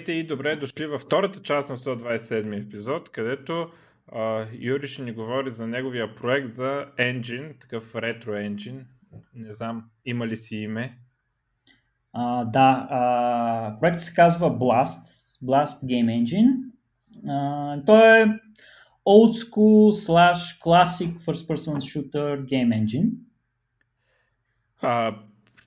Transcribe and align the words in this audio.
Здравейте 0.00 0.20
и 0.20 0.26
добре 0.26 0.56
дошли 0.56 0.86
във 0.86 1.02
втората 1.02 1.42
част 1.42 1.70
на 1.70 1.76
127 1.76 2.66
епизод, 2.66 3.08
където 3.08 3.70
а, 4.12 4.46
Юри 4.52 4.88
ще 4.88 5.02
ни 5.02 5.12
говори 5.12 5.50
за 5.50 5.66
неговия 5.66 6.14
проект 6.14 6.48
за 6.48 6.86
Engine, 6.98 7.60
такъв 7.60 7.94
ретро 7.94 8.30
Engine. 8.30 8.82
Не 9.34 9.52
знам, 9.52 9.84
има 10.04 10.26
ли 10.26 10.36
си 10.36 10.56
име? 10.56 10.98
А, 12.12 12.44
да, 12.44 12.86
а, 12.90 13.76
проектът 13.80 14.02
се 14.02 14.14
казва 14.14 14.50
Blast, 14.50 15.04
Blast 15.44 15.84
Game 15.84 16.24
Engine. 16.24 16.56
А, 17.28 17.84
той 17.84 18.20
е 18.20 18.26
old 19.06 19.32
school 19.44 19.92
slash 20.06 20.60
classic 20.60 21.18
first 21.18 21.46
person 21.46 21.74
shooter 21.74 22.44
game 22.44 22.84
engine. 22.84 23.10
А, 24.82 25.16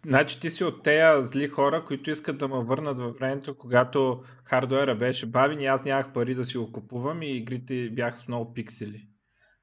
Значи 0.08 0.40
ти 0.40 0.50
си 0.50 0.64
от 0.64 0.84
тея 0.84 1.24
зли 1.24 1.48
хора, 1.48 1.84
които 1.86 2.10
искат 2.10 2.38
да 2.38 2.48
ме 2.48 2.64
върнат 2.64 2.98
във 2.98 3.16
времето, 3.16 3.56
когато 3.58 4.22
хардуера 4.44 4.96
беше 4.96 5.26
бавен 5.26 5.62
и 5.62 5.66
аз 5.66 5.86
нямах 5.86 6.14
пари 6.14 6.36
да 6.36 6.46
си 6.46 6.58
го 6.58 6.72
купувам 6.72 7.22
и 7.22 7.38
игрите 7.38 7.90
бяха 7.90 8.20
с 8.20 8.28
много 8.28 8.54
пиксели. 8.54 9.08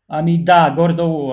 Ами 0.08 0.44
да, 0.44 0.74
горе-долу 0.76 1.32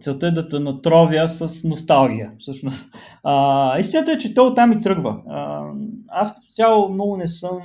целта 0.00 0.26
е 0.26 0.30
да 0.30 0.48
те 0.48 0.58
натровя 0.58 1.28
с 1.28 1.64
носталгия, 1.68 2.30
всъщност. 2.38 2.94
А, 3.22 3.78
истината 3.78 4.12
е, 4.12 4.18
че 4.18 4.34
то 4.34 4.54
там 4.54 4.72
и 4.72 4.78
тръгва. 4.78 5.22
А, 5.28 5.70
аз 6.08 6.34
като 6.34 6.46
цяло 6.50 6.88
много 6.88 7.16
не 7.16 7.26
съм, 7.26 7.60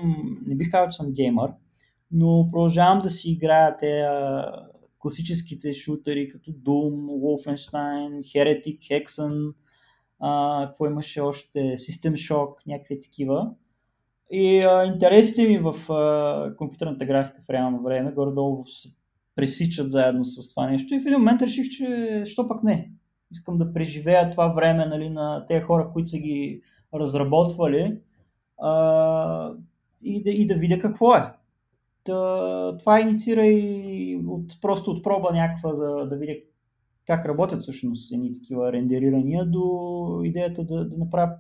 не 0.48 0.56
бих 0.56 0.72
казал, 0.72 0.90
че 0.90 0.98
съм 0.98 1.14
геймър, 1.14 1.52
но 2.12 2.50
продължавам 2.52 3.00
да 3.00 3.10
си 3.10 3.30
играя 3.30 3.78
те 3.78 4.06
класическите 5.00 5.74
шутери, 5.74 6.30
като 6.30 6.52
Doom, 6.52 6.94
Wolfenstein, 6.96 8.20
Heretic, 8.20 8.78
Hexen, 8.78 9.54
а, 10.20 10.66
какво 10.68 10.86
имаше 10.86 11.22
още, 11.22 11.60
System 11.60 12.12
Shock, 12.12 12.54
някакви 12.68 13.00
такива. 13.00 13.52
И 14.32 14.62
а, 14.62 14.84
интересите 14.84 15.48
ми 15.48 15.60
в 15.60 15.92
а, 15.94 16.56
компютърната 16.56 17.06
графика 17.06 17.42
в 17.42 17.50
реално 17.50 17.84
време 17.84 18.12
горе-долу 18.12 18.66
се 18.66 18.90
пресичат 19.36 19.92
заедно 19.92 20.26
с 20.26 20.50
това 20.50 20.68
нещо 20.68 20.96
и 20.96 21.00
в 21.00 21.06
един 21.06 21.20
момент 21.20 21.42
реших, 21.42 21.70
че 21.70 22.22
що 22.26 22.48
пък 22.48 22.64
не. 22.64 22.92
Искам 23.32 23.58
да 23.58 23.74
преживея 23.74 24.30
това 24.30 24.48
време 24.48 24.86
нали, 24.86 25.10
на 25.10 25.46
тези 25.46 25.62
хора, 25.62 25.90
които 25.94 26.10
са 26.10 26.18
ги 26.18 26.62
разработвали 26.94 27.98
а, 28.58 29.54
и, 30.04 30.24
да, 30.24 30.30
и 30.30 30.48
да 30.48 30.56
видя 30.56 30.80
какво 30.80 31.16
е. 31.16 31.34
Та, 32.04 32.78
това 32.78 33.00
инициира 33.00 33.46
и 33.46 34.22
от, 34.28 34.62
просто 34.62 34.92
от 34.92 35.04
проба 35.04 35.32
някаква, 35.32 35.74
за 35.74 35.86
да 35.86 36.16
видя 36.16 36.34
как 37.08 37.26
работят 37.26 37.62
всъщност 37.62 38.14
едни 38.14 38.34
такива 38.34 38.72
рендерирания 38.72 39.46
до 39.46 40.22
идеята 40.24 40.64
да, 40.64 40.86
да 40.86 40.98
направя 40.98 41.32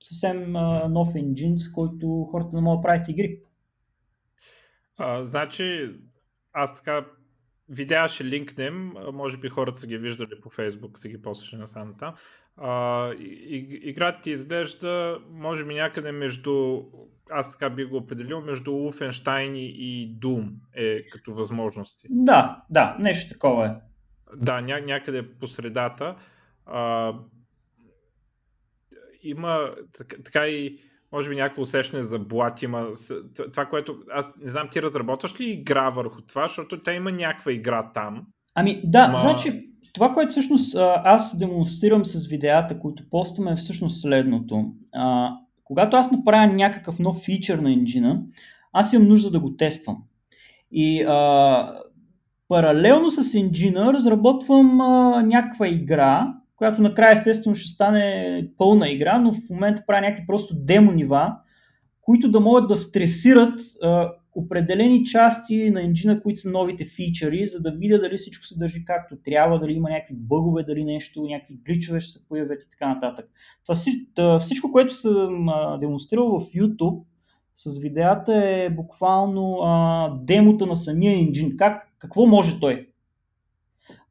съвсем 0.00 0.56
а, 0.56 0.88
нов 0.88 1.14
енджин, 1.14 1.58
с 1.58 1.72
който 1.72 2.24
хората 2.30 2.56
не 2.56 2.62
могат 2.62 2.78
да 2.78 2.82
правят 2.82 3.08
игри. 3.08 3.40
А, 4.98 5.24
значи, 5.24 5.90
аз 6.52 6.76
така 6.76 7.06
видеа 7.68 8.08
ще 8.08 8.24
линкнем, 8.24 8.92
може 9.12 9.38
би 9.38 9.48
хората 9.48 9.80
са 9.80 9.86
ги 9.86 9.98
виждали 9.98 10.40
по 10.42 10.48
Фейсбук, 10.48 10.98
са 10.98 11.08
ги 11.08 11.22
послушали 11.22 11.60
на 11.60 11.66
сам 11.66 11.94
там. 11.98 12.14
А, 12.56 13.12
и, 13.12 13.80
играта 13.82 14.22
ти 14.22 14.30
изглежда, 14.30 15.18
може 15.30 15.64
би 15.64 15.74
някъде 15.74 16.12
между, 16.12 16.82
аз 17.30 17.52
така 17.52 17.70
би 17.70 17.84
го 17.84 17.96
определил, 17.96 18.40
между 18.40 18.70
Wolfenstein 18.70 19.52
и 19.56 20.18
Doom 20.18 20.50
е 20.74 21.08
като 21.08 21.34
възможности. 21.34 22.06
Да, 22.10 22.62
да, 22.70 22.96
нещо 23.00 23.32
такова 23.32 23.66
е. 23.66 23.89
Да, 24.36 24.60
ня, 24.60 24.80
някъде 24.80 25.28
по 25.28 25.48
средата. 25.48 26.16
А, 26.66 27.12
има 29.22 29.70
така, 29.98 30.16
така 30.24 30.46
и 30.46 30.78
може 31.12 31.30
би 31.30 31.36
някакво 31.36 31.62
усещане 31.62 32.02
за 32.02 32.18
блат 32.18 32.62
има. 32.62 32.88
Това, 33.52 33.66
което 33.66 33.96
аз 34.10 34.36
не 34.36 34.50
знам, 34.50 34.68
ти 34.68 34.82
разработваш 34.82 35.40
ли 35.40 35.50
игра 35.50 35.90
върху 35.90 36.22
това, 36.22 36.42
защото 36.42 36.82
те 36.82 36.92
има 36.92 37.12
някаква 37.12 37.52
игра 37.52 37.92
там. 37.92 38.26
Ами 38.54 38.80
да, 38.84 39.08
Ма... 39.08 39.18
значи 39.18 39.70
това, 39.92 40.12
което 40.12 40.30
всъщност 40.30 40.76
аз 41.04 41.38
демонстрирам 41.38 42.04
с 42.04 42.26
видеята, 42.26 42.78
които 42.78 43.10
постваме 43.10 43.52
е 43.52 43.56
всъщност 43.56 44.00
следното. 44.00 44.72
А, 44.92 45.30
когато 45.64 45.96
аз 45.96 46.10
направя 46.10 46.46
някакъв 46.46 46.98
нов 46.98 47.20
фичър 47.24 47.58
на 47.58 47.72
енджина, 47.72 48.22
аз 48.72 48.92
имам 48.92 49.08
нужда 49.08 49.30
да 49.30 49.40
го 49.40 49.56
тествам. 49.56 50.02
И 50.72 51.02
а, 51.02 51.82
Паралелно 52.50 53.10
с 53.10 53.34
енджина 53.34 53.92
разработвам 53.92 54.80
а, 54.80 55.22
някаква 55.22 55.68
игра, 55.68 56.34
която 56.56 56.82
накрая 56.82 57.12
естествено 57.12 57.56
ще 57.56 57.68
стане 57.68 58.48
пълна 58.58 58.88
игра, 58.88 59.18
но 59.18 59.32
в 59.32 59.50
момента 59.50 59.84
правя 59.86 60.00
някакви 60.00 60.26
просто 60.26 60.54
демо 60.56 60.92
нива, 60.92 61.36
които 62.00 62.30
да 62.30 62.40
могат 62.40 62.68
да 62.68 62.76
стресират 62.76 63.60
а, 63.82 64.12
определени 64.34 65.04
части 65.04 65.70
на 65.70 65.82
енджина, 65.82 66.22
които 66.22 66.40
са 66.40 66.50
новите 66.50 66.84
фичъри, 66.84 67.46
за 67.46 67.60
да 67.60 67.70
видя 67.70 68.00
дали 68.00 68.16
всичко 68.16 68.44
се 68.44 68.58
държи 68.58 68.84
както 68.84 69.16
трябва, 69.24 69.60
дали 69.60 69.72
има 69.72 69.90
някакви 69.90 70.14
бъгове, 70.16 70.62
дали 70.62 70.84
нещо, 70.84 71.22
някакви 71.22 71.54
гличове 71.66 72.00
ще 72.00 72.12
се 72.12 72.26
появят 72.28 72.62
и 72.62 72.70
така 72.70 72.94
нататък. 72.94 73.26
Това 73.62 74.38
всичко, 74.38 74.72
което 74.72 74.94
съм 74.94 75.46
демонстрирал 75.80 76.40
в 76.40 76.44
YouTube 76.44 77.02
с 77.54 77.78
видеята 77.78 78.34
е 78.34 78.70
буквално 78.70 79.58
а, 79.62 80.08
демота 80.22 80.66
на 80.66 80.76
самия 80.76 81.18
енджин. 81.18 81.56
Как 81.56 81.89
какво 82.00 82.26
може 82.26 82.60
той? 82.60 82.88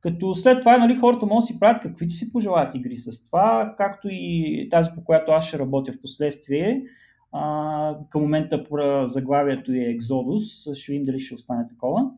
Като 0.02 0.36
след 0.36 0.60
това 0.60 0.78
нали, 0.78 0.96
хората 0.96 1.26
могат 1.26 1.42
да 1.42 1.46
си 1.46 1.60
правят 1.60 1.82
каквито 1.82 2.14
си 2.14 2.32
пожелаят 2.32 2.76
игри 2.76 2.96
с 2.96 3.26
това, 3.26 3.74
както 3.78 4.08
и 4.12 4.68
тази, 4.72 4.90
по 4.96 5.04
която 5.04 5.32
аз 5.32 5.48
ще 5.48 5.60
работя 5.60 5.92
в 5.92 6.02
последствие. 6.02 6.84
А, 7.32 7.98
към 8.10 8.22
момента 8.22 8.66
заглавието 9.06 9.72
е 9.72 9.76
Exodus, 9.76 10.74
ще 10.74 10.92
видим 10.92 11.06
дали 11.06 11.20
ще 11.20 11.36
остане 11.36 11.68
такова. 11.68 12.12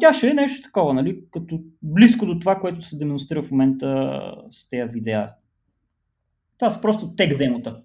Тя 0.00 0.12
ще 0.12 0.28
е 0.28 0.34
нещо 0.34 0.62
такова, 0.62 0.94
нали, 0.94 1.22
като 1.30 1.60
близко 1.82 2.26
до 2.26 2.38
това, 2.38 2.58
което 2.58 2.82
се 2.82 2.98
демонстрира 2.98 3.42
в 3.42 3.50
момента 3.50 4.20
с 4.50 4.68
тези 4.68 4.92
видеа. 4.92 5.30
Това 6.58 6.70
са 6.70 6.80
просто 6.80 7.14
тек 7.14 7.38
демота. 7.38 7.82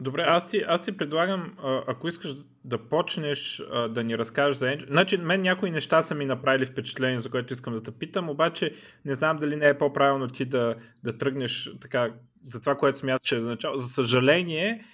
Добре, 0.00 0.24
аз 0.26 0.50
ти, 0.50 0.64
аз 0.66 0.82
ти 0.82 0.96
предлагам, 0.96 1.56
ако 1.86 2.08
искаш 2.08 2.30
да 2.64 2.88
почнеш 2.88 3.62
да 3.90 4.04
ни 4.04 4.18
разкажеш 4.18 4.56
за 4.56 4.66
Engine. 4.66 4.90
Значи, 4.90 5.16
мен 5.16 5.42
някои 5.42 5.70
неща 5.70 6.02
са 6.02 6.14
ми 6.14 6.24
направили 6.24 6.66
впечатление, 6.66 7.18
за 7.18 7.30
което 7.30 7.52
искам 7.52 7.74
да 7.74 7.82
те 7.82 7.90
питам, 7.90 8.30
обаче 8.30 8.74
не 9.04 9.14
знам 9.14 9.36
дали 9.36 9.56
не 9.56 9.66
е 9.66 9.78
по-правилно 9.78 10.28
ти 10.28 10.44
да, 10.44 10.76
да 11.04 11.18
тръгнеш 11.18 11.70
така 11.80 12.14
за 12.42 12.60
това, 12.60 12.76
което 12.76 12.98
смяташ 12.98 13.32
е 13.32 13.40
за 13.40 13.48
начало. 13.48 13.78
За 13.78 13.88
съжаление, 13.88 14.84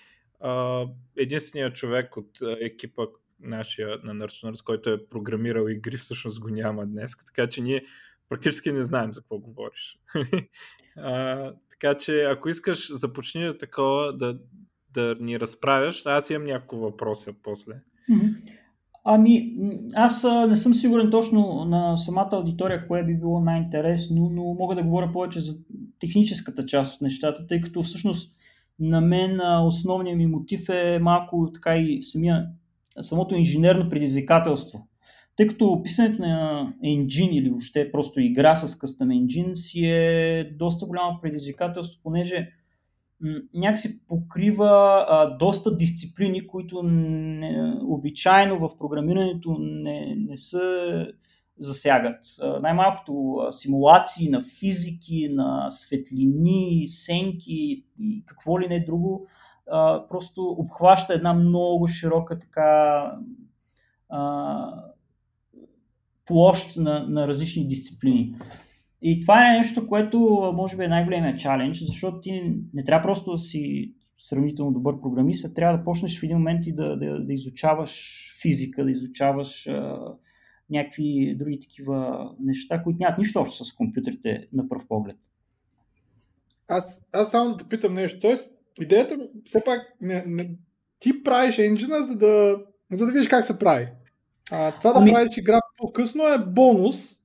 единственият 1.16 1.74
човек 1.74 2.16
от 2.16 2.30
екипа 2.60 3.02
нашия 3.40 3.98
на 4.02 4.14
Nerds, 4.14 4.64
който 4.64 4.90
е 4.90 5.08
програмирал 5.08 5.68
игри, 5.68 5.96
всъщност 5.96 6.40
го 6.40 6.48
няма 6.48 6.86
днес, 6.86 7.16
така 7.26 7.48
че 7.48 7.60
ние 7.60 7.84
практически 8.28 8.72
не 8.72 8.82
знаем 8.82 9.12
за 9.12 9.20
какво 9.20 9.38
говориш. 9.38 9.98
а, 10.96 11.52
така 11.70 11.94
че, 11.94 12.22
ако 12.22 12.48
искаш, 12.48 12.92
започни 12.92 13.44
да 13.44 13.58
такова, 13.58 14.16
да, 14.16 14.38
да 14.94 15.16
ни 15.20 15.40
разправяш. 15.40 16.02
Аз 16.06 16.30
имам 16.30 16.46
няколко 16.46 16.76
въпроса 16.84 17.32
после. 17.42 17.72
Ами, 19.04 19.56
аз 19.94 20.26
не 20.48 20.56
съм 20.56 20.74
сигурен 20.74 21.10
точно 21.10 21.64
на 21.64 21.96
самата 21.96 22.28
аудитория, 22.32 22.88
кое 22.88 23.04
би 23.04 23.14
било 23.14 23.40
най-интересно, 23.40 24.30
но 24.32 24.42
мога 24.42 24.74
да 24.74 24.82
говоря 24.82 25.12
повече 25.12 25.40
за 25.40 25.54
техническата 26.00 26.66
част 26.66 26.94
от 26.94 27.00
нещата, 27.00 27.46
тъй 27.46 27.60
като 27.60 27.82
всъщност 27.82 28.36
на 28.78 29.00
мен 29.00 29.40
основният 29.66 30.18
ми 30.18 30.26
мотив 30.26 30.68
е 30.68 30.98
малко 30.98 31.50
така 31.54 31.76
и 31.76 32.02
самия, 32.02 32.46
самото 33.00 33.34
инженерно 33.34 33.88
предизвикателство. 33.88 34.88
Тъй 35.36 35.46
като 35.46 35.82
писането 35.82 36.22
на 36.22 36.68
engine 36.84 37.30
или 37.30 37.50
въобще 37.50 37.92
просто 37.92 38.20
игра 38.20 38.54
с 38.54 38.74
custom 38.74 39.24
engine 39.24 39.54
си 39.54 39.80
е 39.84 40.44
доста 40.58 40.86
голямо 40.86 41.18
предизвикателство, 41.22 42.00
понеже 42.02 42.50
някакси 43.54 44.06
покрива 44.06 45.06
а, 45.08 45.36
доста 45.36 45.76
дисциплини, 45.76 46.46
които 46.46 46.82
не, 46.82 47.74
обичайно 47.82 48.58
в 48.58 48.76
програмирането 48.76 49.56
не, 49.58 50.14
не 50.16 50.36
се 50.36 50.60
засягат. 51.58 52.24
А, 52.40 52.60
най-малкото 52.60 53.34
а, 53.34 53.52
симулации 53.52 54.30
на 54.30 54.42
физики, 54.42 55.28
на 55.30 55.70
светлини, 55.70 56.84
сенки 56.88 57.84
и 57.98 58.24
какво 58.26 58.60
ли 58.60 58.68
не 58.68 58.84
друго, 58.84 59.26
а, 59.70 60.08
просто 60.08 60.42
обхваща 60.42 61.14
една 61.14 61.34
много 61.34 61.86
широка 61.86 62.38
така 62.38 63.12
а, 64.08 64.84
площ 66.26 66.76
на, 66.76 67.06
на 67.08 67.28
различни 67.28 67.68
дисциплини. 67.68 68.34
И 69.06 69.20
това 69.20 69.48
е 69.48 69.58
нещо, 69.58 69.86
което 69.86 70.18
може 70.54 70.76
би 70.76 70.84
е 70.84 70.88
най-големият 70.88 71.38
чалендж, 71.38 71.78
защото 71.78 72.20
ти 72.20 72.54
не 72.74 72.84
трябва 72.84 73.02
просто 73.02 73.32
да 73.32 73.38
си 73.38 73.94
сравнително 74.18 74.72
добър 74.72 75.00
програмист, 75.00 75.44
а 75.44 75.54
трябва 75.54 75.78
да 75.78 75.84
почнеш 75.84 76.20
в 76.20 76.22
един 76.22 76.36
момент 76.36 76.66
и 76.66 76.72
да, 76.72 76.96
да, 76.96 77.24
да 77.24 77.32
изучаваш 77.32 78.24
физика, 78.42 78.84
да 78.84 78.90
изучаваш 78.90 79.66
а, 79.66 79.98
някакви 80.70 81.36
други 81.38 81.60
такива 81.60 82.28
неща, 82.40 82.82
които 82.82 82.98
нямат 83.00 83.18
нищо 83.18 83.40
общо 83.40 83.64
с 83.64 83.72
компютрите 83.72 84.48
на 84.52 84.68
пръв 84.68 84.86
поглед. 84.88 85.16
Аз, 86.68 87.02
аз 87.12 87.30
само 87.30 87.50
да 87.50 87.56
те 87.56 87.68
питам 87.68 87.94
нещо. 87.94 88.20
Тоест, 88.20 88.50
идеята 88.80 89.28
все 89.44 89.64
пак 89.64 89.80
не, 90.00 90.24
не, 90.26 90.50
ти 90.98 91.22
правиш 91.22 91.58
енджина, 91.58 92.02
за 92.02 92.18
да, 92.18 92.58
за 92.92 93.06
да 93.06 93.12
видиш 93.12 93.28
как 93.28 93.44
се 93.44 93.58
прави. 93.58 93.88
А, 94.50 94.78
това 94.78 94.92
да 94.92 95.00
ами... 95.00 95.12
правиш 95.12 95.36
игра 95.36 95.60
по-късно 95.76 96.22
е 96.28 96.46
бонус 96.46 97.23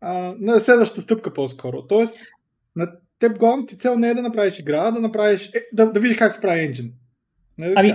а, 0.00 0.34
на 0.40 0.60
следващата 0.60 1.00
стъпка 1.00 1.34
по-скоро. 1.34 1.86
Тоест, 1.86 2.18
на 2.76 2.86
теб 3.18 3.38
главната 3.38 3.66
ти 3.66 3.78
цел 3.78 3.98
не 3.98 4.08
е 4.08 4.14
да 4.14 4.22
направиш 4.22 4.58
игра, 4.58 4.78
а 4.78 4.90
да 4.90 5.00
направиш, 5.00 5.48
е, 5.48 5.60
да, 5.72 5.92
да 5.92 6.00
видиш 6.00 6.16
как 6.16 6.32
се 6.32 6.40
прави 6.40 6.64
енджин. 6.64 6.92
Не, 7.58 7.66
е 7.66 7.72
ами, 7.76 7.94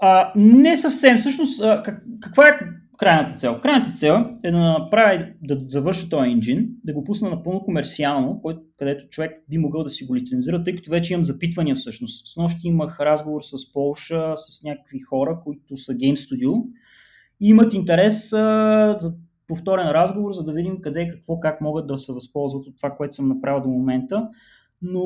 а, 0.00 0.32
не 0.36 0.76
съвсем. 0.76 1.18
Всъщност, 1.18 1.60
а, 1.60 1.82
как, 1.84 2.02
каква 2.20 2.48
е 2.48 2.58
крайната 2.98 3.34
цел? 3.34 3.60
Крайната 3.60 3.92
цел 3.92 4.26
е 4.44 4.50
да 4.50 4.58
направи, 4.58 5.32
да 5.42 5.58
завърши 5.66 6.08
този 6.08 6.30
енджин, 6.30 6.68
да 6.84 6.92
го 6.92 7.04
пусна 7.04 7.30
напълно 7.30 7.64
комерциално, 7.64 8.40
който, 8.42 8.60
където 8.78 9.08
човек 9.08 9.32
би 9.48 9.58
могъл 9.58 9.84
да 9.84 9.90
си 9.90 10.04
го 10.04 10.16
лицензира, 10.16 10.64
тъй 10.64 10.76
като 10.76 10.90
вече 10.90 11.12
имам 11.12 11.24
запитвания 11.24 11.76
всъщност. 11.76 12.28
С 12.28 12.36
нощи 12.36 12.68
имах 12.68 13.00
разговор 13.00 13.42
с 13.42 13.72
Полша, 13.72 14.32
с 14.36 14.62
някакви 14.62 15.00
хора, 15.00 15.38
които 15.44 15.76
са 15.76 15.92
Game 15.92 16.16
Studio 16.16 16.62
и 17.40 17.48
имат 17.48 17.74
интерес 17.74 18.32
а, 18.32 18.98
за 19.00 19.12
повторен 19.50 19.90
разговор, 19.90 20.32
за 20.32 20.44
да 20.44 20.52
видим 20.52 20.80
къде, 20.80 21.08
какво, 21.08 21.40
как 21.40 21.60
могат 21.60 21.86
да 21.86 21.98
се 21.98 22.12
възползват 22.12 22.66
от 22.66 22.76
това, 22.76 22.90
което 22.90 23.14
съм 23.14 23.28
направил 23.28 23.62
до 23.62 23.68
момента. 23.68 24.28
Но 24.82 25.02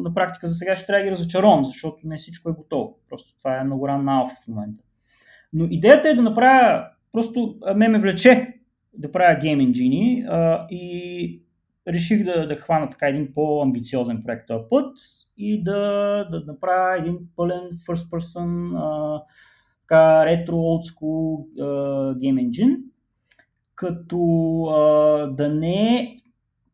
на 0.00 0.14
практика 0.14 0.46
за 0.46 0.54
сега 0.54 0.76
ще 0.76 0.86
трябва 0.86 1.00
да 1.00 1.04
ги 1.04 1.10
разочаровам, 1.10 1.64
защото 1.64 1.96
не 2.04 2.16
всичко 2.16 2.50
е 2.50 2.52
готово. 2.52 2.98
Просто 3.08 3.36
това 3.38 3.60
е 3.60 3.64
много 3.64 3.88
ран 3.88 4.08
алфа 4.08 4.34
в 4.44 4.48
момента. 4.48 4.84
Но 5.52 5.64
идеята 5.64 6.08
е 6.08 6.14
да 6.14 6.22
направя, 6.22 6.84
просто 7.12 7.58
ме 7.76 7.88
ме 7.88 7.98
влече 7.98 8.54
да 8.94 9.12
правя 9.12 9.40
гейм 9.40 9.60
енджини 9.60 10.24
и 10.70 11.42
реших 11.88 12.24
да, 12.24 12.48
да 12.48 12.56
хвана 12.56 12.90
така 12.90 13.08
един 13.08 13.34
по-амбициозен 13.34 14.22
проект 14.24 14.48
този 14.48 14.64
път 14.70 14.96
и 15.36 15.62
да, 15.62 15.78
да 16.30 16.42
направя 16.46 16.98
един 16.98 17.18
пълен 17.36 17.60
first 17.60 18.10
person 18.10 18.76
а, 18.76 19.22
така 19.80 20.26
ретро 20.26 20.56
old 20.56 20.94
school 20.94 21.46
game 22.14 22.50
engine, 22.50 22.76
като 23.74 24.18
а, 24.64 25.26
да 25.26 25.48
не 25.48 25.96
е 25.96 26.16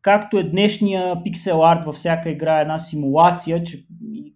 както 0.02 0.38
е 0.38 0.42
днешния 0.42 1.22
пиксел 1.24 1.64
арт 1.64 1.84
във 1.84 1.94
всяка 1.94 2.30
игра, 2.30 2.60
една 2.60 2.78
симулация, 2.78 3.62
че, 3.62 3.84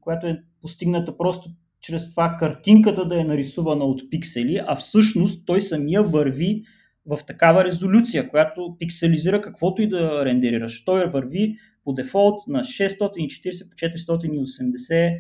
която 0.01 0.27
е 0.27 0.43
постигната 0.61 1.17
просто 1.17 1.51
чрез 1.81 2.11
това 2.11 2.37
картинката 2.39 3.05
да 3.05 3.21
е 3.21 3.25
нарисувана 3.25 3.85
от 3.85 4.11
пиксели, 4.11 4.61
а 4.67 4.77
всъщност 4.77 5.47
той 5.47 5.61
самия 5.61 6.03
върви 6.03 6.63
в 7.07 7.19
такава 7.27 7.65
резолюция, 7.65 8.31
която 8.31 8.77
пикселизира 8.79 9.41
каквото 9.41 9.83
и 9.83 9.89
да 9.89 10.25
рендерираш. 10.25 10.85
Той 10.85 11.07
върви 11.07 11.57
по 11.85 11.93
дефолт 11.93 12.41
на 12.49 12.61
640 12.61 13.71
по 13.71 13.77
480 13.77 15.19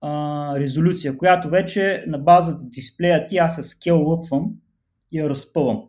а, 0.00 0.60
резолюция, 0.60 1.16
която 1.16 1.48
вече 1.48 2.04
на 2.06 2.18
базата 2.18 2.64
дисплея 2.64 3.26
ти 3.26 3.38
аз 3.38 3.54
се 3.54 3.62
скел 3.62 4.08
лъпвам 4.08 4.52
и 5.12 5.18
я 5.18 5.28
разпъвам. 5.28 5.82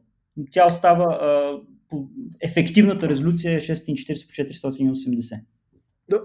Тя 0.51 0.65
остава 0.65 1.05
а, 1.05 1.57
по 1.89 2.07
ефективната 2.41 3.09
резолюция 3.09 3.55
е 3.55 3.59
640 3.59 4.27
по 4.27 4.33
480. 4.33 5.39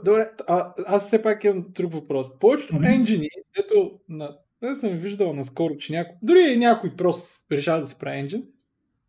Добре, 0.05 0.31
а, 0.47 0.73
аз 0.87 1.07
все 1.07 1.23
пак 1.23 1.45
имам 1.45 1.67
друг 1.71 1.93
въпрос. 1.93 2.39
Повечето 2.39 2.75
mm-hmm. 2.75 2.95
енджини, 2.95 3.29
ето, 3.59 3.93
на, 4.09 4.37
не 4.63 4.75
съм 4.75 4.91
виждал 4.91 5.35
наскоро, 5.35 5.77
че 5.77 5.93
някой, 5.93 6.15
дори 6.23 6.53
и 6.53 6.57
някой 6.57 6.97
просто 6.97 7.29
решава 7.53 7.81
да 7.81 7.87
се 7.87 7.99
прави 7.99 8.19
енджин, 8.19 8.45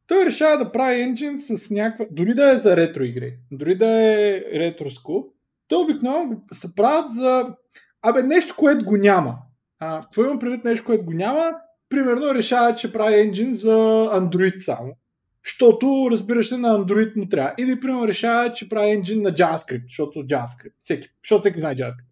той 0.08 0.26
решава 0.26 0.64
да 0.64 0.72
прави 0.72 1.02
енджин 1.02 1.40
с 1.40 1.70
някаква, 1.70 2.06
дори 2.12 2.34
да 2.34 2.52
е 2.52 2.56
за 2.56 2.78
ретро 2.78 3.04
игри, 3.04 3.38
дори 3.52 3.76
да 3.76 3.88
е 3.88 4.42
ретроско, 4.54 5.34
то 5.68 5.82
обикновено 5.82 6.42
се 6.54 6.76
правят 6.76 7.14
за 7.14 7.56
Абе, 8.02 8.24
нещо, 8.24 8.56
което 8.58 8.86
го 8.86 8.98
няма. 8.98 9.38
А, 9.80 10.02
какво 10.02 10.24
имам 10.24 10.40
предвид 10.40 10.64
нещо, 10.64 10.86
което 10.86 11.06
го 11.06 11.14
няма? 11.14 11.52
Примерно 11.90 12.36
решава, 12.36 12.76
че 12.76 12.92
прави 12.92 13.20
енджин 13.20 13.54
за 13.54 13.78
Android 14.14 14.58
само. 14.60 14.98
Защото, 15.46 16.08
разбираш 16.12 16.50
се, 16.50 16.58
на 16.58 16.80
Android 16.80 17.16
му 17.16 17.28
трябва. 17.30 17.54
Или, 17.58 17.80
примерно, 17.80 18.08
решава, 18.08 18.54
че 18.54 18.70
прави 18.70 18.92
енджин 18.92 19.22
на 19.22 19.32
JavaScript, 19.32 19.84
защото 19.88 20.20
JavaScript. 20.20 20.74
Всеки, 20.80 21.10
защото 21.24 21.42
всеки 21.42 21.60
знае 21.60 21.76
JavaScript. 21.76 22.06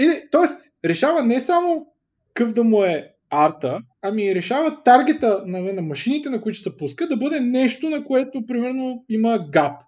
Или, 0.00 0.22
тоест, 0.30 0.58
решава 0.84 1.22
не 1.22 1.40
само 1.40 1.86
къв 2.34 2.52
да 2.52 2.64
му 2.64 2.84
е 2.84 3.12
арта, 3.30 3.80
ами 4.02 4.34
решава 4.34 4.82
таргета 4.82 5.42
на, 5.46 5.60
на 5.60 5.82
машините, 5.82 6.30
на 6.30 6.40
които 6.40 6.58
се 6.58 6.76
пуска, 6.76 7.08
да 7.08 7.16
бъде 7.16 7.40
нещо, 7.40 7.90
на 7.90 8.04
което, 8.04 8.46
примерно, 8.46 9.04
има 9.08 9.48
гап. 9.52 9.82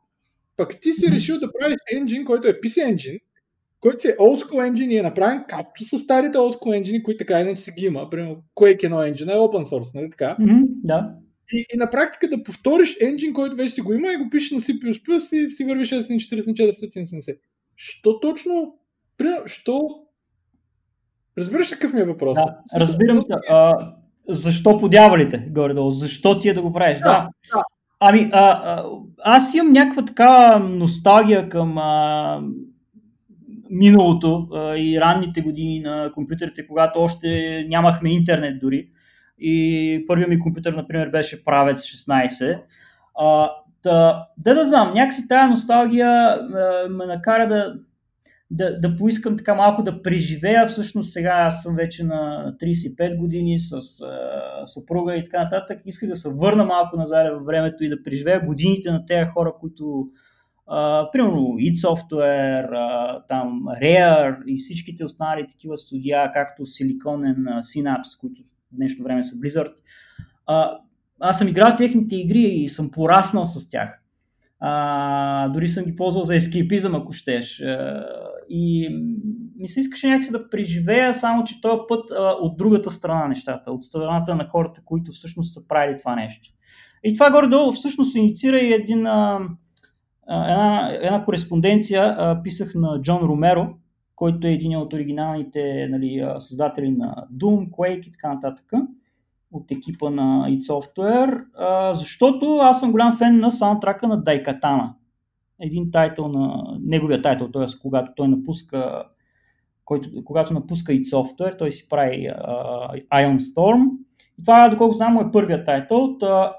Пък 0.56 0.80
ти 0.80 0.92
си 0.92 1.10
решил 1.10 1.38
да 1.38 1.52
правиш 1.52 1.76
енджин, 1.96 2.24
който 2.24 2.48
е 2.48 2.60
PC 2.60 2.94
engine, 2.94 3.20
който 3.84 4.00
си 4.00 4.08
е 4.08 4.16
old 4.16 4.44
school 4.44 4.70
engine 4.70 4.90
и 4.90 4.98
е 4.98 5.02
направен 5.02 5.44
както 5.48 5.84
с 5.84 5.98
старите 5.98 6.38
old 6.38 6.58
school 6.58 6.82
engine, 6.82 7.02
които 7.02 7.18
така 7.18 7.40
иначе 7.40 7.62
си 7.62 7.72
ги 7.72 7.86
има. 7.86 8.10
Примерно 8.10 8.36
Quake 8.56 8.80
1 8.80 8.88
engine 8.88 9.32
е 9.32 9.38
open 9.38 9.64
source, 9.64 9.94
нали 9.94 10.10
така? 10.10 10.36
Mm-hmm, 10.40 10.62
да. 10.66 11.10
И, 11.52 11.66
и, 11.74 11.76
на 11.76 11.90
практика 11.90 12.28
да 12.28 12.42
повториш 12.42 12.96
енджин, 13.00 13.32
който 13.32 13.56
вече 13.56 13.70
си 13.70 13.80
го 13.80 13.92
има 13.92 14.12
и 14.12 14.16
го 14.16 14.30
пишеш 14.30 14.50
на 14.50 14.60
C++ 14.60 15.36
и 15.36 15.50
си 15.50 15.64
вървиш 15.64 15.90
640-470. 15.90 17.38
Що 17.76 18.20
точно? 18.20 18.74
Що? 19.46 19.80
Разбираш 21.38 21.70
какъв 21.70 21.92
ми 21.92 22.00
е 22.00 22.04
въпрос? 22.04 22.34
Да, 22.34 22.80
разбирам 22.80 23.20
те. 23.20 23.34
А, 23.48 23.92
защо 24.28 24.78
подявалите, 24.78 25.48
горе-долу? 25.50 25.90
Защо 25.90 26.38
ти 26.38 26.48
е 26.48 26.54
да 26.54 26.62
го 26.62 26.72
правиш? 26.72 26.98
Да. 26.98 27.04
да. 27.04 27.28
да. 27.54 27.62
Ами, 28.00 28.30
а, 28.32 28.48
а, 28.48 28.84
аз 29.18 29.54
имам 29.54 29.72
някаква 29.72 30.04
така 30.04 30.58
носталгия 30.58 31.48
към 31.48 31.78
а, 31.78 32.42
миналото 33.70 34.48
а, 34.52 34.76
и 34.76 35.00
ранните 35.00 35.40
години 35.40 35.80
на 35.80 36.10
компютрите, 36.14 36.66
когато 36.66 37.00
още 37.00 37.66
нямахме 37.68 38.10
интернет 38.10 38.60
дори. 38.60 38.88
И 39.38 40.04
първият 40.06 40.30
ми 40.30 40.38
компютър, 40.38 40.72
например, 40.72 41.08
беше 41.08 41.44
правец 41.44 41.82
16. 41.82 42.60
А, 43.18 43.50
да, 43.82 44.26
да, 44.38 44.54
да 44.54 44.64
знам, 44.64 44.94
някакси 44.94 45.28
тази 45.28 45.50
носталгия 45.50 46.08
а, 46.08 46.88
ме 46.90 47.06
накара 47.06 47.48
да, 47.48 47.74
да, 48.50 48.80
да 48.80 48.96
поискам 48.96 49.36
така 49.36 49.54
малко 49.54 49.82
да 49.82 50.02
преживея. 50.02 50.66
Всъщност 50.66 51.12
сега 51.12 51.30
аз 51.30 51.62
съм 51.62 51.76
вече 51.76 52.04
на 52.04 52.52
35 52.62 53.16
години 53.16 53.58
с 53.58 53.72
а, 53.72 54.66
съпруга 54.66 55.16
и 55.16 55.24
така 55.24 55.44
нататък. 55.44 55.80
Исках 55.86 56.08
да 56.08 56.16
се 56.16 56.28
върна 56.28 56.64
малко 56.64 56.96
назад 56.96 57.32
във 57.34 57.44
времето 57.44 57.84
и 57.84 57.88
да 57.88 58.02
преживея 58.02 58.46
годините 58.46 58.90
на 58.90 59.06
тези 59.06 59.30
хора, 59.30 59.52
които 59.60 60.06
Uh, 60.70 61.10
примерно 61.12 61.58
id 61.58 61.74
Software, 61.74 62.70
uh, 62.70 63.22
там 63.28 63.62
Rare 63.82 64.44
и 64.46 64.56
всичките 64.56 65.04
останали 65.04 65.46
такива 65.48 65.76
студия, 65.76 66.30
както 66.32 66.62
Silicon 66.62 67.36
uh, 67.36 67.58
Synapse, 67.58 68.20
които 68.20 68.42
в 68.42 68.76
днешно 68.76 69.04
време 69.04 69.22
са 69.22 69.36
Blizzard. 69.36 69.72
Uh, 70.48 70.76
аз 71.20 71.38
съм 71.38 71.48
играл 71.48 71.76
техните 71.76 72.16
игри 72.16 72.42
и 72.42 72.68
съм 72.68 72.90
пораснал 72.90 73.44
с 73.44 73.70
тях. 73.70 74.00
Uh, 74.62 75.52
дори 75.52 75.68
съм 75.68 75.84
ги 75.84 75.96
ползвал 75.96 76.24
за 76.24 76.36
ескейпизъм, 76.36 76.94
ако 76.94 77.12
щеш. 77.12 77.58
Uh, 77.58 78.04
и 78.48 78.88
ми 79.56 79.68
се 79.68 79.80
искаше 79.80 80.08
някакси 80.08 80.30
да 80.30 80.50
преживея, 80.50 81.14
само 81.14 81.44
че 81.44 81.60
този 81.60 81.78
път 81.88 82.10
uh, 82.10 82.36
от 82.40 82.56
другата 82.56 82.90
страна 82.90 83.28
нещата, 83.28 83.72
от 83.72 83.82
страната 83.82 84.36
на 84.36 84.44
хората, 84.44 84.80
които 84.84 85.12
всъщност 85.12 85.54
са 85.54 85.68
правили 85.68 85.98
това 85.98 86.16
нещо. 86.16 86.48
И 87.04 87.14
това 87.14 87.30
горе-долу 87.30 87.72
всъщност 87.72 88.16
инициира 88.16 88.58
и 88.58 88.72
един 88.72 88.98
uh, 88.98 89.48
една, 90.28 90.90
една 91.02 91.24
кореспонденция 91.24 92.14
а, 92.18 92.42
писах 92.42 92.74
на 92.74 93.00
Джон 93.00 93.22
Ромеро, 93.22 93.68
който 94.16 94.46
е 94.46 94.52
един 94.52 94.76
от 94.76 94.92
оригиналните 94.92 95.88
нали, 95.90 96.28
създатели 96.38 96.90
на 96.90 97.26
Doom, 97.36 97.70
Quake 97.70 98.08
и 98.08 98.12
така 98.12 98.34
нататък 98.34 98.72
от 99.52 99.70
екипа 99.70 100.10
на 100.10 100.46
id 100.48 100.60
Software, 100.60 101.44
а, 101.58 101.94
защото 101.94 102.56
аз 102.56 102.80
съм 102.80 102.92
голям 102.92 103.16
фен 103.16 103.38
на 103.38 103.50
саундтрака 103.50 104.08
на 104.08 104.22
Дайкатана. 104.22 104.94
Един 105.60 105.90
тайтъл 105.90 106.28
на 106.28 106.64
неговия 106.80 107.22
тайтъл, 107.22 107.50
т.е. 107.50 107.64
когато 107.82 108.12
той 108.16 108.28
напуска 108.28 109.04
който, 109.84 110.24
когато 110.24 110.54
напуска 110.54 110.92
id 110.92 111.02
Software, 111.02 111.58
той 111.58 111.70
си 111.70 111.88
прави 111.88 112.16
uh, 112.16 113.08
Ion 113.08 113.38
Storm. 113.38 113.90
И 114.38 114.42
това, 114.42 114.68
доколко 114.68 114.94
знам, 114.94 115.18
е 115.18 115.32
първият 115.32 115.66
тайтъл. 115.66 116.16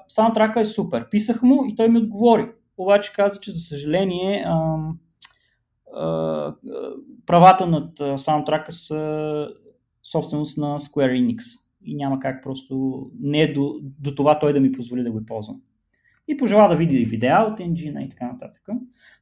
Саундтрака 0.08 0.60
е 0.60 0.64
супер. 0.64 1.08
Писах 1.10 1.42
му 1.42 1.64
и 1.68 1.74
той 1.74 1.88
ми 1.88 1.98
отговори 1.98 2.46
обаче 2.78 3.12
каза, 3.12 3.40
че 3.40 3.52
за 3.52 3.58
съжаление 3.58 4.44
а, 4.46 4.76
а, 5.94 6.54
правата 7.26 7.66
над 7.66 8.20
саундтрака 8.20 8.72
са 8.72 9.48
собственост 10.02 10.58
на 10.58 10.78
Square 10.78 11.20
Enix 11.20 11.42
и 11.84 11.94
няма 11.94 12.18
как 12.18 12.42
просто 12.42 13.06
не 13.20 13.42
е 13.42 13.52
до, 13.52 13.74
до 13.82 14.14
това 14.14 14.38
той 14.38 14.52
да 14.52 14.60
ми 14.60 14.72
позволи 14.72 15.02
да 15.02 15.10
го 15.10 15.26
ползвам. 15.26 15.60
И 16.28 16.36
пожела 16.36 16.68
да 16.68 16.76
види 16.76 17.04
видеа 17.04 17.46
от 17.52 17.60
енджина 17.60 18.02
и 18.02 18.08
така 18.08 18.26
нататък. 18.26 18.62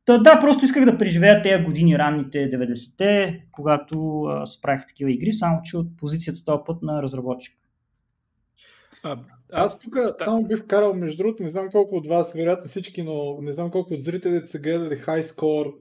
Та, 0.05 0.19
да, 0.19 0.41
просто 0.41 0.65
исках 0.65 0.85
да 0.85 0.99
преживея 0.99 1.43
тези 1.43 1.65
години, 1.65 1.99
ранните 1.99 2.51
90-те, 2.51 3.45
когато 3.53 4.23
а, 4.23 4.47
се 4.47 4.61
правиха 4.61 4.87
такива 4.87 5.13
игри, 5.13 5.33
само 5.33 5.61
че 5.63 5.77
от 5.77 5.97
позицията 5.97 6.45
този 6.45 6.63
път 6.67 6.83
на 6.83 7.03
разработчик. 7.03 7.55
А, 9.05 9.19
аз 9.53 9.81
тук 9.81 9.95
да. 9.95 10.15
само 10.19 10.47
бих 10.47 10.59
вкарал, 10.59 10.95
между 10.95 11.17
другото, 11.17 11.43
не 11.43 11.49
знам 11.49 11.69
колко 11.71 11.97
от 11.97 12.07
вас, 12.07 12.33
вероятно 12.33 12.69
всички, 12.69 13.03
но 13.03 13.39
не 13.41 13.53
знам 13.53 13.71
колко 13.71 13.95
от 13.95 14.03
зрителите 14.03 14.47
са 14.47 14.59
гледали 14.59 15.01
High 15.01 15.23
Score, 15.23 15.75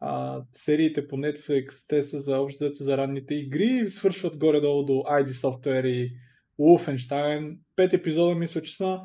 а, 0.00 0.42
сериите 0.52 1.08
по 1.08 1.16
Netflix, 1.16 1.88
те 1.88 2.02
са 2.02 2.18
за 2.18 2.38
общо 2.38 2.74
за 2.74 2.96
ранните 2.96 3.34
игри, 3.34 3.88
свършват 3.88 4.36
горе-долу 4.36 4.84
до 4.84 4.92
ID 4.92 5.26
Software 5.26 5.86
и 5.86 6.12
Wolfenstein. 6.60 7.58
Пет 7.76 7.92
епизода 7.92 8.34
мисля, 8.34 8.62
че 8.62 8.76
са 8.76 9.00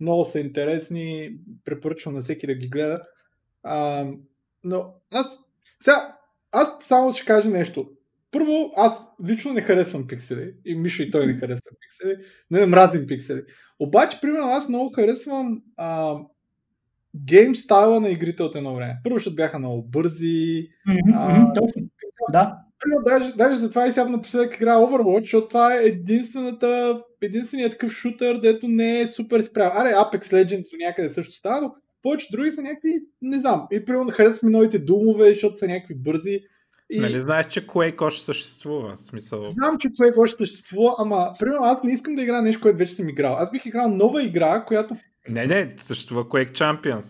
много 0.00 0.24
са 0.24 0.40
интересни, 0.40 1.36
препоръчвам 1.64 2.14
на 2.14 2.20
всеки 2.20 2.46
да 2.46 2.54
ги 2.54 2.68
гледа. 2.68 3.02
А, 3.62 4.06
но 4.64 4.94
аз 5.12 5.38
сега, 5.80 6.16
аз 6.52 6.68
само 6.84 7.12
ще 7.12 7.26
кажа 7.26 7.48
нещо. 7.48 7.90
Първо, 8.34 8.72
аз 8.76 9.02
лично 9.28 9.52
не 9.52 9.60
харесвам 9.60 10.06
пиксели. 10.06 10.52
И 10.64 10.74
Мишо 10.74 11.02
и 11.02 11.10
той 11.10 11.26
не 11.26 11.32
харесва 11.32 11.70
пиксели. 11.80 12.16
Не 12.50 12.66
мразим 12.66 13.06
пиксели. 13.06 13.42
Обаче, 13.78 14.18
примерно, 14.20 14.46
аз 14.46 14.68
много 14.68 14.92
харесвам 14.92 15.62
а, 15.76 16.16
гейм 17.16 17.54
стайла 17.54 18.00
на 18.00 18.08
игрите 18.08 18.42
от 18.42 18.56
едно 18.56 18.74
време. 18.74 18.96
Първо, 19.04 19.18
защото 19.18 19.36
бяха 19.36 19.58
много 19.58 19.82
бързи. 19.82 20.68
Mm-hmm, 20.88 21.12
а, 21.14 21.52
точно. 21.52 21.82
Да. 22.32 22.58
Примерно, 22.78 23.04
даже, 23.04 23.36
даже 23.36 23.56
затова 23.56 23.86
и 23.86 23.92
сега 23.92 24.08
напоследък 24.08 24.54
игра 24.54 24.76
Overwatch, 24.76 25.20
защото 25.22 25.48
това 25.48 25.74
е 25.74 25.84
единствената, 25.84 27.00
единственият 27.22 27.72
такъв 27.72 27.92
шутър, 27.92 28.40
дето 28.40 28.68
не 28.68 29.00
е 29.00 29.06
супер 29.06 29.40
спрял. 29.40 29.72
Аре, 29.74 29.88
Apex 29.88 30.22
Legends 30.22 30.70
до 30.70 30.84
някъде 30.86 31.10
също 31.10 31.34
става, 31.34 31.60
но 31.60 31.74
повече 32.02 32.28
други 32.32 32.50
са 32.50 32.62
някакви, 32.62 32.94
не 33.22 33.38
знам. 33.38 33.66
И 33.72 33.84
примерно 33.84 34.10
харесвам 34.10 34.52
новите 34.52 34.78
думове, 34.78 35.28
защото 35.32 35.56
са 35.56 35.66
някакви 35.66 35.94
бързи. 35.94 36.40
И... 36.94 37.00
Нали 37.00 37.20
знаеш, 37.20 37.46
че 37.46 37.66
Quake 37.66 38.02
още 38.02 38.24
съществува? 38.24 38.96
Смисъл... 38.96 39.44
Знам, 39.44 39.78
че 39.78 39.88
Quake 39.88 40.18
още 40.18 40.36
съществува, 40.36 40.94
ама 40.98 41.32
примерно 41.38 41.64
аз 41.64 41.82
не 41.84 41.92
искам 41.92 42.14
да 42.14 42.22
играя 42.22 42.42
нещо, 42.42 42.62
което 42.62 42.78
вече 42.78 42.92
съм 42.92 43.08
играл. 43.08 43.36
Аз 43.36 43.50
бих 43.50 43.66
играл 43.66 43.88
нова 43.88 44.22
игра, 44.22 44.64
която... 44.64 44.96
Не, 45.28 45.46
не, 45.46 45.74
съществува 45.78 46.24
Quake 46.24 46.52
Champions. 46.52 47.04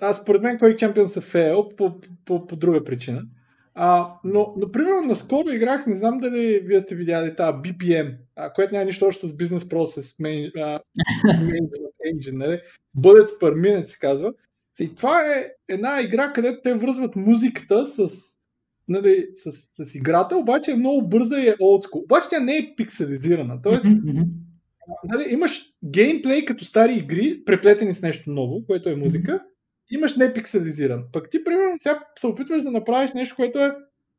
Аз 0.00 0.18
според 0.18 0.42
мен 0.42 0.58
Quake 0.58 0.76
Champions 0.76 1.18
е 1.18 1.20
фейл 1.20 1.68
по, 1.76 2.00
по, 2.00 2.08
по, 2.24 2.46
по 2.46 2.56
друга 2.56 2.84
причина. 2.84 3.22
А, 3.74 4.14
но, 4.24 4.54
например, 4.56 4.92
наскоро 5.04 5.48
играх, 5.48 5.86
не 5.86 5.94
знам 5.94 6.18
дали 6.18 6.60
вие 6.64 6.80
сте 6.80 6.94
видяли 6.94 7.36
тази 7.36 7.52
BPM, 7.52 8.14
а, 8.36 8.52
което 8.52 8.74
няма 8.74 8.84
нищо 8.84 9.06
още 9.06 9.28
с 9.28 9.36
бизнес 9.36 9.68
процес, 9.68 10.16
main, 10.16 10.52
uh, 10.56 10.80
engine, 12.12 12.36
нали? 12.36 12.60
Bullets 12.98 13.40
per 13.40 13.54
minute 13.54 13.84
се 13.84 13.98
казва. 13.98 14.32
И 14.80 14.94
това 14.94 15.20
е 15.20 15.46
една 15.68 16.00
игра, 16.00 16.32
където 16.32 16.60
те 16.62 16.74
връзват 16.74 17.16
музиката 17.16 17.84
с, 17.86 18.08
нали, 18.88 19.26
с, 19.34 19.50
с 19.72 19.94
играта, 19.94 20.36
обаче 20.36 20.70
е 20.70 20.76
много 20.76 21.08
бърза 21.08 21.40
и 21.40 21.48
е 21.48 21.56
олдскул. 21.60 22.02
Обаче 22.02 22.28
тя 22.30 22.40
не 22.40 22.56
е 22.56 22.74
пикселизирана. 22.76 23.62
Тоест, 23.62 23.84
нали, 25.04 25.24
имаш 25.30 25.62
геймплей 25.84 26.44
като 26.44 26.64
стари 26.64 26.94
игри, 26.94 27.44
преплетени 27.44 27.92
с 27.92 28.02
нещо 28.02 28.30
ново, 28.30 28.66
което 28.66 28.88
е 28.88 28.96
музика, 28.96 29.42
имаш 29.90 30.16
не 30.16 30.32
пикселизиран. 30.32 31.04
Пък 31.12 31.30
ти, 31.30 31.44
примерно, 31.44 31.74
сега 31.78 31.98
се 32.18 32.26
опитваш 32.26 32.62
да 32.62 32.70
направиш 32.70 33.12
нещо, 33.12 33.36
което 33.36 33.58
е 33.58 33.72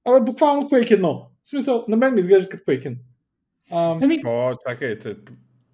абе, 0.06 0.26
буквално 0.26 0.70
Quake 0.70 1.02
1. 1.02 1.02
В 1.42 1.50
смисъл, 1.50 1.86
на 1.88 1.98
мен 1.98 2.14
ми 2.14 2.20
изглежда 2.20 2.50
като 2.50 2.64
Quake 2.64 2.84
1. 2.84 2.98
Um... 3.72 4.04
Ами... 4.04 4.22
О, 4.26 4.54
чакайте, 4.68 5.16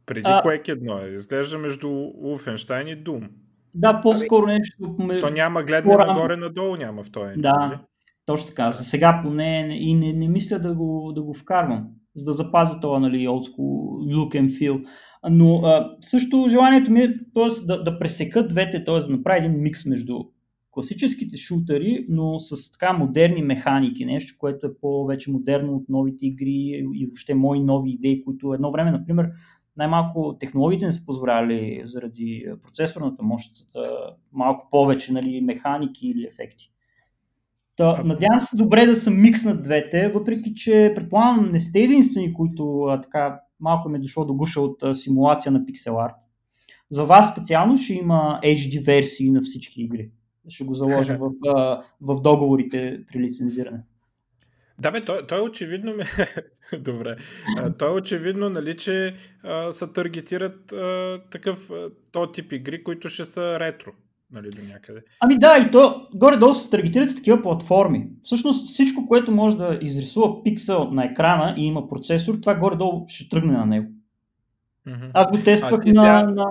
преди 0.05 0.21
а... 0.25 0.41
Quake 0.43 0.65
1 0.65 1.11
е. 1.11 1.15
Изглежда 1.15 1.57
между 1.57 1.87
Wolfenstein 1.87 2.93
и 2.93 3.03
Doom. 3.03 3.29
Да, 3.75 4.01
по-скоро 4.01 4.45
ами... 4.45 4.53
нещо. 4.53 4.95
То 5.21 5.29
няма 5.29 5.63
гледане 5.63 5.95
нагоре-надолу, 5.95 6.75
няма 6.75 7.03
в 7.03 7.11
този. 7.11 7.33
Да, 7.37 7.53
нали? 7.53 7.77
Точно 8.25 8.47
така. 8.47 8.71
За 8.71 8.83
сега 8.83 9.21
поне 9.23 9.77
и 9.79 9.93
не, 9.93 10.13
не 10.13 10.27
мисля 10.27 10.59
да 10.59 10.75
го, 10.75 11.11
да 11.15 11.21
го 11.21 11.33
вкарвам, 11.33 11.87
за 12.15 12.25
да 12.25 12.33
запазя 12.33 12.79
това, 12.79 12.99
нали, 12.99 13.27
old 13.27 13.51
school 13.51 14.15
look 14.15 14.41
and 14.41 14.49
feel. 14.49 14.85
Но 15.29 15.55
а, 15.57 15.95
също 16.01 16.45
желанието 16.49 16.91
ми 16.91 16.99
е 17.01 17.17
т.е. 17.33 17.65
Да, 17.67 17.83
да 17.83 17.99
пресекат 17.99 18.49
двете, 18.49 18.83
т.е. 18.83 18.99
да 18.99 19.09
направи 19.09 19.45
един 19.45 19.61
микс 19.61 19.85
между 19.85 20.19
класическите 20.71 21.37
шутери, 21.37 22.05
но 22.09 22.39
с 22.39 22.71
така 22.71 22.93
модерни 22.93 23.41
механики, 23.41 24.05
нещо, 24.05 24.35
което 24.37 24.67
е 24.67 24.77
по-вече 24.81 25.31
модерно 25.31 25.75
от 25.75 25.89
новите 25.89 26.25
игри 26.25 26.85
и 26.93 27.05
въобще 27.05 27.33
мои 27.33 27.59
нови 27.59 27.91
идеи, 27.91 28.23
които 28.23 28.53
едно 28.53 28.71
време, 28.71 28.91
например, 28.91 29.29
най-малко 29.77 30.37
технологиите 30.39 30.85
не 30.85 30.91
са 30.91 31.05
позволяли 31.05 31.81
заради 31.85 32.45
процесорната 32.63 33.23
мощ 33.23 33.51
малко 34.33 34.67
повече 34.71 35.13
нали, 35.13 35.41
механики 35.41 36.07
или 36.07 36.27
ефекти. 36.27 36.71
Та, 37.75 38.03
надявам 38.03 38.39
се 38.39 38.57
добре 38.57 38.85
да 38.85 38.95
съм 38.95 39.21
микснат 39.21 39.63
двете, 39.63 40.07
въпреки 40.09 40.53
че 40.53 40.91
предполагам 40.95 41.51
не 41.51 41.59
сте 41.59 41.79
единствени, 41.79 42.33
които 42.33 42.81
а, 42.81 43.01
така 43.01 43.39
малко 43.59 43.89
ми 43.89 43.97
е 43.97 44.01
дошло 44.01 44.25
до 44.25 44.33
гуша 44.33 44.61
от 44.61 44.83
а, 44.83 44.93
симулация 44.93 45.51
на 45.51 45.65
пиксел 45.65 45.99
арт. 45.99 46.15
За 46.89 47.05
вас 47.05 47.31
специално 47.31 47.77
ще 47.77 47.93
има 47.93 48.39
HD 48.43 48.85
версии 48.85 49.31
на 49.31 49.41
всички 49.41 49.81
игри. 49.81 50.09
Ще 50.49 50.63
го 50.63 50.73
заложа 50.73 51.17
в, 51.17 51.31
а, 51.47 51.83
в 52.01 52.21
договорите 52.21 52.99
при 53.11 53.19
лицензиране. 53.19 53.83
Да, 54.79 54.91
бе, 54.91 55.05
той, 55.05 55.27
той 55.27 55.41
очевидно 55.41 55.93
ми... 55.95 56.03
Добре. 56.79 57.15
той 57.77 57.97
очевидно, 57.97 58.49
нали, 58.49 58.77
че 58.77 59.15
а, 59.43 59.73
се 59.73 59.87
таргетират 59.87 60.71
а, 60.71 61.21
такъв 61.31 61.69
а, 61.69 61.89
то 62.11 62.31
тип 62.31 62.51
игри, 62.51 62.83
които 62.83 63.09
ще 63.09 63.25
са 63.25 63.59
ретро. 63.59 63.91
Нали, 64.31 64.49
до 64.49 64.61
някъде. 64.73 65.01
Ами 65.19 65.39
да, 65.39 65.57
и 65.57 65.71
то 65.71 66.07
горе-долу 66.13 66.53
се 66.53 66.69
таргетират 66.69 67.15
такива 67.15 67.41
платформи. 67.41 68.09
Всъщност 68.23 68.67
всичко, 68.67 69.05
което 69.05 69.31
може 69.31 69.57
да 69.57 69.79
изрисува 69.81 70.43
пиксел 70.43 70.83
на 70.91 71.05
екрана 71.05 71.55
и 71.57 71.65
има 71.65 71.87
процесор, 71.87 72.35
това 72.35 72.55
горе-долу 72.55 73.05
ще 73.07 73.29
тръгне 73.29 73.53
на 73.53 73.65
него. 73.65 73.91
Mm-hmm. 74.87 75.11
Аз 75.13 75.31
го 75.31 75.37
тествах 75.37 75.71
а, 75.71 75.75
на, 75.75 75.81
сега... 75.83 76.23
на, 76.23 76.45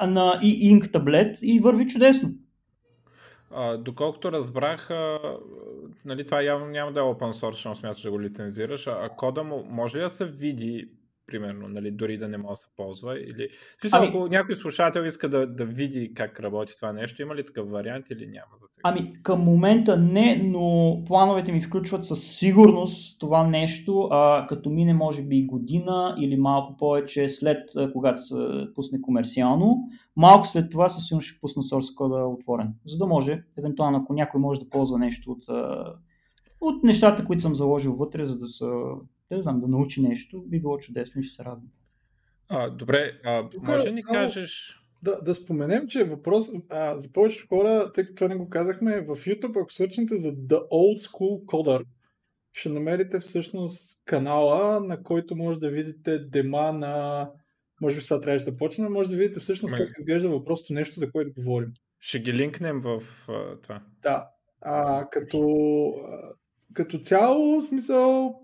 на, 0.00 0.06
на 0.06 0.40
e-ink 0.42 0.92
таблет 0.92 1.38
и 1.42 1.60
върви 1.60 1.86
чудесно. 1.86 2.30
А, 3.54 3.76
доколкото 3.76 4.32
разбрах, 4.32 4.90
а, 4.90 5.18
нали, 6.04 6.26
това 6.26 6.42
явно 6.42 6.66
няма 6.66 6.92
да 6.92 7.00
е 7.00 7.02
open 7.02 7.32
source, 7.32 7.52
защото 7.52 7.78
смяташ 7.78 8.02
да 8.02 8.10
го 8.10 8.20
лицензираш, 8.20 8.86
а, 8.86 8.98
а 9.02 9.08
кода 9.08 9.42
му 9.42 9.64
може 9.68 9.98
ли 9.98 10.02
да 10.02 10.10
се 10.10 10.26
види 10.26 10.88
примерно, 11.30 11.68
нали, 11.68 11.90
дори 11.90 12.18
да 12.18 12.28
не 12.28 12.38
може 12.38 12.50
да 12.50 12.56
се 12.56 12.68
ползва? 12.76 13.20
Или... 13.20 13.48
Смисъл, 13.80 13.98
ами... 13.98 14.08
ако 14.08 14.28
някой 14.28 14.56
слушател 14.56 15.00
иска 15.00 15.28
да, 15.28 15.46
да 15.46 15.64
види 15.64 16.14
как 16.14 16.40
работи 16.40 16.72
това 16.76 16.92
нещо, 16.92 17.22
има 17.22 17.34
ли 17.34 17.44
такъв 17.44 17.70
вариант 17.70 18.06
или 18.10 18.26
няма? 18.26 18.52
Да 18.60 18.66
сега? 18.70 18.82
Ами, 18.84 19.22
към 19.22 19.40
момента 19.40 19.96
не, 19.96 20.42
но 20.44 20.96
плановете 21.06 21.52
ми 21.52 21.60
включват 21.60 22.04
със 22.04 22.24
сигурност 22.24 23.20
това 23.20 23.46
нещо, 23.46 24.08
а, 24.10 24.46
като 24.48 24.70
мине 24.70 24.94
може 24.94 25.22
би 25.22 25.46
година 25.46 26.16
или 26.20 26.36
малко 26.36 26.76
повече 26.76 27.28
след, 27.28 27.70
когато 27.92 28.20
се 28.20 28.36
пусне 28.74 29.00
комерциално. 29.00 29.88
Малко 30.16 30.46
след 30.46 30.70
това 30.70 30.88
със 30.88 31.06
сигурност 31.06 31.28
ще 31.28 31.40
пусна 31.40 31.62
source 31.62 31.94
кода 31.94 32.24
отворен, 32.24 32.74
за 32.86 32.98
да 32.98 33.06
може, 33.06 33.42
евентуално, 33.58 33.98
ако 33.98 34.14
някой 34.14 34.40
може 34.40 34.60
да 34.60 34.68
ползва 34.68 34.98
нещо 34.98 35.30
от 35.30 35.44
от 36.60 36.84
нещата, 36.84 37.24
които 37.24 37.42
съм 37.42 37.54
заложил 37.54 37.92
вътре, 37.92 38.24
за 38.24 38.38
да 38.38 38.48
са 38.48 38.70
да 39.36 39.42
знам, 39.42 39.60
да 39.60 39.68
научи 39.68 40.02
нещо, 40.02 40.42
би 40.46 40.60
било 40.60 40.78
чудесно 40.78 41.20
и 41.20 41.24
ще 41.24 41.34
се 41.34 41.44
радвам. 41.44 41.70
А, 42.48 42.70
добре, 42.70 43.20
а, 43.24 43.50
Тук, 43.50 43.66
може 43.66 43.84
да 43.84 43.92
ни 43.92 44.02
кажеш... 44.02 44.76
Да, 45.02 45.22
да 45.22 45.34
споменем, 45.34 45.88
че 45.88 46.04
въпрос 46.04 46.46
а, 46.70 46.96
за 46.96 47.12
повечето 47.12 47.46
хора, 47.48 47.92
тъй 47.92 48.04
като 48.04 48.14
това 48.14 48.28
не 48.28 48.36
го 48.36 48.48
казахме, 48.48 49.00
в 49.00 49.16
YouTube, 49.16 49.60
ако 49.60 49.72
сърчнете 49.72 50.16
за 50.16 50.32
The 50.32 50.68
Old 50.68 51.08
School 51.08 51.44
Coder, 51.44 51.84
ще 52.52 52.68
намерите 52.68 53.20
всъщност 53.20 54.02
канала, 54.04 54.80
на 54.80 55.02
който 55.02 55.36
може 55.36 55.60
да 55.60 55.70
видите 55.70 56.18
дема 56.18 56.72
на... 56.72 57.30
Може 57.80 57.96
би 57.96 58.02
сега 58.02 58.20
трябваше 58.20 58.44
да 58.44 58.56
почне, 58.56 58.88
може 58.88 59.08
да 59.08 59.16
видите 59.16 59.40
всъщност 59.40 59.76
как 59.76 59.88
изглежда 59.98 60.28
въпросто 60.28 60.72
нещо, 60.72 61.00
за 61.00 61.10
което 61.10 61.32
говорим. 61.34 61.72
Ще 62.00 62.20
ги 62.20 62.32
линкнем 62.32 62.80
в 62.80 63.02
uh, 63.28 63.62
това. 63.62 63.82
Да. 64.02 64.28
А, 64.60 65.06
като, 65.10 65.40
а, 66.08 66.34
като 66.72 66.98
цяло, 66.98 67.60
смисъл, 67.60 68.40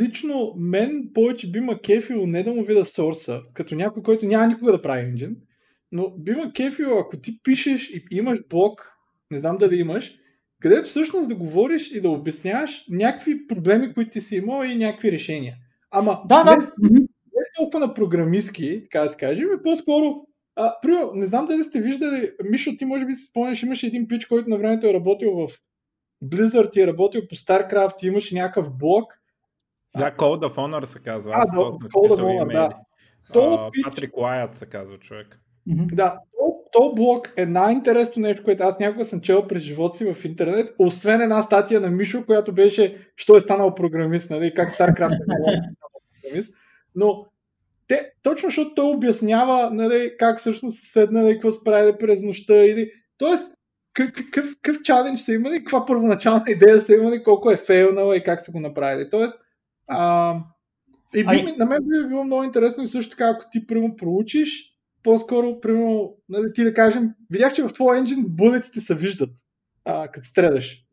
лично 0.00 0.54
мен 0.56 1.10
повече 1.14 1.50
би 1.50 1.60
ма 1.60 1.78
кефил 1.78 2.26
не 2.26 2.42
да 2.42 2.52
му 2.52 2.64
видя 2.64 2.84
сорса, 2.84 3.42
като 3.54 3.74
някой, 3.74 4.02
който 4.02 4.26
няма 4.26 4.46
никога 4.46 4.72
да 4.72 4.82
прави 4.82 5.08
енджин, 5.08 5.36
но 5.92 6.10
би 6.18 6.32
ма 6.32 6.52
кефил, 6.52 6.98
ако 6.98 7.16
ти 7.16 7.42
пишеш 7.42 7.90
и 7.90 8.04
имаш 8.10 8.38
блог, 8.50 8.92
не 9.30 9.38
знам 9.38 9.58
дали 9.58 9.76
имаш, 9.76 10.14
където 10.60 10.88
всъщност 10.88 11.28
да 11.28 11.36
говориш 11.36 11.90
и 11.90 12.00
да 12.00 12.10
обясняваш 12.10 12.84
някакви 12.90 13.46
проблеми, 13.46 13.94
които 13.94 14.10
ти 14.10 14.20
си 14.20 14.36
имал 14.36 14.64
и 14.64 14.74
някакви 14.74 15.12
решения. 15.12 15.56
Ама 15.90 16.20
да, 16.28 16.44
да. 16.44 16.56
Не, 16.56 17.00
не 17.00 17.42
толкова 17.56 17.86
на 17.86 17.94
програмистки, 17.94 18.82
така 18.82 19.02
да 19.02 19.08
се 19.08 19.16
каже, 19.16 19.42
ами 19.42 19.62
по-скоро 19.62 20.26
а, 20.56 20.74
примерно, 20.82 21.10
не 21.14 21.26
знам 21.26 21.46
дали 21.46 21.64
сте 21.64 21.80
виждали, 21.80 22.30
Мишо, 22.44 22.76
ти 22.76 22.84
може 22.84 23.04
би 23.04 23.14
си 23.14 23.26
спомняш, 23.26 23.62
имаше 23.62 23.86
един 23.86 24.08
пич, 24.08 24.26
който 24.26 24.50
на 24.50 24.58
времето 24.58 24.86
е 24.86 24.94
работил 24.94 25.30
в 25.32 25.48
Blizzard 26.24 26.76
и 26.76 26.80
е 26.80 26.86
работил 26.86 27.28
по 27.28 27.34
StarCraft 27.34 28.02
и 28.02 28.06
имаше 28.06 28.34
някакъв 28.34 28.76
блог, 28.78 29.12
да, 29.98 30.10
Code 30.10 30.48
of 30.48 30.54
Honor 30.54 30.84
се 30.84 30.98
казва. 30.98 31.32
А, 31.34 31.46
да, 31.46 31.56
Code 31.56 32.08
of 32.08 32.20
Honor, 32.20 32.52
да. 32.52 32.68
То, 33.32 33.70
Патрик 33.84 34.16
Уайът 34.16 34.56
се 34.56 34.66
казва 34.66 34.98
човек. 34.98 35.40
Да, 35.66 36.18
то, 36.38 36.54
то 36.72 36.94
блок 36.94 37.32
е 37.36 37.46
най-интересно 37.46 38.22
нещо, 38.22 38.44
което 38.44 38.62
аз 38.62 38.78
някога 38.78 39.04
съм 39.04 39.20
чел 39.20 39.46
през 39.46 39.62
живота 39.62 39.96
си 39.96 40.14
в 40.14 40.24
интернет, 40.24 40.74
освен 40.78 41.20
една 41.20 41.42
статия 41.42 41.80
на 41.80 41.90
Мишо, 41.90 42.26
която 42.26 42.54
беше, 42.54 42.96
що 43.16 43.36
е 43.36 43.40
станал 43.40 43.74
програмист, 43.74 44.30
нали, 44.30 44.54
как 44.54 44.70
StarCraft 44.70 45.14
е 45.14 45.26
програмист. 45.26 46.54
Но 46.94 47.26
те, 47.88 48.12
точно 48.22 48.46
защото 48.46 48.74
той 48.74 48.94
обяснява 48.94 49.70
нали, 49.70 50.12
как 50.18 50.38
всъщност 50.38 50.92
седна, 50.92 51.22
нали, 51.22 51.32
какво 51.32 51.52
справи 51.52 51.92
през 51.98 52.22
нощта. 52.22 52.64
Или... 52.64 52.90
Тоест, 53.18 53.50
какъв, 53.92 54.56
какъв 54.62 54.82
чалендж 54.82 55.20
са 55.20 55.32
имали, 55.32 55.58
каква 55.58 55.86
първоначална 55.86 56.44
идея 56.48 56.78
са 56.78 56.94
имали, 56.94 57.22
колко 57.22 57.50
е 57.50 57.56
фейлнала 57.56 58.16
и 58.16 58.22
как 58.22 58.40
са 58.40 58.52
го 58.52 58.60
направили. 58.60 59.10
Тоест, 59.10 59.45
а, 59.88 60.34
И 61.14 61.24
би, 61.24 61.42
ми, 61.42 61.52
на 61.58 61.66
мен 61.66 61.78
би 61.82 62.08
било 62.08 62.24
много 62.24 62.42
интересно 62.42 62.82
и 62.82 62.86
също 62.86 63.10
така, 63.10 63.30
ако 63.30 63.44
ти 63.50 63.66
прямо 63.66 63.96
проучиш, 63.96 64.76
по-скоро, 65.02 65.60
примерно, 65.60 66.14
нали, 66.28 66.52
ти 66.52 66.64
да 66.64 66.74
кажем, 66.74 67.10
видях, 67.30 67.54
че 67.54 67.62
в 67.62 67.72
твоя 67.72 67.98
енджин 67.98 68.24
булетите 68.28 68.80
се 68.80 68.94
виждат, 68.94 69.30
а, 69.84 70.08
като 70.08 70.28
стреляш. 70.28 70.86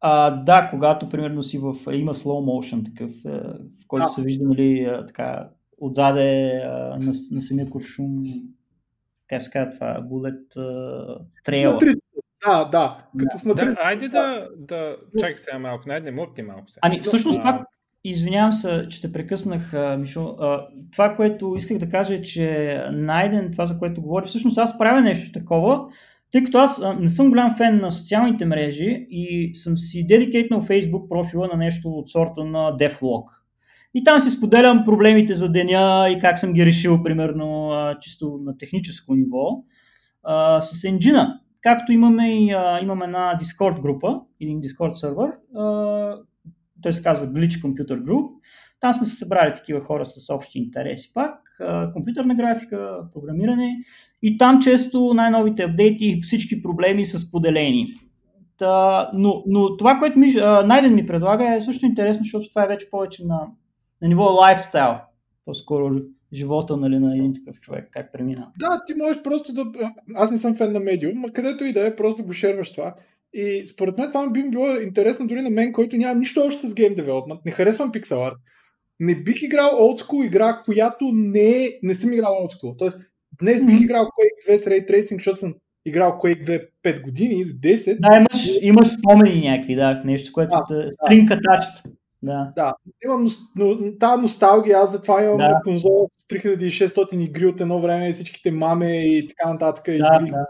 А, 0.00 0.30
да, 0.30 0.68
когато 0.70 1.08
примерно 1.08 1.42
си 1.42 1.58
в... 1.58 1.74
Има 1.92 2.14
slow 2.14 2.24
motion 2.24 2.84
такъв, 2.84 3.10
е, 3.24 3.30
в 3.84 3.86
който 3.88 4.04
а. 4.04 4.08
се 4.08 4.22
вижда, 4.22 4.44
нали, 4.44 4.78
е, 4.78 5.06
така, 5.06 5.48
отзаде 5.78 6.30
е, 6.30 6.66
на, 6.98 7.12
на 7.30 7.42
самия 7.42 7.70
куршум, 7.70 8.22
как 9.28 9.42
се 9.42 9.50
казва 9.50 9.70
това, 9.70 10.00
булет 10.00 10.42
трейл. 11.44 11.78
Да, 12.46 12.64
да. 12.64 13.08
Като 13.18 13.36
да. 13.36 13.38
в 13.38 13.44
матрица. 13.44 13.70
Да, 13.70 13.80
айде 13.82 14.08
да, 14.08 14.48
да, 14.56 14.96
чакай 15.18 15.36
сега 15.36 15.58
малко, 15.58 15.88
найде 15.88 16.10
мърти 16.10 16.42
малко 16.42 16.70
сега. 16.70 16.80
Ами, 16.82 17.00
всъщност 17.00 17.38
това, 17.38 17.66
Извинявам 18.08 18.52
се, 18.52 18.86
че 18.88 19.00
те 19.00 19.12
прекъснах, 19.12 19.74
Мишо. 19.98 20.36
Това, 20.92 21.14
което 21.16 21.54
исках 21.56 21.78
да 21.78 21.88
кажа 21.88 22.14
е, 22.14 22.22
че 22.22 22.80
найден 22.92 23.52
това, 23.52 23.66
за 23.66 23.78
което 23.78 24.02
говори, 24.02 24.26
всъщност 24.26 24.58
аз 24.58 24.78
правя 24.78 25.00
нещо 25.00 25.32
такова, 25.32 25.80
тъй 26.32 26.42
като 26.42 26.58
аз 26.58 26.82
не 27.00 27.08
съм 27.08 27.28
голям 27.28 27.56
фен 27.56 27.80
на 27.80 27.90
социалните 27.90 28.44
мрежи 28.44 29.06
и 29.10 29.54
съм 29.54 29.76
си 29.76 30.06
дедикейтнал 30.06 30.62
Facebook 30.62 31.08
профила 31.08 31.48
на 31.52 31.56
нещо 31.56 31.88
от 31.88 32.10
сорта 32.10 32.44
на 32.44 32.76
DevLog. 32.76 33.24
И 33.94 34.04
там 34.04 34.20
си 34.20 34.30
споделям 34.30 34.84
проблемите 34.84 35.34
за 35.34 35.48
деня 35.48 36.08
и 36.16 36.18
как 36.18 36.38
съм 36.38 36.52
ги 36.52 36.66
решил, 36.66 37.02
примерно, 37.02 37.70
чисто 38.00 38.38
на 38.42 38.56
техническо 38.58 39.14
ниво, 39.14 39.64
с 40.60 40.84
енджина. 40.84 41.40
Както 41.60 41.92
имаме 41.92 42.34
и 42.34 42.54
имаме 42.82 43.04
една 43.04 43.38
Discord 43.40 43.80
група, 43.80 44.20
един 44.40 44.60
Discord 44.60 44.92
сервер, 44.92 45.30
той 46.86 46.92
се 46.92 47.02
казва 47.02 47.26
Glitch 47.26 47.62
Computer 47.62 48.02
Group. 48.02 48.30
Там 48.80 48.92
сме 48.92 49.06
се 49.06 49.16
събрали 49.16 49.54
такива 49.54 49.80
хора 49.80 50.04
с 50.04 50.34
общи 50.34 50.58
интереси 50.58 51.10
пак, 51.14 51.60
компютърна 51.92 52.34
графика, 52.34 52.98
програмиране 53.14 53.76
и 54.22 54.38
там 54.38 54.60
често 54.60 55.14
най-новите 55.14 55.62
апдейти, 55.62 56.18
всички 56.22 56.62
проблеми 56.62 57.04
са 57.04 57.18
споделени. 57.18 57.86
Та, 58.58 59.10
но, 59.14 59.42
но 59.46 59.76
това, 59.76 59.98
което 59.98 60.18
ми, 60.18 60.32
Найден 60.64 60.94
ми 60.94 61.06
предлага 61.06 61.54
е 61.54 61.60
също 61.60 61.86
интересно, 61.86 62.24
защото 62.24 62.48
това 62.48 62.64
е 62.64 62.68
вече 62.68 62.90
повече 62.90 63.24
на, 63.24 63.40
на 64.02 64.08
ниво 64.08 64.24
лайфстайл, 64.24 64.94
по-скоро 65.44 65.90
живота 66.32 66.76
нали, 66.76 66.98
на 66.98 67.16
един 67.16 67.34
такъв 67.34 67.60
човек, 67.60 67.88
как 67.90 68.12
премина. 68.12 68.48
Да, 68.58 68.82
ти 68.86 68.94
можеш 68.94 69.22
просто 69.22 69.52
да... 69.52 69.64
Аз 70.14 70.30
не 70.30 70.38
съм 70.38 70.54
фен 70.54 70.72
на 70.72 70.80
медиум, 70.80 71.24
където 71.34 71.64
и 71.64 71.72
да 71.72 71.86
е, 71.86 71.96
просто 71.96 72.24
го 72.24 72.32
шерваш 72.32 72.72
това. 72.72 72.94
И 73.38 73.66
според 73.66 73.98
мен 73.98 74.08
това 74.08 74.30
би 74.30 74.44
било 74.50 74.66
интересно 74.66 75.26
дори 75.26 75.42
на 75.42 75.50
мен, 75.50 75.72
който 75.72 75.96
нямам 75.96 76.18
нищо 76.18 76.40
още 76.40 76.66
с 76.66 76.74
гейм 76.74 76.94
девелопмент. 76.94 77.40
Не 77.44 77.52
харесвам 77.52 77.92
пиксел 77.92 78.24
арт. 78.24 78.36
Не 79.00 79.14
бих 79.14 79.42
играл 79.42 79.70
олдскул 79.78 80.24
игра, 80.24 80.62
която 80.64 81.10
не, 81.12 81.64
е, 81.64 81.78
не 81.82 81.94
съм 81.94 82.12
играл 82.12 82.42
олдскул. 82.42 82.74
Тоест, 82.78 82.98
днес 83.42 83.64
бих 83.64 83.80
играл 83.80 84.04
Quake 84.04 84.54
2 84.54 84.56
с 84.56 84.64
Ray 84.64 84.90
Tracing, 84.90 85.14
защото 85.14 85.38
съм 85.38 85.54
играл 85.84 86.20
Quake 86.22 86.46
2 86.46 86.68
5 86.84 87.02
години 87.02 87.34
или 87.34 87.48
10. 87.48 88.00
Да, 88.00 88.16
имаш, 88.16 88.58
имаш 88.60 88.88
спомени 88.88 89.48
някакви, 89.48 89.74
да, 89.74 90.02
нещо, 90.04 90.32
което 90.32 90.56
да, 90.68 90.76
да, 90.76 90.92
стринка 90.92 91.40
тачт. 91.44 91.84
Да. 92.22 92.52
да. 92.56 92.74
Имам 93.04 93.28
но, 93.56 93.98
тази 93.98 94.22
носталгия, 94.22 94.78
аз 94.78 94.92
затова 94.92 95.24
имам 95.24 95.38
да. 95.38 95.60
конзола 95.64 96.06
с 96.16 96.26
3600 96.26 97.24
игри 97.24 97.46
от 97.46 97.60
едно 97.60 97.80
време, 97.80 98.12
всичките 98.12 98.50
маме 98.50 98.96
и 98.96 99.26
така 99.26 99.52
нататък. 99.52 99.84
Да, 99.84 99.92
игри, 99.92 100.30
да. 100.30 100.46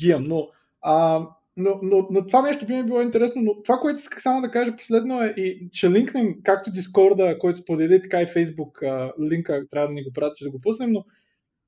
Ги 0.00 0.08
имам, 0.08 0.24
но 0.24 0.48
а, 0.82 1.20
но, 1.56 1.78
но, 1.82 2.06
но 2.10 2.26
това 2.26 2.42
нещо 2.42 2.66
би 2.66 2.76
ми 2.76 2.84
било 2.84 3.00
интересно, 3.00 3.42
но 3.42 3.62
това, 3.62 3.76
което 3.76 3.98
исках 3.98 4.22
само 4.22 4.40
да 4.40 4.50
кажа 4.50 4.76
последно 4.76 5.22
е 5.22 5.34
и 5.36 5.68
ще 5.72 5.90
линкнем 5.90 6.34
както 6.44 6.70
Дискорда, 6.70 7.38
който 7.38 7.58
сподели, 7.58 8.02
така 8.02 8.22
и 8.22 8.26
Фейсбук 8.26 8.82
линка, 9.30 9.68
трябва 9.70 9.88
да 9.88 9.94
ни 9.94 10.04
го 10.04 10.12
пратиш 10.12 10.44
да 10.44 10.50
го 10.50 10.60
пуснем, 10.60 10.92
но 10.92 11.04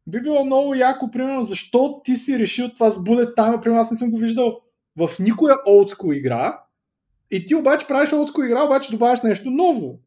би 0.06 0.20
било 0.20 0.44
много 0.44 0.74
яко, 0.74 1.10
примерно, 1.10 1.44
защо 1.44 2.00
ти 2.04 2.16
си 2.16 2.38
решил 2.38 2.68
това 2.68 2.90
с 2.90 2.98
Bullet 2.98 3.36
Time, 3.36 3.62
примерно 3.62 3.80
аз 3.80 3.90
не 3.90 3.98
съм 3.98 4.10
го 4.10 4.18
виждал 4.18 4.60
в 4.96 5.10
никоя 5.20 5.56
олдско 5.68 6.12
игра, 6.12 6.60
и 7.30 7.44
ти 7.44 7.54
обаче 7.54 7.86
правиш 7.86 8.12
олдско 8.12 8.42
игра, 8.42 8.64
обаче 8.64 8.90
добавяш 8.90 9.22
нещо 9.22 9.50
ново. 9.50 9.98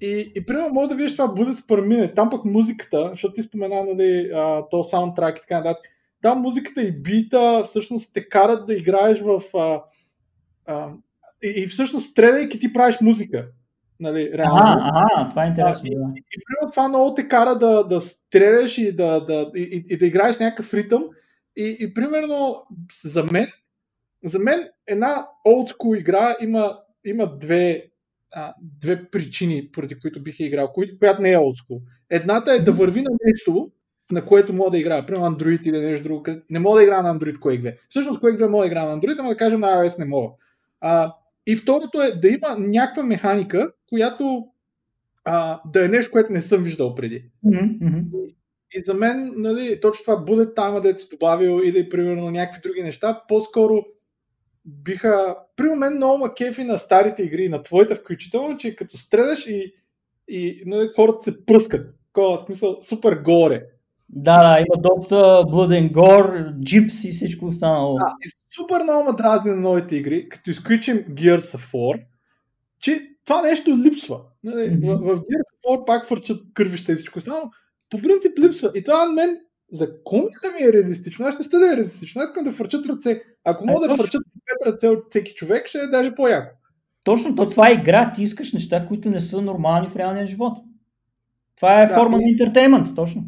И, 0.00 0.32
и 0.34 0.46
примерно 0.46 0.74
може 0.74 0.88
да 0.88 0.94
видиш 0.94 1.16
това 1.16 1.28
Bullet 1.28 1.54
per 1.54 1.80
Minute, 1.80 2.14
там 2.14 2.30
пък 2.30 2.44
музиката, 2.44 3.08
защото 3.10 3.32
ти 3.32 3.42
спомена, 3.42 3.84
нали, 3.84 4.30
то 4.70 4.84
саундтрак 4.84 5.38
и 5.38 5.40
така 5.40 5.56
нататък 5.56 5.84
там 6.22 6.40
музиката 6.40 6.82
и 6.82 7.02
бита 7.02 7.64
всъщност 7.64 8.14
те 8.14 8.28
карат 8.28 8.66
да 8.66 8.74
играеш 8.74 9.20
в... 9.20 9.42
А, 9.54 9.82
а, 10.66 10.92
и, 11.42 11.48
и 11.56 11.66
всъщност 11.66 12.10
стреляйки 12.10 12.58
ти 12.58 12.72
правиш 12.72 13.00
музика. 13.00 13.48
Нали, 14.00 14.30
реално. 14.34 14.60
Ага, 14.62 14.90
ага, 14.94 15.28
това 15.30 15.44
е 15.44 15.48
интересно. 15.48 15.82
Да. 15.82 16.12
И, 16.16 16.20
и, 16.20 16.66
и 16.66 16.70
това 16.70 16.88
много 16.88 17.14
те 17.14 17.28
кара 17.28 17.58
да, 17.58 17.84
да 17.84 18.00
стреляш 18.00 18.78
и 18.78 18.96
да, 18.96 19.20
да, 19.20 19.50
и, 19.56 19.84
и 19.88 19.98
да 19.98 20.06
играеш 20.06 20.38
някакъв 20.38 20.74
ритъм. 20.74 21.04
И, 21.56 21.76
и 21.80 21.94
примерно 21.94 22.66
за 23.04 23.24
мен, 23.24 23.46
за 24.24 24.38
мен 24.38 24.68
една 24.86 25.26
old 25.46 25.76
school 25.76 25.98
игра 25.98 26.36
има, 26.40 26.78
има 27.04 27.38
две, 27.38 27.82
а, 28.32 28.54
две 28.80 29.10
причини, 29.10 29.70
поради 29.72 30.00
които 30.00 30.22
бих 30.22 30.40
я 30.40 30.46
играл, 30.46 30.72
която 30.98 31.22
не 31.22 31.32
е 31.32 31.36
old 31.36 31.64
school. 31.64 31.80
Едната 32.10 32.52
е 32.52 32.58
да 32.58 32.72
върви 32.72 33.02
на 33.02 33.10
нещо, 33.24 33.70
на 34.12 34.24
което 34.24 34.52
мога 34.52 34.70
да 34.70 34.78
играя. 34.78 35.06
Примерно 35.06 35.36
Android 35.36 35.68
или 35.68 35.78
нещо 35.78 36.02
друго. 36.02 36.24
Не 36.50 36.58
мога 36.58 36.76
да 36.76 36.82
играя 36.82 37.02
на 37.02 37.18
Android 37.18 37.36
Quake 37.36 37.62
2. 37.62 37.76
Всъщност 37.88 38.20
Quake 38.20 38.36
2 38.36 38.48
мога 38.48 38.62
да 38.62 38.66
играя 38.66 38.88
на 38.88 39.00
Android, 39.00 39.20
ама 39.20 39.28
да 39.28 39.36
кажем 39.36 39.60
на 39.60 39.66
iOS 39.66 39.98
не 39.98 40.04
мога. 40.04 40.32
А, 40.80 41.14
и 41.46 41.56
второто 41.56 42.02
е 42.02 42.12
да 42.12 42.28
има 42.28 42.56
някаква 42.58 43.02
механика, 43.02 43.72
която 43.88 44.46
а, 45.24 45.60
да 45.66 45.84
е 45.84 45.88
нещо, 45.88 46.12
което 46.12 46.32
не 46.32 46.42
съм 46.42 46.62
виждал 46.62 46.94
преди. 46.94 47.24
Mm-hmm. 47.46 48.04
И 48.74 48.80
за 48.84 48.94
мен, 48.94 49.32
нали, 49.36 49.80
точно 49.80 50.04
това 50.04 50.24
bullet 50.24 50.54
time, 50.54 50.80
да 50.80 50.98
си 50.98 51.08
добавил 51.10 51.60
или 51.64 51.88
примерно 51.88 52.30
някакви 52.30 52.60
други 52.62 52.82
неща, 52.82 53.24
по-скоро 53.28 53.84
биха... 54.64 55.36
При 55.56 55.68
мен 55.68 55.96
много 55.96 56.18
ма 56.18 56.34
кефи 56.34 56.64
на 56.64 56.78
старите 56.78 57.22
игри, 57.22 57.48
на 57.48 57.62
твоите 57.62 57.94
включително, 57.94 58.56
че 58.56 58.76
като 58.76 58.96
стреляш 58.96 59.46
и, 59.46 59.74
и 60.28 60.62
нали, 60.66 60.88
хората 60.96 61.24
се 61.24 61.44
пръскат. 61.46 61.96
Такова 62.06 62.38
смисъл, 62.38 62.78
супер 62.82 63.16
горе. 63.16 63.66
Да, 64.12 64.42
да, 64.42 64.58
има 64.58 64.82
доста 64.82 65.14
and 65.14 65.92
Gore, 65.92 66.54
Gyps 66.54 67.08
и 67.08 67.12
всичко 67.12 67.46
останало. 67.46 67.94
Да, 67.94 68.14
и 68.24 68.30
супер 68.56 68.82
много 68.82 69.10
ме 69.10 69.16
дразни 69.16 69.50
на 69.50 69.56
новите 69.56 69.96
игри, 69.96 70.28
като 70.28 70.50
изключим 70.50 70.96
Gears 70.96 71.58
of 71.58 71.72
War, 71.72 72.02
че 72.80 73.10
това 73.24 73.42
нещо 73.42 73.76
липсва. 73.76 74.20
Mm-hmm. 74.46 74.98
В, 74.98 74.98
в 74.98 75.20
Gears 75.20 75.48
of 75.54 75.68
War 75.68 75.86
пак 75.86 76.08
върчат 76.08 76.42
кървища 76.54 76.92
и 76.92 76.94
всичко 76.94 77.18
останало. 77.18 77.50
По 77.90 77.98
принцип 77.98 78.38
липсва. 78.38 78.70
И 78.74 78.84
това 78.84 79.06
на 79.06 79.12
мен 79.12 79.38
за 79.72 80.02
комикса 80.04 80.48
ми 80.52 80.68
е 80.68 80.72
реалистично. 80.72 81.26
Аз 81.26 81.38
не 81.38 81.44
ще 81.44 81.58
да 81.58 81.72
е 81.72 81.76
реалистично. 81.76 82.22
Аз 82.22 82.28
искам 82.28 82.44
да 82.44 82.52
фърчат 82.52 82.86
ръце. 82.86 83.22
Ако 83.44 83.66
мога 83.66 83.88
да 83.88 83.96
фърчат 83.96 84.22
пет 84.34 84.72
ръце 84.72 84.88
от 84.88 85.04
всеки 85.10 85.34
човек, 85.34 85.66
ще 85.66 85.78
е 85.78 85.86
даже 85.86 86.14
по-яко. 86.14 86.56
Точно, 87.04 87.36
то 87.36 87.50
това 87.50 87.68
е 87.68 87.72
игра. 87.72 88.12
Ти 88.12 88.22
искаш 88.22 88.52
неща, 88.52 88.86
които 88.86 89.10
не 89.10 89.20
са 89.20 89.42
нормални 89.42 89.88
в 89.88 89.96
реалния 89.96 90.26
живот. 90.26 90.58
Това 91.56 91.82
е 91.82 91.86
да, 91.86 91.94
форма 91.94 92.18
и... 92.18 92.24
на 92.24 92.30
интертеймент, 92.30 92.94
точно. 92.94 93.24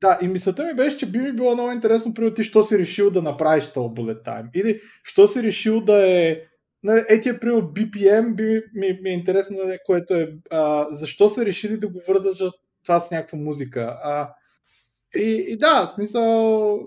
Да, 0.00 0.18
и 0.22 0.28
мисълта 0.28 0.64
ми 0.64 0.74
беше, 0.74 0.96
че 0.96 1.06
би 1.06 1.18
ми 1.18 1.32
било 1.32 1.54
много 1.54 1.72
интересно, 1.72 2.14
при 2.14 2.34
ти, 2.34 2.44
що 2.44 2.62
си 2.62 2.78
решил 2.78 3.10
да 3.10 3.22
направиш 3.22 3.66
този 3.66 3.88
bullet 3.88 4.24
time. 4.24 4.50
Или, 4.54 4.80
що 5.04 5.28
си 5.28 5.42
решил 5.42 5.80
да 5.80 6.08
е 6.08 6.40
Нали, 6.82 7.04
етия, 7.08 7.40
примерно, 7.40 7.62
BPM 7.62 8.34
би, 8.34 8.62
ми, 8.74 8.98
ми 9.02 9.10
е 9.10 9.12
интересно, 9.12 9.56
нали, 9.64 9.78
което 9.86 10.14
е, 10.14 10.34
а, 10.50 10.86
защо 10.90 11.28
са 11.28 11.46
решили 11.46 11.78
да 11.78 11.88
го 11.88 12.00
вързат 12.08 12.54
това 12.84 13.00
с 13.00 13.10
някаква 13.10 13.38
музика. 13.38 13.98
А, 14.02 14.34
и, 15.16 15.44
и 15.48 15.56
да, 15.56 15.86
смисъл, 15.94 16.78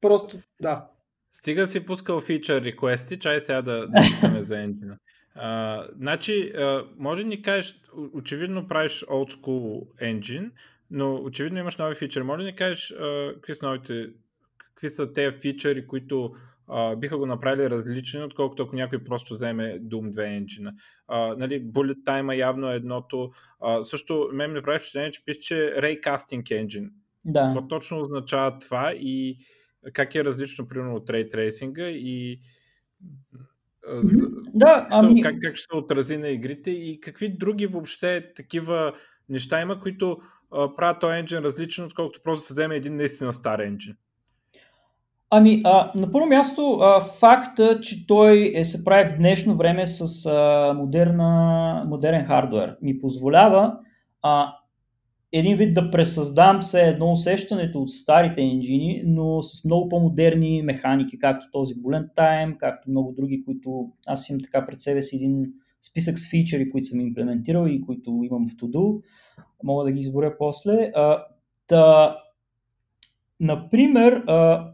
просто, 0.00 0.36
да. 0.60 0.88
Стига 1.30 1.66
си 1.66 1.86
пускал 1.86 2.20
фичър 2.20 2.62
реквести, 2.62 3.18
чай 3.18 3.40
сега 3.44 3.62
да, 3.62 3.86
да 3.86 3.98
питаме 4.14 4.42
за 4.42 4.58
енджина. 4.58 4.98
значи, 5.96 6.52
а, 6.56 6.84
може 6.96 7.22
да 7.22 7.28
ни 7.28 7.42
кажеш, 7.42 7.80
очевидно 8.14 8.68
правиш 8.68 9.04
old 9.08 9.40
school 9.40 9.86
engine, 10.02 10.50
но 10.92 11.14
очевидно 11.14 11.58
имаш 11.58 11.76
нови 11.76 11.94
фичери. 11.94 12.24
Може 12.24 12.42
ли 12.42 12.50
да 12.50 12.56
кажеш 12.56 12.90
а, 12.90 13.32
какви 13.34 13.54
са 13.54 13.66
новите, 13.66 14.06
какви 14.58 14.90
са 14.90 15.12
тези 15.12 15.36
фичери, 15.36 15.86
които 15.86 16.34
а, 16.68 16.96
биха 16.96 17.18
го 17.18 17.26
направили 17.26 17.70
различни, 17.70 18.22
отколкото 18.22 18.62
ако 18.62 18.76
някой 18.76 19.04
просто 19.04 19.34
вземе 19.34 19.80
Doom 19.80 20.10
2 20.10 20.36
енджина. 20.36 20.72
нали, 21.08 21.64
Bullet 21.64 22.02
Time 22.04 22.36
явно 22.36 22.72
е 22.72 22.76
едното. 22.76 23.30
А, 23.60 23.82
също 23.82 24.30
мен 24.32 24.52
ми 24.52 24.62
прави 24.62 24.78
впечатление, 24.78 25.10
че 25.10 25.24
пише, 25.24 25.40
че 25.40 25.54
Raycasting 25.54 26.42
Engine. 26.42 26.88
Да. 27.24 27.52
Какво 27.54 27.68
точно 27.68 28.00
означава 28.00 28.58
това 28.58 28.92
и 28.92 29.36
как 29.92 30.14
е 30.14 30.24
различно, 30.24 30.68
примерно, 30.68 30.94
от 30.94 31.08
Ray 31.08 31.34
Tracing 31.34 31.80
и 31.88 32.40
да, 34.54 34.88
ами... 34.90 35.22
как, 35.22 35.34
как 35.42 35.56
ще 35.56 35.66
се 35.70 35.76
отрази 35.76 36.16
на 36.16 36.28
игрите 36.28 36.70
и 36.70 37.00
какви 37.00 37.28
други 37.28 37.66
въобще 37.66 38.32
такива 38.34 38.92
неща 39.28 39.60
има, 39.60 39.80
които 39.80 40.18
правят 40.76 41.00
този 41.00 41.18
енджин 41.18 41.38
различен, 41.38 41.84
отколкото 41.84 42.20
просто 42.24 42.46
се 42.46 42.54
вземе 42.54 42.74
един 42.74 42.96
наистина 42.96 43.32
стар 43.32 43.58
енджин? 43.58 43.96
Ами, 45.34 45.60
а, 45.64 45.92
на 45.94 46.12
първо 46.12 46.26
място, 46.26 46.78
а, 46.80 47.00
факта, 47.00 47.80
че 47.80 48.06
той 48.06 48.52
е, 48.54 48.64
се 48.64 48.84
прави 48.84 49.10
в 49.10 49.16
днешно 49.16 49.56
време 49.56 49.86
с 49.86 50.26
а, 50.26 50.74
модерна, 50.74 51.84
модерен 51.88 52.24
хардвер, 52.24 52.76
ми 52.82 52.98
позволява 52.98 53.78
а, 54.22 54.54
един 55.32 55.56
вид 55.56 55.74
да 55.74 55.90
пресъздам 55.90 56.60
все 56.60 56.80
едно 56.80 57.12
усещането 57.12 57.82
от 57.82 57.90
старите 57.90 58.42
енджини, 58.42 59.02
но 59.06 59.42
с 59.42 59.64
много 59.64 59.88
по-модерни 59.88 60.62
механики, 60.62 61.18
както 61.18 61.50
този 61.52 61.74
Bullet 61.74 62.14
Time, 62.16 62.56
както 62.56 62.90
много 62.90 63.12
други, 63.12 63.44
които 63.44 63.92
аз 64.06 64.28
имам 64.28 64.40
така 64.42 64.66
пред 64.66 64.80
себе 64.80 65.02
си 65.02 65.16
един 65.16 65.52
списък 65.82 66.18
с 66.18 66.30
фичери, 66.30 66.70
които 66.70 66.86
съм 66.86 67.00
имплементирал 67.00 67.66
и 67.66 67.80
които 67.80 68.20
имам 68.24 68.48
в 68.48 68.56
Todo. 68.56 69.02
Мога 69.64 69.84
да 69.84 69.92
ги 69.92 70.00
изборя 70.00 70.36
после. 70.38 70.92
А, 70.94 71.24
та, 71.66 72.16
например, 73.40 74.12
а, 74.26 74.68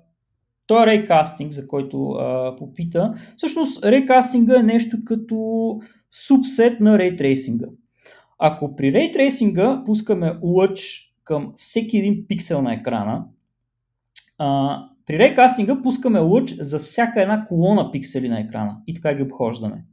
той 0.66 0.82
е 0.82 0.86
рейкастинг, 0.86 1.52
за 1.52 1.66
който 1.66 2.10
а, 2.10 2.56
попита. 2.56 3.14
Всъщност, 3.36 3.84
рейкастинга 3.84 4.60
е 4.60 4.62
нещо 4.62 4.98
като 5.04 5.80
субсет 6.10 6.80
на 6.80 6.98
рейтрейсинга. 6.98 7.66
Ако 8.38 8.76
при 8.76 8.92
рейтрейсинга 8.92 9.82
пускаме 9.86 10.38
лъч 10.42 11.04
към 11.24 11.52
всеки 11.56 11.98
един 11.98 12.26
пиксел 12.28 12.62
на 12.62 12.74
екрана, 12.74 13.24
а, 14.38 14.78
при 15.06 15.18
рейкастинга 15.18 15.82
пускаме 15.82 16.18
лъч 16.18 16.54
за 16.60 16.78
всяка 16.78 17.22
една 17.22 17.46
колона 17.46 17.92
пиксели 17.92 18.28
на 18.28 18.40
екрана 18.40 18.76
и 18.86 18.94
така 18.94 19.14
ги 19.14 19.22
обхождаме. 19.22 19.84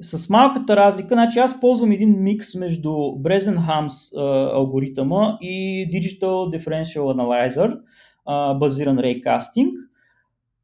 С 0.00 0.28
малката 0.28 0.76
разлика, 0.76 1.14
значи 1.14 1.38
аз 1.38 1.60
ползвам 1.60 1.92
един 1.92 2.22
микс 2.22 2.54
между 2.54 2.90
Bresenham's 2.90 4.16
алгоритъма 4.54 5.38
и 5.40 5.88
Digital 5.92 6.58
Differential 6.58 7.00
Analyzer, 7.00 7.78
а, 8.26 8.54
базиран 8.54 8.98
рейкастинг, 8.98 9.72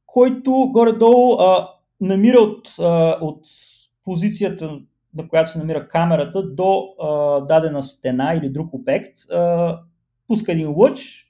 който 0.06 0.52
горе-долу 0.52 1.32
а, 1.32 1.68
намира 2.00 2.38
от, 2.38 2.74
а, 2.78 3.18
от 3.20 3.44
позицията, 4.04 4.78
на 5.14 5.28
която 5.28 5.50
се 5.50 5.58
намира 5.58 5.88
камерата, 5.88 6.42
до 6.42 6.84
а, 7.02 7.40
дадена 7.40 7.82
стена 7.82 8.34
или 8.34 8.48
друг 8.48 8.74
обект, 8.74 9.18
а, 9.30 9.78
пуска 10.26 10.52
един 10.52 10.74
лъч, 10.76 11.27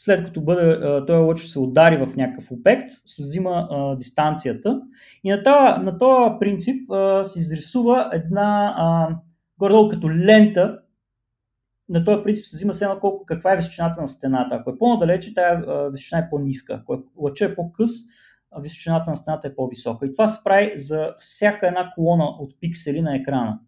след 0.00 0.24
като 0.24 0.40
бъде, 0.40 0.80
този 1.06 1.22
лъч 1.22 1.46
се 1.46 1.58
удари 1.58 2.06
в 2.06 2.16
някакъв 2.16 2.50
обект, 2.50 2.90
се 3.06 3.22
взима 3.22 3.68
а, 3.70 3.96
дистанцията 3.96 4.80
и 5.24 5.30
на 5.30 5.42
този, 5.42 5.84
на 5.84 5.98
този 5.98 6.34
принцип 6.40 6.90
а, 6.90 7.24
се 7.24 7.40
изрисува 7.40 8.10
една 8.12 8.74
а, 8.76 9.16
горе-долу 9.58 9.88
като 9.88 10.10
лента, 10.10 10.78
на 11.88 12.04
този 12.04 12.22
принцип 12.22 12.46
се 12.46 12.56
взима 12.56 12.74
само 12.74 13.00
колко, 13.00 13.26
каква 13.26 13.52
е 13.52 13.56
височината 13.56 14.00
на 14.00 14.08
стената. 14.08 14.54
Ако 14.54 14.70
е 14.70 14.78
по-надалече, 14.78 15.34
тази 15.34 15.62
височина 15.92 16.20
е 16.20 16.28
по-ниска. 16.30 16.74
Ако 16.74 16.94
е, 16.94 16.98
лъча 17.16 17.44
е 17.44 17.54
по-къс, 17.54 17.90
височината 18.60 19.10
на 19.10 19.16
стената 19.16 19.48
е 19.48 19.54
по-висока. 19.54 20.06
И 20.06 20.12
това 20.12 20.26
се 20.26 20.44
прави 20.44 20.72
за 20.76 21.12
всяка 21.16 21.66
една 21.66 21.92
колона 21.94 22.24
от 22.24 22.60
пиксели 22.60 23.00
на 23.00 23.16
екрана. 23.16 23.58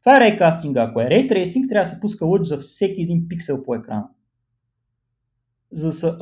Това 0.00 0.16
е 0.16 0.20
рейкастинга. 0.20 0.82
Ако 0.82 1.00
е 1.00 1.10
рейтрейсинг, 1.10 1.68
трябва 1.68 1.84
да 1.84 1.94
се 1.94 2.00
пуска 2.00 2.26
лъч 2.26 2.46
за 2.46 2.58
всеки 2.58 3.02
един 3.02 3.28
пиксел 3.28 3.62
по 3.62 3.74
екрана. 3.74 4.08
За 5.72 5.86
да 5.86 5.92
се 5.92 6.12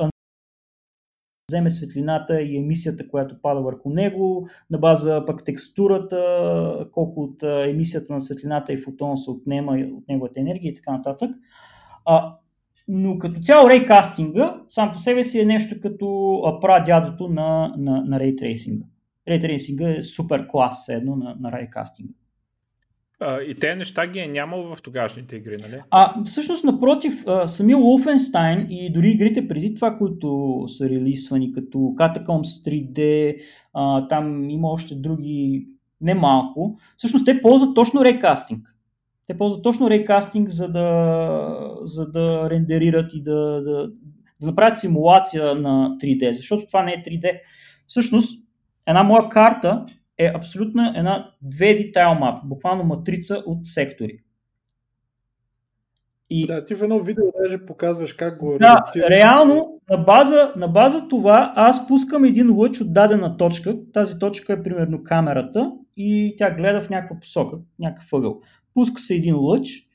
вземе 1.51 1.69
светлината 1.69 2.41
и 2.41 2.57
емисията, 2.57 3.07
която 3.07 3.41
пада 3.41 3.61
върху 3.61 3.89
него, 3.89 4.47
на 4.69 4.77
база 4.77 5.23
пък 5.27 5.45
текстурата, 5.45 6.87
колко 6.91 7.21
от 7.21 7.43
емисията 7.43 8.13
на 8.13 8.21
светлината 8.21 8.73
и 8.73 8.77
фотона 8.77 9.17
се 9.17 9.31
отнема 9.31 9.71
от 9.71 10.07
неговата 10.07 10.39
енергия 10.39 10.69
и 10.69 10.75
така 10.75 10.91
нататък. 10.91 11.31
А, 12.05 12.35
но 12.87 13.17
като 13.17 13.41
цяло 13.41 13.69
рейкастинга 13.69 14.61
сам 14.67 14.91
по 14.93 14.99
себе 14.99 15.23
си 15.23 15.39
е 15.39 15.45
нещо 15.45 15.75
като 15.81 16.57
прадядото 16.61 17.27
на, 17.27 17.73
на, 17.77 18.01
на 18.01 18.19
рейтрейсинга. 18.19 18.85
Рейтрейсинга 19.27 19.89
е 19.89 20.01
супер 20.01 20.47
клас 20.47 20.89
едно 20.89 21.15
на, 21.15 21.35
на 21.39 21.51
рейкастинга. 21.51 22.13
И 23.47 23.55
те 23.55 23.75
неща 23.75 24.07
ги 24.07 24.19
е 24.19 24.27
нямало 24.27 24.75
в 24.75 24.81
тогашните 24.81 25.35
игри, 25.35 25.55
нали? 25.61 25.81
А, 25.89 26.23
всъщност, 26.23 26.63
напротив, 26.63 27.25
самия 27.45 27.77
Wolfenstein 27.77 28.67
и 28.69 28.93
дори 28.93 29.09
игрите 29.09 29.47
преди 29.47 29.75
това, 29.75 29.97
които 29.97 30.63
са 30.67 30.89
релисвани, 30.89 31.51
като 31.51 31.77
Catacombs 31.77 32.65
3D, 32.65 33.37
а, 33.73 34.07
там 34.07 34.49
има 34.49 34.71
още 34.71 34.95
други, 34.95 35.67
немалко, 36.01 36.77
всъщност 36.97 37.25
те 37.25 37.41
ползват 37.41 37.75
точно 37.75 38.05
рейкастинг. 38.05 38.75
Те 39.27 39.37
ползват 39.37 39.63
точно 39.63 39.89
рейкастинг, 39.89 40.49
за 40.49 40.67
да, 40.67 41.79
за 41.83 42.11
да 42.11 42.49
рендерират 42.49 43.13
и 43.13 43.23
да, 43.23 43.61
да, 43.61 43.91
да 44.41 44.47
направят 44.47 44.77
симулация 44.77 45.55
на 45.55 45.97
3D, 46.01 46.31
защото 46.31 46.65
това 46.67 46.83
не 46.83 46.91
е 46.91 47.03
3D. 47.03 47.39
Всъщност, 47.87 48.43
една 48.87 49.03
моя 49.03 49.29
карта 49.29 49.85
е 50.25 50.31
абсолютно 50.35 50.93
една 50.95 51.31
2D 51.45 51.93
тайл 51.93 52.15
мап, 52.15 52.41
буквално 52.45 52.83
матрица 52.83 53.43
от 53.45 53.67
сектори. 53.67 54.17
И... 56.29 56.47
Да, 56.47 56.65
ти 56.65 56.75
в 56.75 56.83
едно 56.83 56.99
видео 56.99 57.23
даже 57.43 57.65
показваш 57.65 58.13
как 58.13 58.39
го 58.39 58.57
Да, 58.59 58.79
реално 59.09 59.79
на 59.89 59.97
база, 59.97 60.53
на 60.55 60.67
база 60.67 61.07
това 61.07 61.53
аз 61.55 61.87
пускам 61.87 62.23
един 62.23 62.55
лъч 62.55 62.81
от 62.81 62.93
дадена 62.93 63.37
точка. 63.37 63.75
Тази 63.93 64.19
точка 64.19 64.53
е 64.53 64.63
примерно 64.63 65.03
камерата 65.03 65.71
и 65.97 66.35
тя 66.37 66.51
гледа 66.51 66.81
в 66.81 66.89
някаква 66.89 67.19
посока, 67.19 67.57
някакъв 67.79 68.13
ъгъл. 68.13 68.41
Пуска 68.73 69.01
се 69.01 69.15
един 69.15 69.35
лъч, 69.35 69.87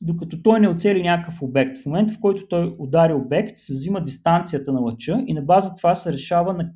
докато 0.00 0.42
той 0.42 0.60
не 0.60 0.68
оцели 0.68 1.02
някакъв 1.02 1.42
обект. 1.42 1.78
В 1.78 1.86
момента, 1.86 2.14
в 2.14 2.20
който 2.20 2.48
той 2.48 2.74
удари 2.78 3.12
обект, 3.12 3.58
се 3.58 3.72
взима 3.72 4.02
дистанцията 4.02 4.72
на 4.72 4.80
лъча 4.80 5.24
и 5.26 5.34
на 5.34 5.42
база 5.42 5.74
това 5.74 5.94
се 5.94 6.12
решава 6.12 6.54
на 6.54 6.70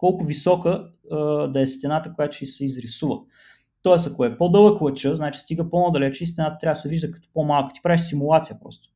колко 0.00 0.24
висока 0.24 0.90
да 1.48 1.60
е 1.60 1.66
стената, 1.66 2.12
която 2.14 2.36
ще 2.36 2.46
се 2.46 2.64
изрисува. 2.64 3.18
Тоест, 3.82 4.06
ако 4.06 4.24
е 4.24 4.38
по-дълъг 4.38 4.80
лъча, 4.80 5.14
значи 5.14 5.40
стига 5.40 5.70
по-надалече 5.70 6.24
и 6.24 6.26
стената 6.26 6.56
трябва 6.60 6.72
да 6.72 6.80
се 6.80 6.88
вижда 6.88 7.10
като 7.10 7.28
по-малка. 7.34 7.72
Ти 7.72 7.80
правиш 7.82 8.00
симулация 8.00 8.58
просто. 8.62 8.88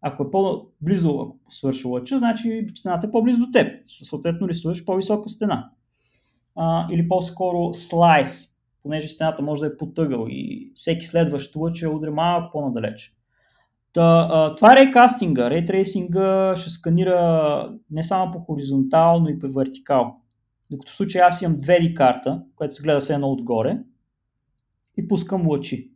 Ако 0.00 0.22
е 0.22 0.30
по-близо, 0.30 1.20
ако 1.20 1.52
свърши 1.52 1.86
лъча, 1.86 2.18
значи 2.18 2.66
стената 2.74 3.06
е 3.06 3.10
по-близо 3.10 3.40
до 3.40 3.50
теб. 3.52 3.82
Съответно 3.86 4.48
рисуваш 4.48 4.84
по-висока 4.84 5.28
стена. 5.28 5.70
А, 6.56 6.86
или 6.92 7.08
по-скоро 7.08 7.74
слайс, 7.74 8.48
понеже 8.82 9.08
стената 9.08 9.42
може 9.42 9.60
да 9.60 9.66
е 9.66 9.76
потъгъл 9.76 10.26
и 10.28 10.72
всеки 10.74 11.06
следващ 11.06 11.56
лъч 11.56 11.82
е 11.82 11.88
удря 11.88 12.10
малко 12.10 12.52
по-надалече. 12.52 13.12
Та, 13.92 14.28
а, 14.30 14.54
това 14.54 14.72
е 14.72 14.76
рейкастинга. 14.76 15.50
Рейтрейсинга 15.50 16.56
ще 16.56 16.70
сканира 16.70 17.72
не 17.90 18.02
само 18.02 18.30
по 18.30 18.38
хоризонтал, 18.38 19.20
но 19.20 19.28
и 19.28 19.38
по 19.38 19.48
вертикал. 19.48 20.16
Докато 20.70 20.92
в 20.92 20.96
случай 20.96 21.22
аз 21.22 21.42
имам 21.42 21.56
2D 21.56 21.94
карта, 21.94 22.42
която 22.56 22.74
се 22.74 22.82
гледа 22.82 23.00
се 23.00 23.14
едно 23.14 23.30
отгоре 23.30 23.78
и 24.96 25.08
пускам 25.08 25.48
лъчи. 25.48 25.90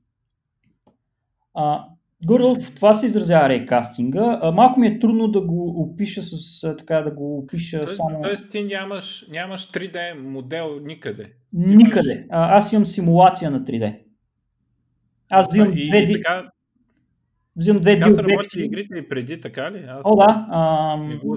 А, 1.54 1.84
горе 2.26 2.42
в 2.60 2.74
това 2.74 2.94
се 2.94 3.06
изразява 3.06 3.48
рейкастинга. 3.48 4.38
А, 4.42 4.52
малко 4.52 4.80
ми 4.80 4.86
е 4.86 4.98
трудно 4.98 5.28
да 5.28 5.40
го 5.40 5.82
опиша 5.82 6.22
с 6.22 6.60
така 6.78 7.00
да 7.00 7.10
го 7.10 7.38
опиша 7.38 7.80
тоест, 7.80 7.96
само. 7.96 8.22
Тоест 8.22 8.50
ти 8.50 8.62
нямаш, 8.64 9.26
нямаш 9.30 9.70
3D 9.70 10.18
модел 10.18 10.80
никъде. 10.82 11.32
Никъде. 11.52 12.12
Имаш... 12.12 12.26
А, 12.30 12.56
аз 12.56 12.72
имам 12.72 12.86
симулация 12.86 13.50
на 13.50 13.60
3D. 13.60 13.98
Аз 15.30 15.46
взимам 15.48 15.72
2D. 15.72 16.10
И 16.10 16.12
така, 16.12 16.50
взимам 17.56 17.82
две 17.82 17.98
Така 17.98 18.10
са 18.10 18.22
работили 18.22 18.64
игрите 18.64 18.98
и 18.98 19.08
преди, 19.08 19.40
така 19.40 19.72
ли? 19.72 19.84
Аз 19.88 20.00
О, 20.04 20.16
да. 20.16 20.46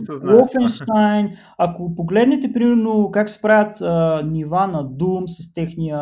Wolfenstein. 0.10 1.38
Ако 1.58 1.96
погледнете, 1.96 2.54
примерно, 2.54 3.10
как 3.12 3.30
се 3.30 3.42
правят 3.42 3.82
а, 3.82 4.24
нива 4.26 4.68
на 4.68 4.86
Doom 4.86 5.26
с 5.28 5.54
техния 5.54 6.00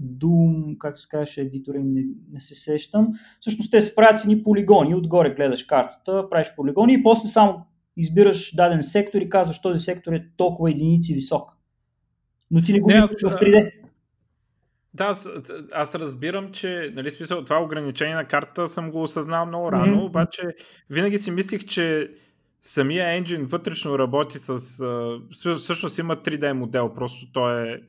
Doom, 0.00 0.78
как 0.78 0.98
се 0.98 1.08
казваше 1.08 1.40
едитора 1.40 1.78
им, 1.78 1.92
не, 1.92 2.02
не 2.32 2.40
се 2.40 2.54
сещам. 2.54 3.08
Всъщност 3.40 3.70
те 3.70 3.80
се 3.80 3.94
правят 3.94 4.18
с 4.18 4.24
едни 4.24 4.42
полигони. 4.42 4.94
Отгоре 4.94 5.34
гледаш 5.34 5.64
картата, 5.64 6.30
правиш 6.30 6.52
полигони 6.56 6.94
и 6.94 7.02
после 7.02 7.28
само 7.28 7.54
избираш 7.96 8.54
даден 8.54 8.82
сектор 8.82 9.20
и 9.20 9.28
казваш, 9.28 9.60
този 9.60 9.84
сектор 9.84 10.12
е 10.12 10.24
толкова 10.36 10.70
единици 10.70 11.14
висок. 11.14 11.50
Но 12.50 12.60
ти 12.60 12.72
не 12.72 12.80
го 12.80 12.88
виждаш 12.88 13.22
в 13.22 13.34
3D. 13.34 13.81
Да, 14.94 15.04
аз, 15.04 15.28
аз 15.72 15.94
разбирам, 15.94 16.52
че 16.52 16.92
нали, 16.94 17.10
смисъл, 17.10 17.44
това 17.44 17.62
ограничение 17.62 18.14
на 18.14 18.24
картата 18.24 18.68
съм 18.68 18.90
го 18.90 19.02
осъзнал 19.02 19.46
много 19.46 19.72
рано, 19.72 19.96
mm-hmm. 19.96 20.06
обаче 20.06 20.42
винаги 20.90 21.18
си 21.18 21.30
мислих, 21.30 21.64
че 21.64 22.10
самия 22.60 23.16
енджин 23.16 23.44
вътрешно 23.44 23.98
работи 23.98 24.38
с... 24.38 24.58
Всъщност 25.58 25.98
има 25.98 26.16
3D 26.16 26.52
модел, 26.52 26.94
просто 26.94 27.32
той 27.32 27.72
е, 27.72 27.80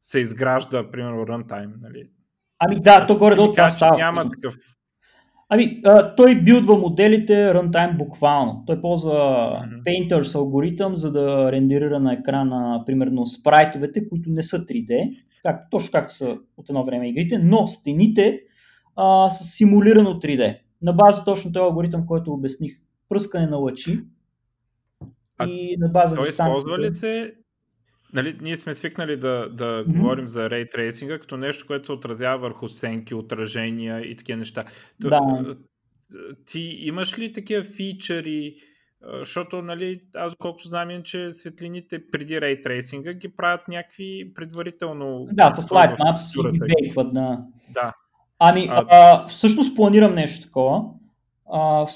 се 0.00 0.20
изгражда, 0.20 0.90
примерно, 0.90 1.26
runtime. 1.26 1.72
Нали. 1.82 2.08
Ами 2.58 2.80
да, 2.80 3.06
то 3.06 3.18
горе 3.18 3.34
до 3.34 3.50
това 3.50 3.68
става. 3.68 3.96
Няма 3.96 4.30
такъв 4.30 4.54
Ами, 5.48 5.80
а, 5.84 6.14
той 6.14 6.34
билдва 6.34 6.78
моделите 6.78 7.32
runtime 7.32 7.96
буквално. 7.96 8.62
Той 8.66 8.80
ползва 8.80 9.12
mm-hmm. 9.12 9.82
Painters 9.82 10.34
алгоритъм, 10.34 10.96
за 10.96 11.12
да 11.12 11.52
рендерира 11.52 12.00
на 12.00 12.12
екрана, 12.12 12.82
примерно, 12.86 13.26
спрайтовете, 13.26 14.08
които 14.08 14.30
не 14.30 14.42
са 14.42 14.58
3D 14.58 15.16
как, 15.44 15.70
точно 15.70 15.92
както 15.92 16.14
са 16.14 16.38
от 16.56 16.68
едно 16.68 16.84
време 16.84 17.08
игрите, 17.08 17.38
но 17.38 17.66
стените 17.66 18.40
а, 18.96 19.30
са 19.30 19.44
симулирано 19.44 20.10
3D. 20.10 20.58
На 20.82 20.92
база 20.92 21.24
точно 21.24 21.52
този 21.52 21.62
алгоритъм, 21.62 22.06
който 22.06 22.32
обясних, 22.32 22.72
пръскане 23.08 23.46
на 23.46 23.56
лъчи 23.56 24.00
а, 25.38 25.48
и 25.48 25.76
на 25.78 25.88
база 25.88 26.16
той 26.16 26.28
използва 26.28 26.78
ли 26.78 26.94
се 26.94 27.34
Нали, 28.14 28.38
ние 28.40 28.56
сме 28.56 28.74
свикнали 28.74 29.16
да, 29.16 29.48
да 29.48 29.64
mm-hmm. 29.64 29.92
говорим 29.92 30.28
за 30.28 30.50
рейтрейсинга 30.50 30.72
трейсинга 30.72 31.18
като 31.18 31.36
нещо, 31.36 31.66
което 31.66 31.86
се 31.86 31.92
отразява 31.92 32.38
върху 32.38 32.68
сенки, 32.68 33.14
отражения 33.14 34.00
и 34.00 34.16
такива 34.16 34.38
неща. 34.38 34.62
Да. 35.00 35.56
Ти 36.46 36.60
имаш 36.60 37.18
ли 37.18 37.32
такива 37.32 37.64
фичъри, 37.64 38.54
защото, 39.18 39.62
нали, 39.62 40.00
аз 40.14 40.34
колкото 40.34 40.68
знам, 40.68 41.02
че 41.02 41.32
светлините 41.32 42.10
преди 42.10 42.40
рейтрейсинга 42.40 43.12
ги 43.12 43.28
правят 43.28 43.68
някакви 43.68 44.32
предварително... 44.34 45.26
Да, 45.32 45.52
с 45.52 45.68
Lightmaps 45.68 46.48
и 46.48 46.52
ги 46.52 46.58
бейкват, 46.58 47.14
да. 47.14 47.38
Да. 47.74 47.92
Ами, 48.38 48.66
а... 48.70 48.84
А, 48.90 49.26
всъщност 49.26 49.76
планирам 49.76 50.14
нещо 50.14 50.46
такова. 50.46 50.84
А, 51.52 51.86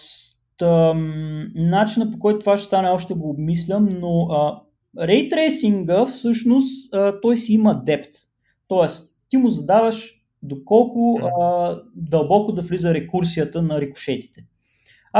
тъм, 0.58 1.12
начина 1.54 2.10
по 2.10 2.18
който 2.18 2.38
това 2.38 2.56
ще 2.56 2.66
стане, 2.66 2.88
още 2.88 3.14
го 3.14 3.30
обмислям, 3.30 3.88
но 4.00 4.22
а, 4.22 4.60
рейтрейсинга 5.06 6.06
всъщност 6.06 6.94
а, 6.94 7.20
той 7.20 7.36
си 7.36 7.52
има 7.52 7.82
депт. 7.84 8.10
Тоест, 8.68 9.14
ти 9.28 9.36
му 9.36 9.48
задаваш 9.48 10.14
доколко 10.42 11.20
а, 11.40 11.76
дълбоко 11.94 12.52
да 12.52 12.62
влиза 12.62 12.94
рекурсията 12.94 13.62
на 13.62 13.80
рикошетите. 13.80 14.44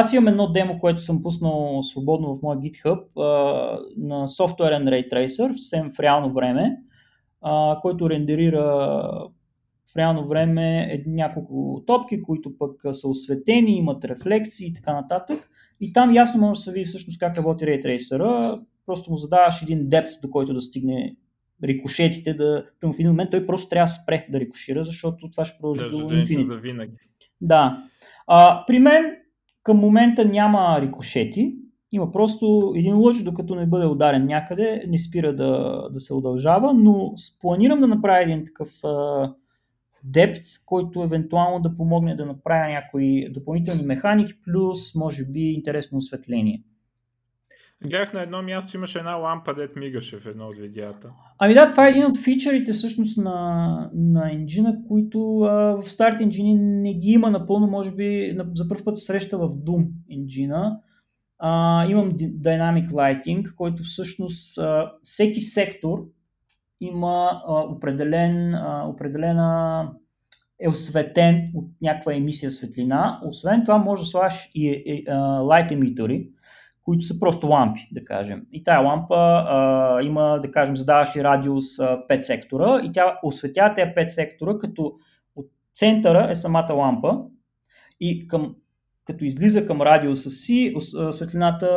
Аз 0.01 0.13
имам 0.13 0.29
едно 0.29 0.53
демо, 0.53 0.79
което 0.79 1.01
съм 1.01 1.23
пуснал 1.23 1.83
свободно 1.83 2.37
в 2.37 2.43
моя 2.43 2.59
GitHub 2.59 3.03
а, 3.17 3.79
на 3.97 4.29
софтуерен 4.29 4.85
Ray 4.85 5.13
Tracer, 5.13 5.53
съвсем 5.53 5.91
в 5.91 6.01
реално 6.01 6.33
време, 6.33 6.77
а, 7.43 7.79
който 7.83 8.11
рендерира 8.11 8.65
в 9.93 9.97
реално 9.97 10.29
време 10.29 11.03
няколко 11.07 11.83
топки, 11.87 12.23
които 12.23 12.59
пък 12.59 12.81
са 12.93 13.09
осветени, 13.09 13.77
имат 13.77 14.05
рефлекции 14.05 14.67
и 14.67 14.73
така 14.73 14.93
нататък. 14.93 15.51
И 15.81 15.93
там 15.93 16.15
ясно 16.15 16.41
може 16.41 16.59
да 16.59 16.63
се 16.63 16.73
види 16.73 16.85
всъщност 16.85 17.19
как 17.19 17.37
работи 17.37 17.65
Ray 17.65 17.85
Tracer. 17.85 18.61
Просто 18.87 19.11
му 19.11 19.17
задаваш 19.17 19.63
един 19.63 19.89
депт, 19.89 20.11
до 20.23 20.31
който 20.31 20.55
да 20.55 20.61
стигне 20.61 21.17
рикошетите, 21.65 22.35
да 22.35 22.65
в 22.83 22.95
един 22.99 23.11
момент 23.11 23.31
той 23.31 23.47
просто 23.47 23.69
трябва 23.69 23.85
да 23.85 23.93
спре 23.93 24.27
да 24.31 24.41
рикошира, 24.41 24.85
защото 24.85 25.31
това 25.31 25.45
ще 25.45 25.59
продължи 25.59 25.91
до 25.91 26.15
инфинити. 26.15 26.55
Да. 27.41 27.83
А, 28.27 28.65
при 28.67 28.79
мен 28.79 29.17
към 29.63 29.77
момента 29.77 30.25
няма 30.25 30.79
рикошети, 30.81 31.55
има 31.93 32.13
просто 32.13 32.73
един 32.77 32.97
лъч, 32.97 33.23
докато 33.23 33.55
не 33.55 33.67
бъде 33.67 33.87
ударен 33.87 34.27
някъде, 34.27 34.85
не 34.89 34.99
спира 34.99 35.37
да, 35.37 35.83
да 35.93 36.01
се 36.01 36.15
удължава, 36.15 36.75
но 36.75 37.15
планирам 37.41 37.81
да 37.81 37.89
направя 37.89 38.23
един 38.23 38.45
такъв 38.45 38.83
депт, 40.05 40.43
който 40.67 41.03
евентуално 41.03 41.61
да 41.61 41.77
помогне 41.77 42.17
да 42.17 42.27
направя 42.27 42.69
някои 42.69 43.29
допълнителни 43.31 43.83
механики, 43.83 44.33
плюс 44.43 44.95
може 44.95 45.25
би 45.25 45.41
интересно 45.41 45.99
осветление. 45.99 46.63
Гледах 47.85 48.13
на 48.13 48.23
едно 48.23 48.43
място, 48.43 48.77
имаше 48.77 48.99
една 48.99 49.15
лампа, 49.15 49.55
дет 49.55 49.77
мигаше 49.77 50.17
в 50.19 50.27
едно 50.27 50.45
от 50.45 50.57
видеята. 50.57 51.11
Ами 51.39 51.55
да, 51.55 51.71
това 51.71 51.87
е 51.87 51.91
един 51.91 52.07
от 52.07 52.19
фичерите 52.19 52.73
всъщност 52.73 53.19
на, 53.19 53.91
на 53.95 54.33
енджина, 54.33 54.77
които 54.89 55.41
а, 55.41 55.53
в 55.83 55.93
старите 55.93 56.23
енджини 56.23 56.55
не 56.55 56.95
ги 56.95 57.11
има 57.11 57.31
напълно, 57.31 57.67
може 57.67 57.91
би 57.91 58.33
на, 58.37 58.47
за 58.55 58.69
първ 58.69 58.85
път 58.85 58.97
се 58.97 59.05
среща 59.05 59.39
в 59.39 59.49
Doom 59.49 59.89
енджина. 60.11 60.81
А, 61.39 61.87
имам 61.87 62.13
Dynamic 62.19 62.89
Lighting, 62.91 63.55
който 63.55 63.83
всъщност 63.83 64.59
а, 64.59 64.93
всеки 65.03 65.41
сектор 65.41 66.05
има 66.81 67.43
а, 67.47 67.61
определен, 67.61 68.55
а, 68.55 68.85
определена 68.89 69.91
е 70.61 70.69
осветен 70.69 71.51
от 71.55 71.71
някаква 71.83 72.15
емисия 72.15 72.51
светлина. 72.51 73.21
Освен 73.25 73.65
това 73.65 73.79
може 73.79 74.03
да 74.03 74.07
слагаш 74.07 74.51
и, 74.55 74.83
и 74.87 75.05
а, 75.09 75.15
light 75.41 75.73
emittери, 75.73 76.29
които 76.89 77.05
са 77.05 77.19
просто 77.19 77.47
лампи, 77.47 77.89
да 77.93 78.05
кажем. 78.05 78.47
И 78.53 78.65
тая 78.65 78.81
лампа 78.81 79.15
а, 79.17 80.03
има, 80.03 80.41
да 80.43 80.51
кажем, 80.51 80.77
задаваш 80.77 81.17
радиус 81.17 81.79
а, 81.79 82.07
5 82.11 82.23
сектора 82.23 82.81
и 82.85 82.93
тя 82.93 83.19
осветява 83.23 83.75
тези 83.75 83.91
5 83.91 84.07
сектора, 84.07 84.59
като 84.59 84.93
от 85.37 85.47
центъра 85.75 86.29
е 86.31 86.35
самата 86.35 86.73
лампа 86.75 87.21
и 88.01 88.27
към, 88.27 88.55
като 89.05 89.25
излиза 89.25 89.67
към 89.67 89.83
радиуса 89.83 90.31
си, 90.31 90.75
светлината 91.11 91.69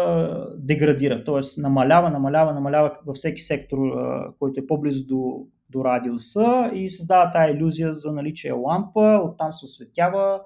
деградира, 0.58 1.24
т.е. 1.24 1.62
намалява, 1.62 2.10
намалява, 2.10 2.54
намалява 2.54 2.91
във 3.06 3.15
всеки 3.15 3.41
сектор, 3.41 3.78
а, 3.78 4.28
който 4.39 4.60
е 4.60 4.67
по-близо 4.67 5.08
до, 5.08 5.47
до 5.69 5.86
радиуса 5.86 6.71
и 6.74 6.89
създава 6.89 7.32
тази 7.32 7.54
иллюзия 7.54 7.93
за 7.93 8.13
наличие 8.13 8.52
лампа, 8.52 9.21
оттам 9.24 9.54
се 9.54 9.65
осветява 9.65 10.41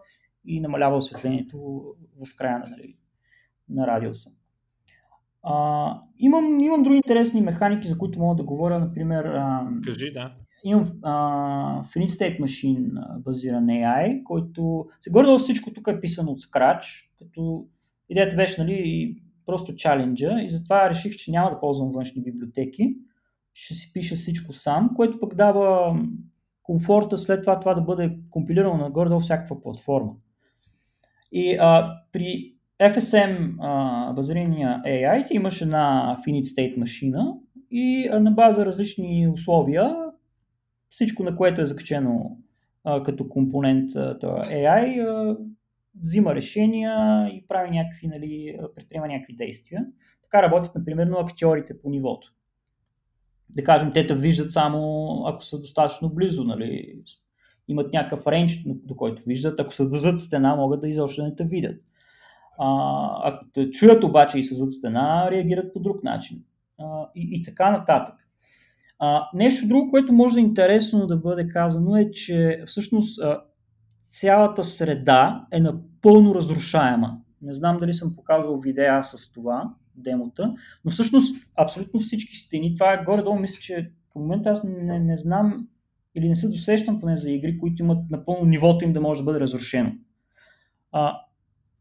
и 0.46 0.60
намалява 0.60 0.98
осветлението 0.98 1.84
в 2.26 2.36
края 2.36 2.60
на, 2.60 2.68
нали, 2.70 2.96
на 3.70 3.88
радиуса. 3.88 4.30
А, 5.46 6.02
имам, 6.20 6.60
имам 6.60 6.84
други 6.84 6.98
интересни 6.98 7.42
механики, 7.42 7.88
за 7.88 7.98
които 7.98 8.20
мога 8.20 8.36
да 8.36 8.44
говоря, 8.44 8.80
например... 8.80 9.26
А, 9.26 9.68
Кажи, 9.86 10.14
да. 10.14 10.34
Имам 10.64 10.92
а, 11.04 11.84
Finite 11.84 12.08
State 12.08 12.42
Machine 12.42 13.20
базиран 13.20 13.66
AI, 13.66 14.24
който... 14.24 14.86
Горе 15.10 15.40
всичко 15.40 15.74
тук 15.74 15.88
е 15.88 16.02
писано 16.02 16.32
от 16.32 16.42
Scratch, 16.42 17.06
като 17.20 17.66
идеята 18.10 18.36
беше, 18.36 18.62
нали, 18.62 19.16
просто 19.46 19.76
чаленджа 19.76 20.42
и 20.42 20.50
затова 20.50 20.90
реших, 20.90 21.16
че 21.16 21.32
няма 21.32 21.50
да 21.50 21.60
ползвам 21.60 21.92
външни 21.92 22.22
библиотеки. 22.22 22.96
Ще 23.54 23.74
си 23.74 23.94
пиша 23.94 24.16
всичко 24.16 24.54
сам, 24.54 24.90
което 24.96 25.20
пък 25.20 25.36
дава 25.36 26.00
комфорта 26.64 27.18
след 27.18 27.42
това 27.42 27.60
това 27.60 27.74
да 27.74 27.82
бъде 27.82 28.18
компилирано 28.30 28.78
на 28.78 28.90
горе 28.90 29.20
всякаква 29.20 29.62
платформа. 29.62 30.12
И 31.32 31.58
а, 31.60 31.98
при 32.12 32.55
FSM 32.80 33.56
а, 33.60 34.14
базирания 34.14 34.82
AI 34.86 35.28
ти 35.28 35.34
имаш 35.34 35.62
една 35.62 36.18
finite 36.28 36.44
state 36.44 36.78
машина 36.78 37.34
и 37.72 38.10
на 38.10 38.32
база 38.32 38.66
различни 38.66 39.28
условия 39.28 39.96
всичко 40.90 41.24
на 41.24 41.36
което 41.36 41.62
е 41.62 41.66
закачено 41.66 42.38
като 43.06 43.30
компонент 43.30 43.96
а, 43.96 44.20
AI 44.20 45.38
взима 46.00 46.36
решения 46.36 47.28
и 47.28 47.48
прави 47.48 47.72
някакви, 47.72 48.08
нали, 48.08 48.60
предприема 48.76 49.08
някакви 49.08 49.36
действия. 49.36 49.86
Така 50.22 50.44
работят, 50.44 50.76
например, 50.76 51.08
актьорите 51.18 51.82
по 51.82 51.90
нивото. 51.90 52.34
Да 53.50 53.64
кажем, 53.64 53.92
те 53.94 54.08
те 54.08 54.16
виждат 54.16 54.52
само 54.52 55.24
ако 55.28 55.44
са 55.44 55.60
достатъчно 55.60 56.10
близо, 56.10 56.44
нали, 56.44 57.00
имат 57.68 57.94
някакъв 57.94 58.28
рейндж, 58.28 58.60
до 58.66 58.96
който 58.96 59.24
виждат. 59.28 59.60
Ако 59.60 59.74
са 59.74 59.90
зад 59.90 60.20
стена, 60.20 60.56
могат 60.56 60.82
да 60.82 60.90
изобщо 60.90 61.24
не 61.24 61.36
те 61.36 61.44
видят. 61.44 61.82
А, 62.58 63.30
ако 63.30 63.46
те 63.54 63.70
чуят 63.70 64.04
обаче 64.04 64.40
и 64.40 64.44
са 64.44 64.56
зад 64.56 64.72
стена, 64.72 65.32
реагират 65.32 65.74
по 65.74 65.80
друг 65.80 66.04
начин. 66.04 66.44
А, 66.80 67.10
и, 67.16 67.30
и 67.32 67.44
така 67.44 67.72
нататък. 67.72 68.16
А, 69.00 69.30
нещо 69.34 69.68
друго, 69.68 69.92
което 69.92 70.14
може 70.14 70.34
да 70.34 70.40
е 70.40 70.44
интересно 70.44 71.08
да 71.08 71.18
бъде 71.18 71.48
казано 71.48 71.98
е, 71.98 72.12
че 72.12 72.64
всъщност 72.66 73.22
а, 73.22 73.42
цялата 74.08 74.64
среда 74.64 75.46
е 75.52 75.60
напълно 75.60 76.36
разрушаема. 76.36 77.18
Не 77.42 77.54
знам 77.54 77.78
дали 77.78 77.94
съм 77.94 78.16
показвал 78.16 78.60
видеа 78.60 79.04
с 79.04 79.32
това, 79.32 79.74
демота, 79.96 80.54
но 80.86 80.92
всъщност 80.92 81.36
абсолютно 81.56 82.00
всички 82.00 82.36
стени, 82.36 82.76
това 82.76 82.94
е 82.94 83.04
горе-долу, 83.04 83.40
мисля, 83.40 83.60
че 83.62 83.92
към 84.14 84.22
момента 84.22 84.50
аз 84.50 84.64
не, 84.64 85.00
не 85.00 85.18
знам 85.18 85.68
или 86.16 86.30
не 86.30 86.36
се 86.36 86.50
досещам 86.50 87.00
поне 87.00 87.16
за 87.16 87.32
игри, 87.32 87.58
които 87.58 87.84
имат 87.84 88.10
напълно 88.10 88.46
нивото 88.46 88.86
им 88.86 88.94
да 88.94 89.02
може 89.02 89.20
да 89.20 89.26
бъде 89.26 89.40
разрушено. 89.40 89.92
А, 90.92 91.22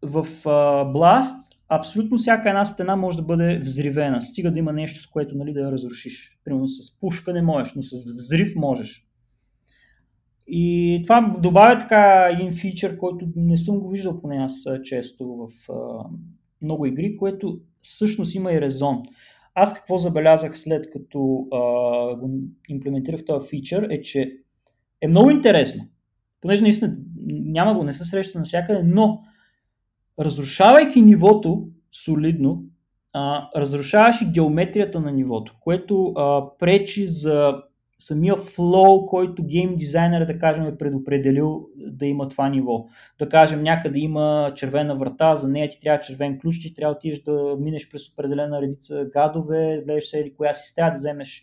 в 0.05 0.27
а, 0.45 0.85
Blast 0.85 1.37
абсолютно 1.69 2.19
всяка 2.19 2.49
една 2.49 2.65
стена 2.65 2.97
може 2.97 3.17
да 3.17 3.23
бъде 3.23 3.59
взривена, 3.59 4.23
стига 4.23 4.53
да 4.53 4.59
има 4.59 4.73
нещо, 4.73 5.01
с 5.01 5.07
което 5.07 5.37
нали, 5.37 5.53
да 5.53 5.61
я 5.61 5.73
разрушиш. 5.73 6.39
Примерно 6.45 6.69
с 6.69 7.01
пушка 7.01 7.33
не 7.33 7.43
можеш, 7.43 7.75
но 7.75 7.83
с 7.83 8.13
взрив 8.17 8.57
можеш. 8.57 9.07
И 10.47 11.01
това 11.03 11.37
добавя 11.43 11.79
така 11.79 12.29
един 12.33 12.53
фичър, 12.53 12.99
който 12.99 13.27
не 13.37 13.57
съм 13.57 13.79
го 13.79 13.89
виждал 13.89 14.21
поне 14.21 14.37
аз 14.37 14.65
често 14.85 15.37
в 15.37 15.73
а, 15.73 16.05
много 16.63 16.87
игри, 16.87 17.17
което 17.17 17.61
всъщност 17.81 18.35
има 18.35 18.53
и 18.53 18.61
резон. 18.61 19.03
Аз 19.55 19.75
какво 19.75 19.99
забелязах 19.99 20.59
след 20.59 20.91
като 20.91 21.47
а, 21.53 21.61
имплементирах 22.69 23.25
този 23.25 23.49
фичър 23.49 23.87
е, 23.91 24.01
че 24.01 24.37
е 25.01 25.09
много 25.09 25.31
интересно. 25.31 25.85
Понеже 26.41 26.63
наистина 26.63 26.97
няма 27.27 27.75
го, 27.75 27.85
не 27.85 27.93
се 27.93 28.05
среща 28.05 28.39
навсякъде, 28.39 28.83
но 28.83 29.23
разрушавайки 30.21 31.01
нивото 31.01 31.69
солидно, 31.93 32.65
а, 33.13 33.49
разрушаваш 33.57 34.23
и 34.23 34.31
геометрията 34.31 35.01
на 35.01 35.13
нивото, 35.13 35.57
което 35.61 36.13
а, 36.17 36.45
пречи 36.59 37.07
за 37.07 37.55
самия 37.99 38.37
флоу, 38.37 39.07
който 39.07 39.45
гейм 39.45 39.77
дизайнер, 39.77 40.27
да 40.27 40.39
кажем, 40.39 40.67
е 40.67 40.79
предопределил 40.79 41.69
да 41.77 42.07
има 42.07 42.29
това 42.29 42.49
ниво. 42.49 42.87
Да 43.19 43.29
кажем, 43.29 43.63
някъде 43.63 43.99
има 43.99 44.53
червена 44.57 44.97
врата, 44.97 45.37
за 45.37 45.49
нея 45.49 45.69
ти 45.69 45.81
трябва 45.81 46.01
червен 46.01 46.39
ключ, 46.39 46.61
ти 46.61 46.75
трябва 46.75 46.95
да 46.95 46.97
отидеш 46.97 47.23
да 47.23 47.57
минеш 47.61 47.89
през 47.89 48.09
определена 48.09 48.63
редица 48.63 49.07
гадове, 49.13 49.83
влезеш 49.87 50.05
се 50.05 50.19
или 50.19 50.35
коя 50.35 50.53
си 50.53 50.75
трябва 50.75 50.91
да 50.91 50.99
вземеш 50.99 51.43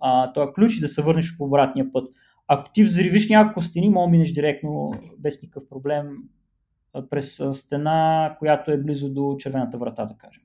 а, 0.00 0.32
този 0.32 0.52
ключ 0.54 0.76
и 0.76 0.80
да 0.80 0.88
се 0.88 1.02
върнеш 1.02 1.36
по 1.38 1.44
обратния 1.44 1.92
път. 1.92 2.08
Ако 2.48 2.72
ти 2.72 2.84
взривиш 2.84 3.28
няколко 3.28 3.60
стени, 3.60 3.92
да 3.92 4.06
минеш 4.06 4.32
директно 4.32 4.92
без 5.18 5.42
никакъв 5.42 5.68
проблем 5.68 6.06
през 7.10 7.42
стена, 7.52 8.36
която 8.38 8.70
е 8.70 8.82
близо 8.82 9.10
до 9.10 9.36
червената 9.38 9.78
врата, 9.78 10.04
да 10.04 10.14
кажем. 10.14 10.42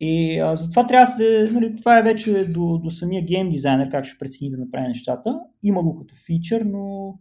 И 0.00 0.40
а, 0.40 0.56
затова 0.56 0.86
трябва 0.86 1.04
да 1.04 1.10
се, 1.10 1.50
нали, 1.52 1.76
това 1.76 1.98
е 1.98 2.02
вече 2.02 2.44
до, 2.44 2.78
до 2.78 2.90
самия 2.90 3.24
гейм 3.24 3.48
дизайнер, 3.48 3.90
как 3.90 4.04
ще 4.04 4.18
прецени 4.18 4.50
да 4.50 4.58
направи 4.58 4.88
нещата. 4.88 5.40
Има 5.62 5.82
го 5.82 5.98
като 5.98 6.14
фичър, 6.14 6.60
но 6.60 7.14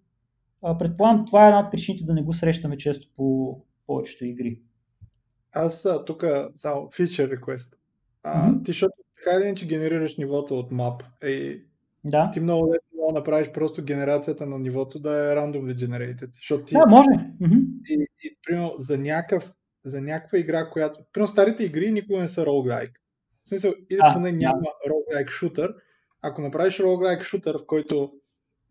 а, 0.64 0.78
предполагам, 0.78 1.26
това 1.26 1.46
е 1.46 1.48
една 1.48 1.60
от 1.60 1.72
причините 1.72 2.04
да 2.04 2.14
не 2.14 2.22
го 2.22 2.34
срещаме 2.34 2.78
често 2.78 3.08
по 3.16 3.58
повечето 3.88 4.26
игри. 4.26 4.62
Аз 5.56 5.88
тук 6.06 6.24
само. 6.56 6.90
А, 8.24 8.52
mm-hmm. 8.52 8.66
Ти, 8.66 8.72
защото 8.72 8.94
така 9.18 9.46
или 9.46 9.56
че 9.56 9.68
генерираш 9.68 10.18
нивото 10.18 10.60
от 10.60 10.72
map. 10.72 11.04
И 11.28 11.62
да. 12.04 12.30
Ти 12.34 12.40
много 12.40 12.68
лесно 12.68 13.08
да 13.08 13.14
направиш 13.14 13.52
просто 13.52 13.84
генерацията 13.84 14.46
на 14.46 14.60
нивото 14.60 15.00
да 15.00 15.10
е 15.10 15.36
randomly 15.36 15.86
generated. 15.86 16.36
Защото 16.36 16.66
ти... 16.66 16.74
Да, 16.74 16.86
може. 16.86 17.10
Mm-hmm. 17.10 17.66
И, 17.90 18.08
и, 18.24 18.38
примерно, 18.44 18.74
за, 18.78 18.98
някакъв, 18.98 19.54
за 19.86 20.02
някаква 20.02 20.38
игра, 20.38 20.70
която... 20.70 21.00
Примерно, 21.14 21.32
старите 21.32 21.64
игри 21.64 21.92
никога 21.92 22.20
не 22.20 22.28
са 22.28 22.46
roguelike. 22.46 22.96
В 23.42 23.50
смисъл, 23.50 23.74
или 23.90 24.00
а, 24.02 24.14
поне 24.14 24.32
няма 24.32 24.68
roguelike 24.88 25.30
шутър. 25.30 25.74
Ако 26.22 26.42
направиш 26.42 26.78
roguelike 26.78 27.24
шутър, 27.24 27.58
в 27.58 27.66
който 27.66 28.12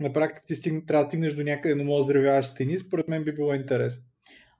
на 0.01 0.13
практика 0.13 0.47
ти 0.47 0.55
стиг... 0.55 0.87
трябва 0.87 1.05
да 1.05 1.11
стигнеш 1.11 1.35
до 1.35 1.43
някъде, 1.43 1.75
но 1.75 1.85
можеш 1.85 2.07
да 2.07 2.13
взривяваш 2.13 2.47
стени, 2.47 2.79
според 2.79 3.09
мен 3.09 3.25
би 3.25 3.35
било 3.35 3.55
интересно. 3.55 4.03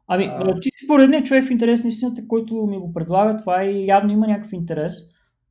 Ами, 0.07 0.25
а... 0.33 0.61
ти 0.61 0.71
според 0.85 1.11
мен 1.11 1.25
човек 1.25 1.45
в 1.45 1.51
интерес 1.51 1.85
на 1.85 1.89
истината, 1.89 2.23
който 2.29 2.55
ми 2.55 2.79
го 2.79 2.93
предлага, 2.93 3.37
това 3.37 3.65
и 3.65 3.87
явно 3.87 4.13
има 4.13 4.27
някакъв 4.27 4.53
интерес 4.53 4.95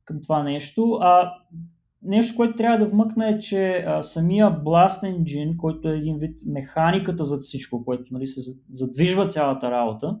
към 0.04 0.22
това 0.22 0.42
нещо. 0.42 0.98
А 1.00 1.32
нещо, 2.02 2.36
което 2.36 2.56
трябва 2.56 2.78
да 2.78 2.90
вмъкна 2.90 3.28
е, 3.28 3.38
че 3.38 3.84
а, 3.86 4.02
самия 4.02 4.46
Blast 4.46 5.02
Engine, 5.02 5.56
който 5.56 5.88
е 5.88 5.96
един 5.96 6.18
вид 6.18 6.40
механиката 6.46 7.24
за 7.24 7.38
всичко, 7.38 7.84
което 7.84 8.14
нали, 8.14 8.26
се 8.26 8.58
задвижва 8.72 9.28
цялата 9.28 9.70
работа, 9.70 10.18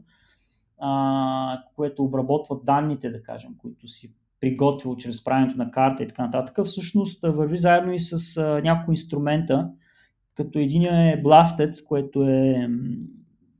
а, 0.80 1.62
което 1.76 2.04
обработва 2.04 2.56
данните, 2.64 3.10
да 3.10 3.22
кажем, 3.22 3.50
които 3.58 3.88
си 3.88 4.14
приготвил 4.40 4.96
чрез 4.96 5.24
правенето 5.24 5.58
на 5.58 5.70
карта 5.70 6.02
и 6.02 6.08
така 6.08 6.24
нататък, 6.24 6.66
всъщност 6.66 7.22
върви 7.22 7.56
заедно 7.56 7.92
и 7.92 7.98
с 7.98 8.36
а, 8.36 8.60
няколко 8.60 8.90
инструмента, 8.90 9.70
като 10.34 10.58
един 10.58 10.82
е 10.82 11.22
Blasted, 11.24 11.84
което 11.84 12.22
е 12.22 12.68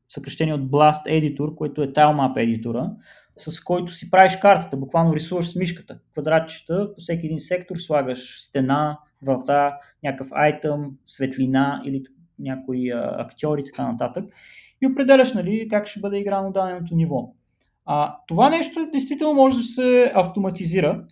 съкрещение 0.09 0.55
от 0.55 0.61
Blast 0.71 1.07
Editor, 1.07 1.55
което 1.55 1.83
е 1.83 1.93
Tilemap 1.93 2.37
едитора, 2.37 2.91
с 3.39 3.61
който 3.61 3.93
си 3.93 4.11
правиш 4.11 4.37
картата, 4.37 4.77
буквално 4.77 5.15
рисуваш 5.15 5.51
с 5.51 5.57
мишката, 5.57 5.99
квадратчета, 6.13 6.95
по 6.95 7.01
всеки 7.01 7.27
един 7.27 7.41
сектор 7.41 7.77
слагаш 7.77 8.43
стена, 8.43 8.99
врата, 9.23 9.79
някакъв 10.03 10.29
айтъм, 10.33 10.91
светлина 11.05 11.83
или 11.87 12.03
някои 12.39 12.91
актьори 12.95 13.61
и 13.61 13.65
така 13.65 13.93
нататък 13.93 14.25
и 14.83 14.87
определяш 14.87 15.33
нали, 15.35 15.69
как 15.69 15.87
ще 15.87 16.01
бъде 16.01 16.19
играно 16.19 16.53
даденото 16.53 16.95
ниво. 16.95 17.35
А, 17.85 18.17
това 18.29 18.51
нещо 18.51 18.89
действително 18.93 19.35
може 19.35 19.57
да 19.57 19.65
се 19.65 20.13
автоматизира 20.15 21.05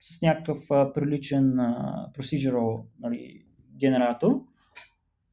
с 0.00 0.22
някакъв 0.22 0.70
а, 0.70 0.92
приличен 0.92 1.60
а, 1.60 2.06
procedural 2.18 2.82
нали, 3.00 3.42
генератор. 3.78 4.40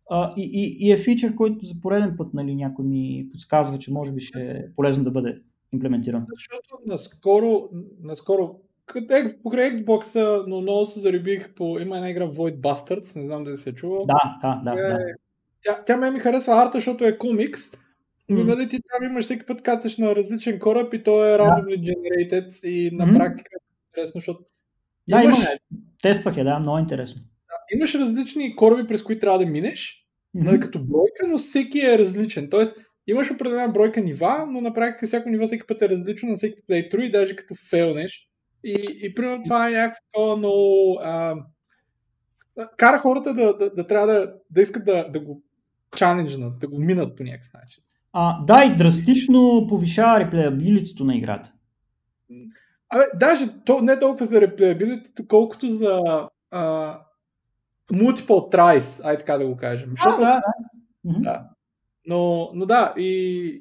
А, 0.09 0.33
и, 0.37 0.49
и, 0.53 0.87
и 0.87 0.91
е 0.91 0.97
фичър, 0.97 1.35
който 1.35 1.65
за 1.65 1.81
пореден 1.81 2.15
път 2.17 2.33
нали, 2.33 2.55
някой 2.55 2.85
ми 2.85 3.27
подсказва, 3.31 3.79
че 3.79 3.93
може 3.93 4.11
би 4.11 4.21
ще 4.21 4.41
е 4.41 4.75
полезно 4.75 5.03
да 5.03 5.11
бъде 5.11 5.41
имплементиран. 5.75 6.21
Защото 6.37 6.77
наскоро, 6.85 7.69
наскоро 8.03 8.59
къде, 8.85 9.37
покрай 9.43 9.71
Xbox, 9.71 10.43
но 10.47 10.61
много 10.61 10.85
се 10.85 10.99
заребих 10.99 11.53
по... 11.53 11.79
Има 11.79 11.95
една 11.95 12.09
игра 12.09 12.27
Void 12.27 12.59
Bastards, 12.59 13.15
не 13.15 13.25
знам 13.25 13.43
дали 13.43 13.57
се 13.57 13.69
е 13.69 13.73
чувал. 13.73 14.03
Да, 14.05 14.37
да, 14.41 14.61
да. 14.65 14.75
Тя, 14.75 14.97
да. 14.97 15.05
Тя, 15.61 15.83
тя 15.85 15.97
ме 15.97 16.11
ми 16.11 16.19
харесва 16.19 16.53
арта, 16.53 16.77
защото 16.77 17.05
е 17.05 17.17
комикс, 17.17 17.61
но 18.29 18.41
mm. 18.41 18.47
нали 18.47 18.69
ти 18.69 18.79
там 18.79 19.09
имаш 19.09 19.25
всеки 19.25 19.45
път 19.45 19.61
кацаш 19.61 19.97
на 19.97 20.15
различен 20.15 20.59
кораб 20.59 20.93
и 20.93 21.03
той 21.03 21.33
е 21.33 21.37
randomly 21.37 21.79
generated 21.79 22.67
и 22.67 22.95
на 22.95 23.07
mm. 23.07 23.17
практика 23.17 23.49
е 23.53 23.61
интересно, 23.89 24.19
защото 24.19 24.39
да, 25.07 25.23
имаш... 25.23 25.37
има. 25.37 25.45
Тествах 26.01 26.37
е, 26.37 26.43
да, 26.43 26.59
много 26.59 26.77
интересно. 26.77 27.21
Да, 27.21 27.77
имаш 27.77 27.95
различни 27.95 28.55
кораби, 28.55 28.87
през 28.87 29.03
които 29.03 29.19
трябва 29.19 29.39
да 29.39 29.45
минеш, 29.45 30.07
mm-hmm. 30.35 30.43
нали, 30.43 30.59
като 30.59 30.79
бройка, 30.79 31.27
но 31.27 31.37
всеки 31.37 31.79
е 31.79 31.97
различен. 31.97 32.49
Тоест, 32.49 32.77
имаш 33.07 33.31
определена 33.31 33.73
бройка 33.73 34.01
нива, 34.01 34.45
но 34.47 34.61
на 34.61 34.73
практика 34.73 35.07
всяко 35.07 35.29
ниво 35.29 35.45
всеки 35.45 35.67
път 35.67 35.81
е 35.81 35.89
различно 35.89 36.29
на 36.29 36.35
всеки 36.35 36.61
плейтру 36.67 37.01
и 37.01 37.11
даже 37.11 37.35
като 37.35 37.53
фейлнеш. 37.69 38.29
И, 38.63 38.97
и 39.01 39.15
примерно 39.15 39.43
това 39.43 39.67
е 39.67 39.71
някакво 39.71 40.37
много... 40.37 40.99
А, 41.01 41.35
кара 42.77 42.99
хората 42.99 43.33
да, 43.33 43.57
да, 43.57 43.69
да 43.69 43.87
трябва 43.87 44.07
да, 44.07 44.33
да 44.49 44.61
искат 44.61 44.85
да, 44.85 45.09
да 45.09 45.19
го 45.19 45.43
чаленджнат, 45.97 46.59
да 46.59 46.67
го 46.67 46.79
минат 46.79 47.17
по 47.17 47.23
някакъв 47.23 47.53
начин. 47.53 47.83
А, 48.13 48.45
да, 48.45 48.63
и 48.63 48.75
драстично 48.75 49.65
повишава 49.69 50.19
реплеабилитето 50.19 51.05
на 51.05 51.15
играта. 51.15 51.51
Абе, 52.89 53.03
даже 53.15 53.45
то 53.65 53.81
не 53.81 53.99
толкова 53.99 54.25
за 54.25 54.41
реплеабилитето, 54.41 55.27
колкото 55.27 55.67
за 55.67 56.01
а, 56.51 56.99
multiple 57.93 58.55
tries, 58.55 59.05
ай 59.05 59.17
така 59.17 59.37
да 59.37 59.47
го 59.47 59.57
кажем. 59.57 59.89
Защото, 59.89 60.21
да, 60.21 60.41
да. 61.03 61.19
да. 61.19 61.49
Но, 62.07 62.51
но 62.53 62.65
да, 62.65 62.93
и, 62.97 63.59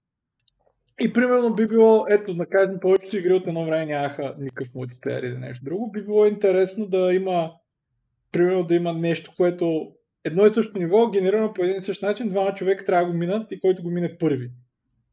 и 1.01 1.13
примерно 1.13 1.55
би 1.55 1.67
било, 1.67 2.07
ето, 2.11 2.35
да 2.35 2.47
кажем, 2.47 2.81
повечето 2.81 3.17
игри 3.17 3.33
от 3.33 3.47
едно 3.47 3.65
време 3.65 3.87
нямаха 3.87 4.37
никакъв 4.39 4.75
мултиплеер 4.75 5.23
или 5.23 5.39
нещо 5.39 5.65
друго. 5.65 5.91
Би 5.93 6.03
било 6.03 6.27
интересно 6.27 6.87
да 6.87 7.15
има, 7.15 7.53
примерно 8.33 8.65
да 8.65 8.75
има 8.75 8.93
нещо, 8.93 9.33
което 9.37 9.93
едно 10.25 10.47
и 10.47 10.51
също 10.51 10.79
ниво, 10.79 11.11
генерирано 11.11 11.53
по 11.53 11.63
един 11.63 11.77
и 11.77 11.81
същ 11.81 12.03
начин, 12.03 12.29
двама 12.29 12.55
човека 12.55 12.85
трябва 12.85 13.07
да 13.07 13.13
го 13.13 13.19
минат 13.19 13.53
и 13.53 13.61
който 13.61 13.83
го 13.83 13.91
мине 13.91 14.19
първи. 14.19 14.51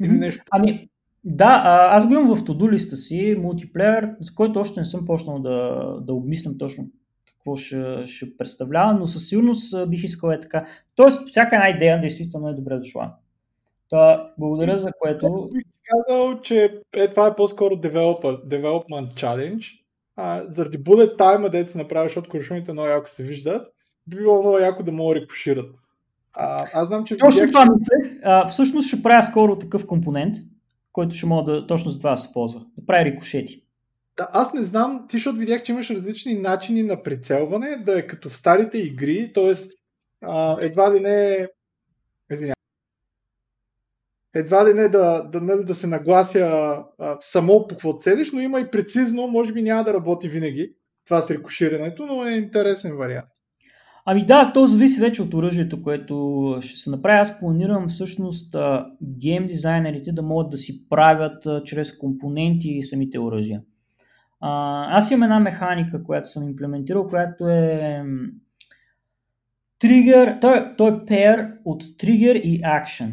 Или 0.04 0.12
нещо. 0.12 0.44
Ами, 0.52 0.90
да, 1.24 1.62
аз 1.92 2.08
го 2.08 2.14
имам 2.14 2.36
в 2.36 2.46
тоду 2.46 2.72
листа 2.72 2.98
си, 2.98 3.36
мултиплеер, 3.40 4.10
за 4.20 4.36
който 4.36 4.60
още 4.60 4.80
не 4.80 4.86
съм 4.86 5.06
почнал 5.06 5.40
да, 5.40 5.86
да 6.02 6.14
обмислям 6.14 6.58
точно 6.58 6.88
какво 7.42 7.56
ще, 7.56 8.04
ще 8.06 8.38
представлява, 8.38 8.94
но 8.94 9.08
със 9.08 9.30
сигурност 9.30 9.90
бих 9.90 10.04
искал 10.04 10.30
е 10.30 10.40
така. 10.40 10.66
Тоест, 10.96 11.28
всяка 11.28 11.56
една 11.56 11.70
идея 11.70 12.02
действително 12.02 12.50
е 12.50 12.54
добре 12.54 12.78
дошла. 12.78 13.14
Та, 13.90 14.32
благодаря 14.38 14.78
за 14.78 14.90
което. 15.00 15.50
Бих 15.54 15.64
казал, 15.84 16.42
че 16.42 16.82
е, 16.94 17.10
това 17.10 17.28
е 17.28 17.36
по-скоро 17.36 17.76
developer, 17.76 18.48
development 18.48 19.08
challenge. 19.08 19.82
А, 20.16 20.44
заради 20.50 20.78
bullet 20.78 21.18
time, 21.18 21.50
дете 21.50 21.72
се 21.72 21.78
направи, 21.78 22.08
защото 22.08 22.30
куршумите 22.30 22.74
много 22.74 22.88
яко 22.88 23.10
се 23.10 23.24
виждат, 23.24 23.68
би 24.08 24.18
било 24.18 24.42
много 24.42 24.58
яко 24.58 24.84
да 24.84 24.92
могат 24.92 25.18
да 25.18 25.22
рекушират. 25.22 25.76
А, 26.34 26.66
аз 26.74 26.88
знам, 26.88 27.06
че... 27.06 27.18
Точно 27.18 27.48
това 27.48 27.66
мислех. 27.66 28.20
А, 28.24 28.48
всъщност 28.48 28.88
ще 28.88 29.02
правя 29.02 29.24
скоро 29.24 29.60
такъв 29.60 29.86
компонент, 29.86 30.38
който 30.92 31.16
ще 31.16 31.26
мога 31.26 31.52
да 31.52 31.68
точно 31.68 31.92
за 31.92 31.98
това 31.98 32.12
да 32.12 32.18
се 32.18 32.34
ползва. 32.34 32.66
Да 32.78 32.86
прави 32.86 33.12
рикошети. 33.12 33.64
Да, 34.22 34.28
аз 34.32 34.54
не 34.54 34.62
знам, 34.62 35.06
ти 35.10 35.18
защото 35.18 35.40
видях, 35.40 35.64
че 35.64 35.72
имаш 35.72 35.90
различни 35.90 36.34
начини 36.34 36.84
на 36.84 37.04
прицелване, 37.04 37.78
да 37.78 38.00
е 38.00 38.08
като 38.08 38.30
в 38.30 38.38
старите 38.38 38.78
игри, 38.78 39.34
т.е. 39.34 39.54
едва 40.60 40.96
ли 40.96 41.00
не 41.00 41.48
извиня, 42.32 42.54
едва 44.36 44.70
ли 44.70 44.74
не 44.74 44.90
да, 44.90 45.24
да, 45.24 45.42
нали, 45.42 45.66
да 45.66 45.76
се 45.76 45.88
наглася 45.88 46.40
а, 47.00 47.18
само 47.22 47.68
по 47.68 47.68
какво 47.68 48.00
целиш, 48.00 48.32
но 48.32 48.40
има 48.40 48.60
и 48.60 48.72
прецизно, 48.72 49.28
може 49.28 49.54
би 49.54 49.62
няма 49.62 49.84
да 49.84 49.94
работи 49.94 50.30
винаги 50.30 50.74
това 51.06 51.22
с 51.22 51.32
рекоширането, 51.32 52.06
но 52.06 52.26
е 52.26 52.32
интересен 52.32 52.98
вариант. 52.98 53.30
Ами 54.06 54.26
да, 54.26 54.52
то 54.54 54.66
зависи 54.68 55.00
вече 55.00 55.22
от 55.22 55.34
оръжието, 55.34 55.82
което 55.82 56.58
ще 56.62 56.80
се 56.80 56.90
направи. 56.90 57.18
Аз 57.18 57.40
планирам 57.40 57.88
всъщност 57.88 58.56
гейм 59.04 59.48
дизайнерите 59.48 60.12
да 60.12 60.22
могат 60.22 60.50
да 60.50 60.58
си 60.58 60.86
правят 60.90 61.46
а, 61.46 61.64
чрез 61.64 61.98
компоненти 61.98 62.84
самите 62.84 63.20
оръжия. 63.20 63.62
Аз 64.42 65.12
имам 65.12 65.24
една 65.24 65.40
механика, 65.40 66.04
която 66.04 66.30
съм 66.30 66.50
имплементирал, 66.50 67.08
която 67.08 67.50
е 67.50 68.04
тригър, 69.80 70.38
той, 70.42 70.76
той 70.78 70.90
е 70.90 70.94
pair 70.94 71.54
от 71.66 71.84
тригър 71.98 72.36
и 72.36 72.62
action. 72.62 73.12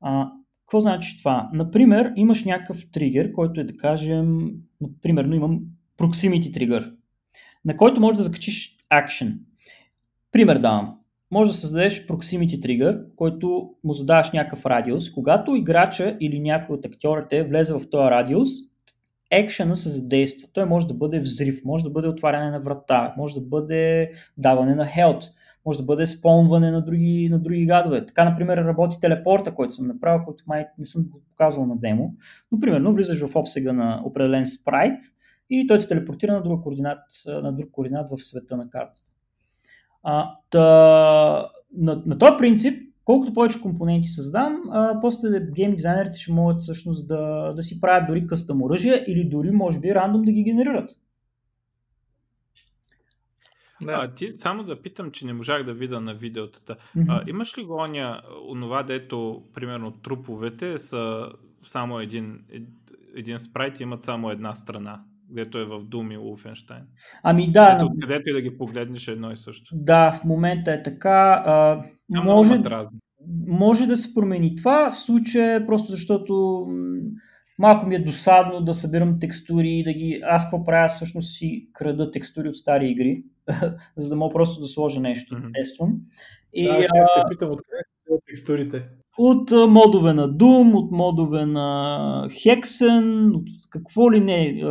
А, 0.00 0.30
какво 0.64 0.80
значи 0.80 1.18
това? 1.18 1.50
Например, 1.52 2.12
имаш 2.16 2.44
някакъв 2.44 2.90
тригър, 2.90 3.32
който 3.32 3.60
е 3.60 3.64
да 3.64 3.76
кажем, 3.76 4.50
например, 4.80 5.24
имам 5.24 5.60
proximity 5.98 6.54
тригър, 6.54 6.92
на 7.64 7.76
който 7.76 8.00
можеш 8.00 8.16
да 8.16 8.22
закачиш 8.22 8.76
action. 8.94 9.38
Пример 10.32 10.58
давам. 10.58 10.98
Може 11.30 11.50
да 11.50 11.56
създадеш 11.56 12.06
proximity 12.06 12.62
тригър, 12.62 13.00
който 13.16 13.70
му 13.84 13.92
задаваш 13.92 14.30
някакъв 14.30 14.66
радиус. 14.66 15.10
Когато 15.10 15.56
играча 15.56 16.16
или 16.20 16.40
някой 16.40 16.76
от 16.76 16.86
актьорите 16.86 17.44
влезе 17.44 17.72
в 17.72 17.90
този 17.90 18.10
радиус, 18.10 18.48
екшена 19.38 19.76
се 19.76 19.88
задейства. 19.88 20.48
Той 20.52 20.64
може 20.64 20.86
да 20.86 20.94
бъде 20.94 21.20
взрив, 21.20 21.64
може 21.64 21.84
да 21.84 21.90
бъде 21.90 22.08
отваряне 22.08 22.50
на 22.50 22.60
врата, 22.60 23.14
може 23.16 23.34
да 23.34 23.40
бъде 23.40 24.12
даване 24.38 24.74
на 24.74 24.86
хелт, 24.86 25.24
може 25.66 25.78
да 25.78 25.84
бъде 25.84 26.06
спомване 26.06 26.70
на 26.70 26.84
други, 26.84 27.28
на 27.30 27.38
други 27.38 27.66
гадове. 27.66 28.06
Така, 28.06 28.30
например, 28.30 28.56
работи 28.56 29.00
телепорта, 29.00 29.54
който 29.54 29.74
съм 29.74 29.86
направил, 29.86 30.24
който 30.24 30.44
май 30.46 30.66
не 30.78 30.84
съм 30.84 31.04
го 31.04 31.20
показвал 31.30 31.66
на 31.66 31.76
демо. 31.76 32.14
Но, 32.52 32.60
примерно, 32.60 32.94
влизаш 32.94 33.26
в 33.26 33.36
обсега 33.36 33.72
на 33.72 34.02
определен 34.04 34.46
спрайт 34.46 35.00
и 35.50 35.66
той 35.66 35.78
те 35.78 35.86
телепортира 35.86 36.32
на, 36.32 36.42
друг 36.42 36.62
координат, 36.62 36.98
на 37.26 37.52
друг 37.52 37.70
координат 37.70 38.06
в 38.10 38.24
света 38.24 38.56
на 38.56 38.70
картата. 38.70 39.10
А, 40.02 40.30
та, 40.50 40.60
на, 41.76 42.02
на 42.06 42.18
този 42.18 42.32
принцип 42.38 42.93
колкото 43.04 43.32
повече 43.32 43.60
компоненти 43.60 44.08
създам, 44.08 44.62
а, 44.70 45.00
после 45.00 45.40
гейм 45.40 45.74
дизайнерите 45.74 46.18
ще 46.18 46.32
могат 46.32 46.62
всъщност 46.62 47.08
да, 47.08 47.52
да 47.56 47.62
си 47.62 47.80
правят 47.80 48.06
дори 48.08 48.26
къстъм 48.26 48.62
оръжия 48.62 49.04
или 49.08 49.24
дори 49.24 49.50
може 49.50 49.80
би 49.80 49.94
рандом 49.94 50.22
да 50.22 50.32
ги 50.32 50.42
генерират. 50.42 50.90
Да. 53.82 53.92
А, 53.92 54.14
ти, 54.14 54.32
само 54.36 54.62
да 54.62 54.82
питам, 54.82 55.10
че 55.10 55.26
не 55.26 55.32
можах 55.32 55.64
да 55.64 55.74
видя 55.74 56.00
на 56.00 56.14
видеотата. 56.14 56.76
Mm-hmm. 56.96 57.06
А, 57.08 57.24
имаш 57.30 57.58
ли 57.58 57.64
го 57.64 57.74
оня, 57.74 58.22
онова, 58.48 58.82
дето, 58.82 59.42
примерно, 59.54 59.90
труповете 59.92 60.78
са 60.78 61.28
само 61.62 62.00
един, 62.00 62.40
един 63.14 63.38
спрайт 63.38 63.80
имат 63.80 64.02
само 64.02 64.30
една 64.30 64.54
страна, 64.54 65.02
където 65.28 65.58
е 65.58 65.64
в 65.64 65.70
Doom 65.70 66.14
и 66.14 66.18
Wolfenstein? 66.18 66.82
Ами 67.22 67.52
да. 67.52 67.72
Ето, 67.76 67.90
където 68.00 68.30
и 68.30 68.32
да 68.32 68.40
ги 68.40 68.58
погледнеш 68.58 69.08
едно 69.08 69.30
и 69.30 69.36
също. 69.36 69.74
Да, 69.76 70.12
в 70.12 70.24
момента 70.24 70.72
е 70.72 70.82
така. 70.82 71.42
А, 71.46 71.84
може, 72.24 72.60
може 73.46 73.86
да 73.86 73.96
се 73.96 74.14
промени 74.14 74.56
това 74.56 74.90
в 74.90 74.98
случая, 74.98 75.66
просто 75.66 75.92
защото 75.92 76.66
малко 77.58 77.86
ми 77.86 77.94
е 77.94 78.04
досадно 78.04 78.60
да 78.60 78.74
събирам 78.74 79.20
текстури 79.20 79.70
и 79.70 79.84
да 79.84 79.92
ги... 79.92 80.20
Аз 80.24 80.44
какво 80.44 80.64
правя? 80.64 80.88
Всъщност 80.88 81.34
си 81.34 81.68
крада 81.72 82.10
текстури 82.10 82.48
от 82.48 82.56
стари 82.56 82.90
игри, 82.90 83.24
за 83.96 84.08
да 84.08 84.16
мога 84.16 84.32
просто 84.32 84.60
да 84.60 84.68
сложа 84.68 85.00
нещо, 85.00 85.34
mm-hmm. 85.34 85.54
тествам. 85.54 85.96
И, 86.52 86.68
да, 86.68 86.74
ще 86.74 86.92
те 86.92 87.22
питам 87.30 87.50
откъде 87.50 87.82
са 88.08 88.18
текстурите. 88.26 88.88
От 89.18 89.50
модове 89.50 90.12
на 90.12 90.28
Doom, 90.28 90.74
от 90.74 90.90
модове 90.90 91.46
на 91.46 92.26
Hexen, 92.28 93.34
от 93.36 93.48
какво 93.70 94.12
ли 94.12 94.20
не, 94.20 94.62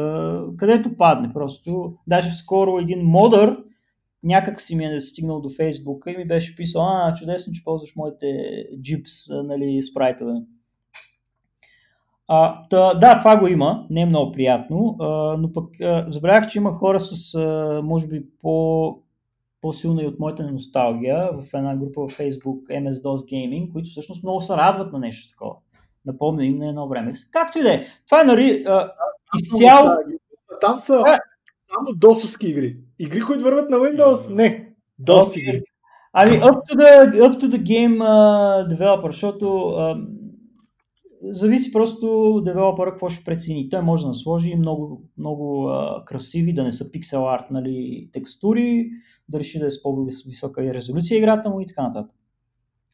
където 0.58 0.98
падне 0.98 1.34
просто. 1.34 1.94
Даже 2.08 2.32
скоро 2.32 2.80
един 2.80 3.02
модър 3.02 3.58
някак 4.24 4.62
си 4.62 4.76
ми 4.76 4.86
е 4.86 5.00
стигнал 5.00 5.42
до 5.42 5.50
Фейсбука 5.50 6.12
и 6.12 6.18
ми 6.18 6.28
беше 6.28 6.56
писал, 6.56 6.82
а, 6.82 7.14
чудесно, 7.14 7.54
че 7.54 7.64
ползваш 7.64 7.96
моите 7.96 8.28
джипс, 8.82 9.12
нали, 9.30 9.82
спрайтове. 9.84 10.34
А, 12.28 12.68
та, 12.70 12.94
да, 12.94 13.20
това 13.20 13.38
го 13.38 13.48
има, 13.48 13.86
не 13.90 14.02
е 14.02 14.06
много 14.06 14.32
приятно, 14.32 14.96
а, 15.00 15.06
но 15.38 15.54
пък 15.54 15.82
а, 15.82 16.06
забравях, 16.08 16.48
че 16.48 16.58
има 16.58 16.72
хора 16.72 17.00
с, 17.00 17.36
а, 17.36 17.82
може 17.84 18.08
би, 18.08 18.26
по, 18.42 18.98
по-силна 19.64 20.04
и 20.04 20.08
от 20.08 20.20
моята 20.20 20.52
носталгия 20.52 21.30
в 21.34 21.54
една 21.54 21.76
група 21.76 22.02
в 22.02 22.18
Facebook 22.18 22.64
MS-DOS 22.70 23.04
Gaming, 23.04 23.72
които 23.72 23.90
всъщност 23.90 24.24
много 24.24 24.42
се 24.42 24.54
радват 24.54 24.94
на 24.94 25.00
нещо 25.00 25.32
такова. 25.32 25.56
Напомня 26.06 26.46
им 26.46 26.58
на 26.58 26.70
едно 26.70 26.88
време. 26.88 27.14
Както 27.32 27.60
и 27.60 27.64
да 27.64 27.74
е. 27.74 27.84
Това 28.06 28.22
е, 28.22 28.24
нали, 28.24 28.66
изцяло... 29.40 29.90
Там 30.62 30.80
са 30.80 31.04
само 31.74 31.96
досовски 31.96 32.48
игри. 32.48 32.78
Игри, 33.00 33.22
които 33.22 33.44
върват 33.44 33.70
на 33.70 33.78
Windows, 33.78 34.34
не. 34.34 34.74
DOS 35.02 35.22
okay. 35.22 35.40
игри. 35.40 35.62
Ами, 36.14 36.32
up 36.32 36.58
to 36.70 36.76
the, 36.76 37.22
up 37.22 37.40
to 37.42 37.48
the 37.50 37.64
game 37.64 37.98
uh, 37.98 38.76
developer, 38.76 39.12
защото 39.12 39.46
uh, 39.46 40.08
зависи 41.24 41.72
просто 41.72 42.42
девелопера 42.46 42.92
какво 42.92 43.10
ще 43.10 43.24
прецени. 43.24 43.70
Той 43.70 43.82
може 43.82 44.04
да 44.04 44.08
насложи 44.08 44.56
много, 44.56 45.04
много 45.18 45.68
а, 45.68 46.06
красиви, 46.06 46.54
да 46.54 46.64
не 46.64 46.72
са 46.72 46.92
пиксел 46.92 47.30
арт 47.30 47.52
нали, 47.52 48.10
текстури, 48.14 48.90
да 49.30 49.40
реши 49.40 49.60
да 49.60 49.66
е 49.66 49.72
с 49.72 49.82
по-висока 49.84 50.74
резолюция 50.74 51.18
играта 51.18 51.50
му 51.50 51.62
и 51.62 51.68
така 51.68 51.84
нататък. 51.84 52.16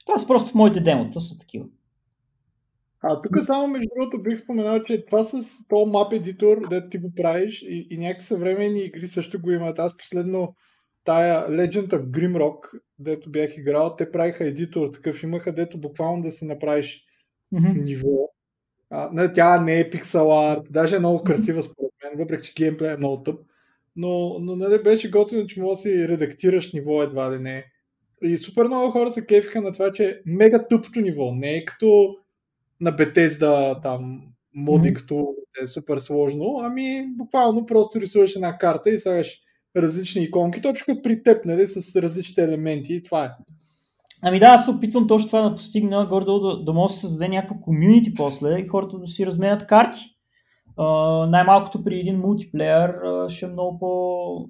Това 0.05 0.17
са 0.17 0.27
просто 0.27 0.49
в 0.49 0.55
моите 0.55 0.79
демо, 0.79 1.11
то 1.11 1.19
са 1.19 1.37
такива. 1.37 1.65
А 3.01 3.21
тук 3.21 3.39
само 3.39 3.67
между 3.67 3.87
другото 3.95 4.23
бих 4.23 4.39
споменал, 4.39 4.83
че 4.83 5.05
това 5.05 5.23
с 5.23 5.67
то 5.67 5.85
мап 5.85 6.13
едитор, 6.13 6.69
дето 6.69 6.89
ти 6.89 6.97
го 6.97 7.11
правиш 7.15 7.61
и, 7.61 7.87
и 7.91 7.97
някакви 7.97 8.25
съвременни 8.25 8.79
игри 8.79 9.07
също 9.07 9.41
го 9.41 9.51
имат. 9.51 9.79
Аз 9.79 9.97
последно 9.97 10.55
тая 11.03 11.49
Legend 11.49 11.87
of 11.87 12.09
Grimrock, 12.09 12.79
дето 12.99 13.31
бях 13.31 13.57
играл, 13.57 13.95
те 13.95 14.11
правиха 14.11 14.45
едитор 14.45 14.87
такъв, 14.87 15.23
имаха 15.23 15.53
дето 15.53 15.77
буквално 15.77 16.21
да 16.21 16.31
си 16.31 16.45
направиш 16.45 17.05
mm-hmm. 17.53 17.83
ниво. 17.83 18.29
А, 18.89 19.33
тя 19.33 19.61
не 19.61 19.79
е 19.79 19.89
пиксел 19.89 20.51
арт, 20.51 20.63
даже 20.69 20.95
е 20.95 20.99
много 20.99 21.23
красива 21.23 21.63
според 21.63 21.91
мен, 22.03 22.19
въпреки 22.19 22.47
че 22.47 22.53
геймплей 22.53 22.93
е 22.93 22.97
много 22.97 23.23
тъп. 23.23 23.39
Но, 23.95 24.39
но 24.39 24.55
нали, 24.55 24.83
беше 24.83 25.11
готино, 25.11 25.47
че 25.47 25.59
може 25.59 25.75
да 25.75 25.81
си 25.81 26.07
редактираш 26.07 26.73
ниво 26.73 27.03
едва 27.03 27.31
ли 27.31 27.39
не. 27.39 27.65
И 28.23 28.37
супер 28.37 28.65
много 28.65 28.91
хора 28.91 29.13
се 29.13 29.25
кефиха 29.25 29.61
на 29.61 29.71
това, 29.71 29.91
че 29.91 30.09
е 30.09 30.15
мега 30.25 30.67
тъпто 30.67 31.01
ниво. 31.01 31.31
Не 31.35 31.55
е 31.55 31.65
като 31.65 32.15
на 32.81 32.95
Bethesda 32.95 33.81
там 33.81 34.21
модингто 34.53 35.13
mm-hmm. 35.13 35.63
е 35.63 35.67
супер 35.67 35.97
сложно, 35.97 36.59
ами 36.61 37.05
буквално 37.17 37.65
просто 37.65 38.01
рисуваш 38.01 38.35
една 38.35 38.57
карта 38.57 38.89
и 38.89 38.99
слагаш 38.99 39.41
различни 39.77 40.23
иконки, 40.23 40.61
точно 40.61 40.85
като 40.85 41.01
при 41.01 41.23
теб, 41.23 41.45
нали, 41.45 41.67
с 41.67 42.01
различните 42.01 42.43
елементи 42.43 42.93
и 42.93 43.01
това 43.01 43.25
е. 43.25 43.29
Ами 44.21 44.39
да, 44.39 44.45
аз 44.45 44.65
се 44.65 44.71
опитвам 44.71 45.07
точно 45.07 45.27
това 45.27 45.49
да 45.49 45.55
постигна, 45.55 46.07
гордо 46.09 46.39
да, 46.39 46.63
да 46.63 46.73
може 46.73 46.91
да 46.91 46.95
се 46.95 47.01
създаде 47.01 47.27
някаква 47.27 47.57
комюнити 47.61 48.13
после 48.13 48.59
и 48.59 48.67
хората 48.67 48.99
да 48.99 49.07
си 49.07 49.25
разменят 49.25 49.67
карти. 49.67 49.99
Uh, 50.77 51.29
най-малкото 51.29 51.83
при 51.83 51.99
един 51.99 52.19
мултиплеер 52.19 52.91
uh, 52.91 53.29
ще 53.29 53.45
е 53.45 53.49
много 53.49 53.79
по, 53.79 54.49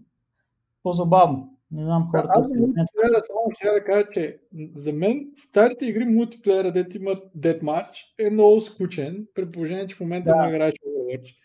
по-забавно. 0.84 1.50
Не 1.72 1.84
знам 1.84 2.08
хората. 2.12 2.30
Аз 2.30 2.48
мултиплеера 2.48 3.22
само 3.28 3.52
ще 3.52 3.68
да 3.68 3.84
кажа, 3.84 4.06
че 4.14 4.38
за 4.76 4.94
мен 4.94 5.28
старите 5.36 5.86
игри 5.86 6.06
мултиплеера, 6.06 6.72
дето 6.72 6.98
имат 6.98 7.24
Deathmatch, 7.38 8.06
е 8.20 8.30
много 8.30 8.62
скучен, 8.62 9.28
при 9.36 9.50
положение, 9.50 9.88
че 9.88 9.96
в 9.96 10.00
момента 10.00 10.32
да. 10.32 10.44
му 10.44 10.50
играеш 10.50 10.74
Overwatch. 10.74 11.36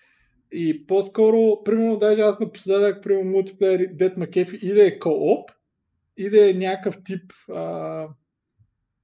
И 0.53 0.87
по-скоро, 0.87 1.63
примерно, 1.65 1.97
даже 1.97 2.21
аз 2.21 2.41
напоследък, 2.41 3.03
примерно, 3.03 3.31
мултиплеер 3.31 3.81
Death 3.81 4.17
McAfee 4.17 4.59
или 4.59 4.81
е 4.81 4.99
co-op, 6.19 6.27
или 6.27 6.51
е 6.51 6.55
някакъв 6.55 6.99
тип 7.05 7.33
а, 7.55 8.07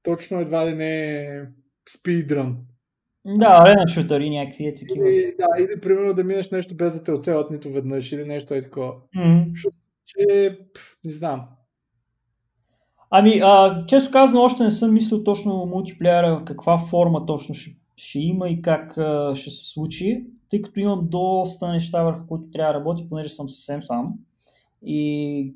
точно 0.03 0.41
едва 0.41 0.67
ли 0.67 0.75
не 0.75 1.43
спидрън. 1.89 2.57
Да, 3.27 3.47
арена 3.47 3.89
шутъри 3.89 4.31
някакви 4.31 4.67
е 4.67 4.75
такива. 4.75 5.11
Или, 5.11 5.35
да, 5.39 5.63
или 5.63 5.81
примерно 5.81 6.15
да 6.15 6.25
минеш 6.25 6.51
нещо 6.51 6.77
без 6.77 6.93
да 6.93 7.05
те 7.05 7.13
оцелят 7.13 7.51
нито 7.51 7.71
веднъж 7.71 8.13
или 8.13 8.25
нещо 8.25 8.55
е 8.55 8.63
такова. 8.63 8.93
Mm-hmm. 9.17 9.73
Че, 10.07 10.59
не 11.05 11.13
знам. 11.13 11.49
Ами, 13.11 13.41
а, 13.45 13.85
често 13.87 14.11
казано, 14.11 14.43
още 14.43 14.63
не 14.63 14.71
съм 14.71 14.95
мислил 14.95 15.25
точно 15.25 15.67
мултиплеера, 15.67 16.43
каква 16.47 16.79
форма 16.79 17.27
точно 17.27 17.55
ще, 17.55 17.77
ще 17.97 18.19
има 18.19 18.49
и 18.49 18.63
как 18.63 18.99
а, 18.99 19.35
ще 19.35 19.51
се 19.51 19.65
случи, 19.65 20.27
тъй 20.51 20.63
като 20.63 20.81
имам 20.81 21.09
доста 21.11 21.73
неща, 21.73 22.03
върху 22.03 22.27
които 22.27 22.51
трябва 22.51 22.73
да 22.73 22.79
работя, 22.79 23.09
понеже 23.09 23.29
съм 23.29 23.49
съвсем 23.49 23.83
сам. 23.83 24.15
И 24.83 25.55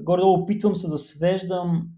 горе 0.00 0.22
опитвам 0.22 0.74
се 0.74 0.88
да 0.88 0.98
свеждам 0.98 1.88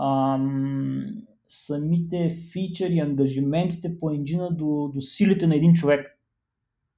ам, 0.00 1.04
самите 1.48 2.28
фичъри, 2.52 2.98
ангажиментите 2.98 3.98
по 3.98 4.10
енджина 4.10 4.50
до, 4.50 4.90
до 4.94 5.00
силите 5.00 5.46
на 5.46 5.56
един 5.56 5.72
човек. 5.72 6.18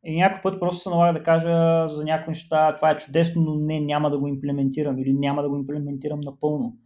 И 0.05 0.17
някой 0.17 0.41
път 0.43 0.61
просто 0.61 0.81
се 0.81 0.91
налага 0.91 1.19
да 1.19 1.25
кажа 1.25 1.89
за 1.89 2.05
някои 2.05 2.31
неща, 2.31 2.77
това 2.77 2.91
е 2.91 2.97
чудесно, 2.97 3.43
но 3.43 3.55
не, 3.55 3.81
няма 3.81 4.11
да 4.11 4.19
го 4.19 4.29
имплементирам 4.29 4.99
или 4.99 5.13
няма 5.13 5.43
да 5.43 5.51
го 5.51 5.57
имплементирам 5.57 6.21
напълно. 6.21 6.77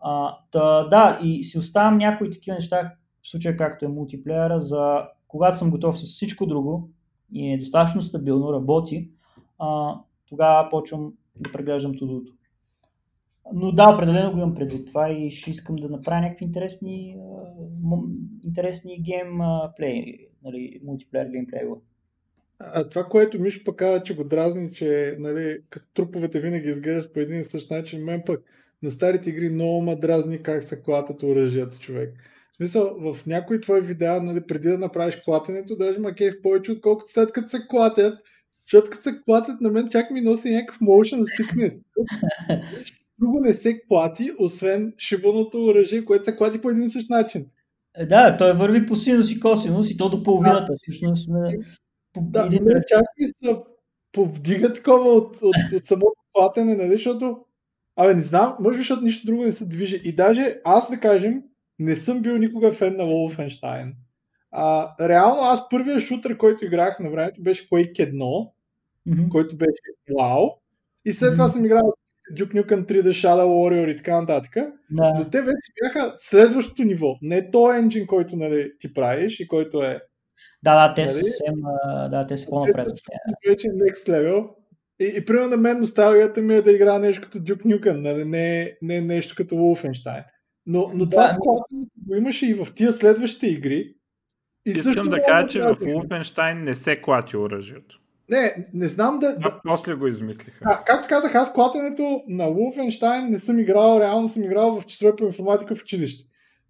А, 0.00 0.38
та, 0.50 0.84
да, 0.84 1.18
и 1.22 1.44
си 1.44 1.58
оставям 1.58 1.98
някои 1.98 2.30
такива 2.30 2.54
неща, 2.54 2.92
в 3.22 3.28
случая 3.28 3.56
както 3.56 3.84
е 3.84 3.88
мултиплеера, 3.88 4.60
за 4.60 5.02
когато 5.28 5.58
съм 5.58 5.70
готов 5.70 6.00
с 6.00 6.02
всичко 6.02 6.46
друго 6.46 6.90
и 7.32 7.52
е 7.52 7.58
достатъчно 7.58 8.02
стабилно, 8.02 8.52
работи, 8.52 9.10
а, 9.58 9.94
тогава 10.28 10.68
почвам 10.70 11.12
да 11.40 11.52
преглеждам 11.52 11.98
тудото. 11.98 12.32
Но 13.54 13.72
да, 13.72 13.94
определено 13.94 14.32
го 14.32 14.38
имам 14.38 14.54
предвид 14.54 14.86
това 14.86 15.10
и 15.10 15.30
ще 15.30 15.50
искам 15.50 15.76
да 15.76 15.88
направя 15.88 16.20
някакви 16.20 16.44
интересни, 16.44 17.16
интересни 18.44 19.02
геймплей, 19.02 20.28
нали, 20.44 20.80
мултиплеер 20.84 21.26
геймплей. 21.26 21.62
А 22.60 22.88
това, 22.88 23.04
което 23.04 23.40
Миш 23.40 23.64
пък 23.64 23.76
каза, 23.76 24.02
че 24.02 24.16
го 24.16 24.24
дразни, 24.24 24.72
че 24.72 25.16
нали, 25.18 25.58
като 25.70 25.86
труповете 25.94 26.40
винаги 26.40 26.68
изглеждат 26.68 27.12
по 27.12 27.20
един 27.20 27.40
и 27.40 27.44
същ 27.44 27.70
начин, 27.70 28.04
мен 28.04 28.22
пък 28.26 28.42
на 28.82 28.90
старите 28.90 29.30
игри 29.30 29.50
много 29.50 29.82
ма 29.82 29.96
дразни 29.96 30.42
как 30.42 30.62
се 30.62 30.82
клатят 30.82 31.22
оръжията 31.22 31.78
човек. 31.78 32.14
В 32.52 32.56
смисъл, 32.56 33.14
в 33.14 33.26
някои 33.26 33.60
твои 33.60 33.80
видеа, 33.80 34.22
нали, 34.22 34.46
преди 34.46 34.68
да 34.68 34.78
направиш 34.78 35.16
клатенето, 35.24 35.76
даже 35.76 35.98
ма 35.98 36.14
кейв 36.14 36.34
повече, 36.42 36.72
отколкото 36.72 37.12
след 37.12 37.32
като 37.32 37.48
се 37.48 37.66
клатят, 37.68 38.18
защото 38.72 38.90
като 38.90 39.02
се 39.02 39.20
клатят 39.20 39.60
на 39.60 39.70
мен, 39.70 39.88
чак 39.88 40.10
ми 40.10 40.20
носи 40.20 40.50
някакъв 40.50 40.80
motion 40.80 41.22
sickness. 41.22 41.80
Друго 43.20 43.40
не 43.40 43.52
се 43.52 43.80
клати, 43.88 44.30
освен 44.38 44.94
шибаното 44.98 45.64
оръжие, 45.64 46.04
което 46.04 46.24
се 46.24 46.36
клати 46.36 46.60
по 46.60 46.70
един 46.70 46.82
и 46.82 46.90
същ 46.90 47.10
начин. 47.10 47.46
Е, 47.96 48.06
да, 48.06 48.36
той 48.36 48.52
върви 48.52 48.86
по 48.86 48.96
синус 48.96 49.30
и 49.30 49.40
косинус 49.40 49.90
и 49.90 49.96
то 49.96 50.08
до 50.08 50.22
половината. 50.22 50.72
Да, 50.72 50.78
всъщност, 50.82 51.30
по 52.12 52.20
да, 52.20 52.46
един... 52.46 52.64
не, 52.64 52.82
чак 52.86 53.02
ми 53.18 53.26
се 53.26 53.62
повдига 54.12 54.72
такова 54.72 55.10
от, 55.10 55.36
от, 55.36 55.42
от, 55.42 55.72
от 55.72 55.86
самото 55.86 56.14
клатене, 56.32 56.74
нали, 56.74 56.92
защото 56.92 57.44
Абе, 58.00 58.14
не 58.14 58.20
знам, 58.20 58.56
може 58.60 58.76
би, 58.76 58.82
защото 58.82 59.04
нищо 59.04 59.26
друго 59.26 59.44
не 59.44 59.52
се 59.52 59.66
движи. 59.66 60.00
И 60.04 60.14
даже 60.14 60.60
аз, 60.64 60.90
да 60.90 61.00
кажем, 61.00 61.42
не 61.78 61.96
съм 61.96 62.22
бил 62.22 62.36
никога 62.36 62.72
фен 62.72 62.96
на 62.96 63.02
Wolfenstein. 63.02 63.92
А, 64.50 64.94
реално 65.08 65.40
аз 65.40 65.68
първия 65.68 66.00
шутър, 66.00 66.36
който 66.36 66.64
играх 66.64 67.00
на 67.00 67.10
времето 67.10 67.42
беше 67.42 67.68
Quake 67.68 68.12
1, 68.12 68.50
mm-hmm. 69.08 69.28
който 69.28 69.56
беше 69.56 70.18
вау. 70.18 70.48
И 71.04 71.12
след 71.12 71.30
mm-hmm. 71.30 71.34
това 71.34 71.48
съм 71.48 71.64
играл 71.64 71.94
Duke 72.38 72.54
Nukem 72.54 72.84
3D 72.84 73.08
Shadow 73.08 73.46
Warrior 73.46 73.90
и 73.90 73.96
така 73.96 74.20
нататък. 74.20 74.54
Да. 74.90 75.14
Но 75.18 75.30
те 75.30 75.40
вече 75.40 75.72
бяха 75.82 76.14
следващото 76.16 76.82
ниво. 76.82 77.16
Не 77.22 77.50
то 77.50 77.74
енджин, 77.74 78.06
който 78.06 78.36
нали, 78.36 78.72
ти 78.78 78.94
правиш 78.94 79.40
и 79.40 79.48
който 79.48 79.82
е 79.82 80.00
Да, 80.62 80.88
да, 80.88 80.94
те 80.94 81.00
Нали? 81.00 81.10
са 81.10 81.22
съвсем, 81.22 81.54
да, 82.10 82.26
те 82.28 82.36
са 82.36 82.46
по-напред. 82.46 82.86
тях. 82.86 83.50
вече 83.50 83.68
next 83.68 84.08
level. 84.08 84.48
И, 85.00 85.12
и 85.16 85.24
примерно 85.24 85.48
на 85.48 85.56
мен 85.56 85.80
носталгията 85.80 86.42
ми 86.42 86.54
е 86.54 86.62
да 86.62 86.72
игра 86.72 86.98
нещо 86.98 87.22
като 87.22 87.38
Duke 87.38 87.64
Nukem, 87.64 88.00
нали? 88.00 88.24
не, 88.24 88.76
не 88.82 89.00
нещо 89.00 89.34
като 89.36 89.54
Wolfenstein. 89.54 90.24
Но, 90.66 90.90
но 90.94 91.08
това 91.08 91.22
Да, 91.22 91.28
склад 91.28 91.60
го 92.06 92.14
имаше 92.16 92.46
и 92.46 92.54
в 92.54 92.66
тия 92.74 92.92
следващите 92.92 93.46
игри. 93.46 93.94
И 94.66 94.70
Искам 94.70 94.82
също 94.82 95.08
да 95.08 95.22
кажа, 95.22 95.48
че 95.48 95.60
в. 95.60 95.64
Wolfenstein 95.64 96.62
не 96.62 96.74
се 96.74 97.02
клати 97.02 97.36
оръжието. 97.36 98.00
Не, 98.30 98.68
не 98.74 98.88
знам 98.88 99.18
да... 99.18 99.36
да 99.36 99.60
после 99.64 99.94
го 99.94 100.06
измислиха. 100.06 100.64
а, 100.64 100.84
както 100.84 101.08
казах, 101.08 101.34
аз 101.34 101.52
клатенето 101.52 102.22
на 102.28 102.44
Wolfenstein 102.44 103.28
не 103.28 103.38
съм 103.38 103.58
играл, 103.58 104.00
реално 104.00 104.28
съм 104.28 104.44
играл 104.44 104.80
в 104.80 104.86
четвърта 104.86 105.16
по 105.16 105.24
информатика 105.24 105.76
в 105.76 105.82
училище. 105.82 106.24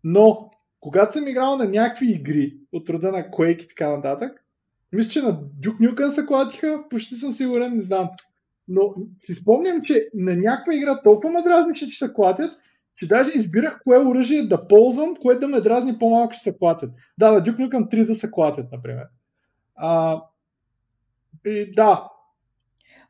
Но, 0.05 0.51
когато 0.81 1.13
съм 1.13 1.29
играл 1.29 1.57
на 1.57 1.65
някакви 1.65 2.13
игри 2.13 2.57
от 2.73 2.91
рода 2.91 3.13
на 3.13 3.23
Quake 3.23 3.65
и 3.65 3.69
така 3.69 3.97
нататък, 3.97 4.45
мисля, 4.93 5.11
че 5.11 5.23
на 5.23 5.33
Duke 5.35 5.81
Nukem 5.81 6.09
се 6.09 6.27
клатиха, 6.27 6.83
почти 6.91 7.15
съм 7.15 7.33
сигурен, 7.33 7.75
не 7.75 7.83
знам. 7.83 8.09
Но 8.69 8.95
си 9.19 9.35
спомням, 9.35 9.83
че 9.83 10.09
на 10.15 10.37
някаква 10.37 10.75
игра 10.75 11.03
толкова 11.03 11.33
ме 11.33 11.43
дразнише, 11.43 11.89
че 11.89 11.99
се 11.99 12.13
клатят, 12.13 12.59
че 12.97 13.09
даже 13.09 13.31
избирах 13.35 13.81
кое 13.85 13.99
оръжие 13.99 14.43
да 14.43 14.69
ползвам, 14.69 15.17
кое 15.17 15.35
да 15.35 15.49
ме 15.49 15.61
дразни 15.61 15.99
по-малко, 15.99 16.35
че 16.35 16.41
се 16.41 16.59
клатят. 16.59 16.91
Да, 17.19 17.33
на 17.33 17.41
Duke 17.41 17.57
Nukem 17.57 17.95
3 17.95 18.07
да 18.07 18.15
се 18.15 18.31
клатят, 18.31 18.73
например. 18.73 19.05
А, 19.75 20.21
и 21.47 21.71
да, 21.71 22.09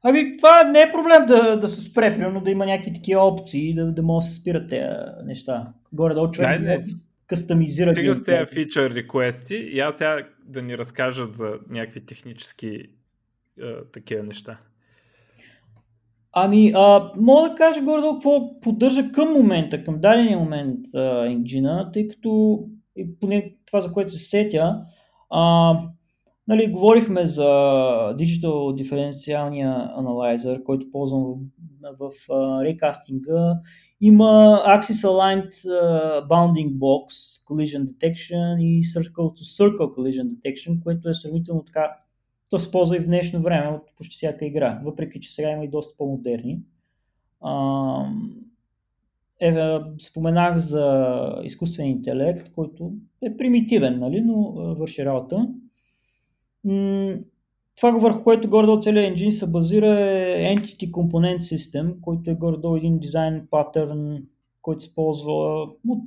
Ами, 0.02 0.36
това 0.36 0.64
не 0.64 0.82
е 0.82 0.92
проблем 0.92 1.26
да, 1.26 1.56
да 1.60 1.68
се 1.68 1.82
спре, 1.82 2.14
примерно 2.14 2.40
да 2.40 2.50
има 2.50 2.66
някакви 2.66 2.92
такива 2.92 3.22
опции, 3.22 3.74
да, 3.74 3.92
да 3.92 4.02
могат 4.02 4.22
да 4.22 4.26
се 4.26 4.34
спират 4.34 4.70
тези 4.70 4.84
неща. 5.24 5.72
Горе-долу 5.92 6.30
човек 6.30 6.62
да 6.62 6.78
кастомизира 7.26 7.94
Стига 7.94 8.14
с 8.14 8.24
тези 8.24 8.46
фичър 8.52 8.94
реквести 8.94 9.54
и 9.54 9.80
аз 9.80 9.98
сега 9.98 10.26
да 10.44 10.62
ни 10.62 10.78
разкажат 10.78 11.34
за 11.34 11.52
някакви 11.70 12.06
технически 12.06 12.68
е, 12.68 13.74
такива 13.92 14.22
неща. 14.22 14.58
Ами, 16.32 16.72
а, 16.74 17.12
мога 17.16 17.48
да 17.48 17.54
кажа 17.54 17.80
горе-долу 17.80 18.14
какво 18.14 18.60
поддържа 18.60 19.12
към 19.12 19.32
момента, 19.32 19.84
към 19.84 20.00
дадения 20.00 20.38
момент 20.38 20.78
а, 20.94 21.26
енджина, 21.26 21.90
тъй 21.92 22.08
като 22.08 22.60
и 22.96 23.18
поне 23.20 23.56
това, 23.66 23.80
за 23.80 23.92
което 23.92 24.12
се 24.12 24.28
сетя, 24.28 24.80
а, 25.30 25.74
нали, 26.48 26.72
говорихме 26.72 27.26
за 27.26 27.48
Digital 28.18 28.74
диференциалния 28.74 29.90
анализър, 29.96 30.62
който 30.62 30.90
ползвам 30.90 31.34
в, 32.00 32.12
в 32.28 32.28
рекастинга. 32.64 33.60
Има 34.00 34.62
Axis 34.66 35.08
Aligned 35.08 35.52
Bounding 36.28 36.70
Box, 36.70 37.08
Collision 37.48 37.84
Detection 37.84 38.60
и 38.60 38.82
Circle 38.82 39.12
to 39.12 39.42
Circle 39.42 39.96
Collision 39.96 40.26
Detection, 40.26 40.82
което 40.82 41.08
е 41.08 41.14
сравнително 41.14 41.62
така 41.64 41.90
то 42.50 42.58
се 42.58 42.70
ползва 42.70 42.96
и 42.96 43.00
в 43.00 43.06
днешно 43.06 43.42
време 43.42 43.68
от 43.68 43.82
почти 43.96 44.16
всяка 44.16 44.46
игра, 44.46 44.80
въпреки 44.84 45.20
че 45.20 45.34
сега 45.34 45.50
има 45.50 45.64
и 45.64 45.68
доста 45.68 45.96
по-модерни. 45.96 46.60
Е, 49.40 49.78
споменах 49.98 50.58
за 50.58 51.16
изкуствен 51.44 51.86
интелект, 51.86 52.52
който 52.52 52.92
е 53.22 53.36
примитивен, 53.36 53.98
нали, 53.98 54.20
но 54.20 54.52
върши 54.74 55.04
работа. 55.04 55.48
Това, 57.76 57.90
върху 57.90 58.24
което 58.24 58.50
горе-долу 58.50 58.80
целият 58.80 59.08
енджин 59.08 59.32
се 59.32 59.50
базира 59.50 60.00
е 60.00 60.56
Entity 60.56 60.90
Component 60.90 61.38
System, 61.38 62.00
който 62.00 62.30
е 62.30 62.34
горе-долу 62.34 62.76
един 62.76 62.98
дизайн 62.98 63.46
патърн, 63.50 64.22
който 64.62 64.82
се 64.82 64.94
ползва 64.94 65.62
от 65.88 66.04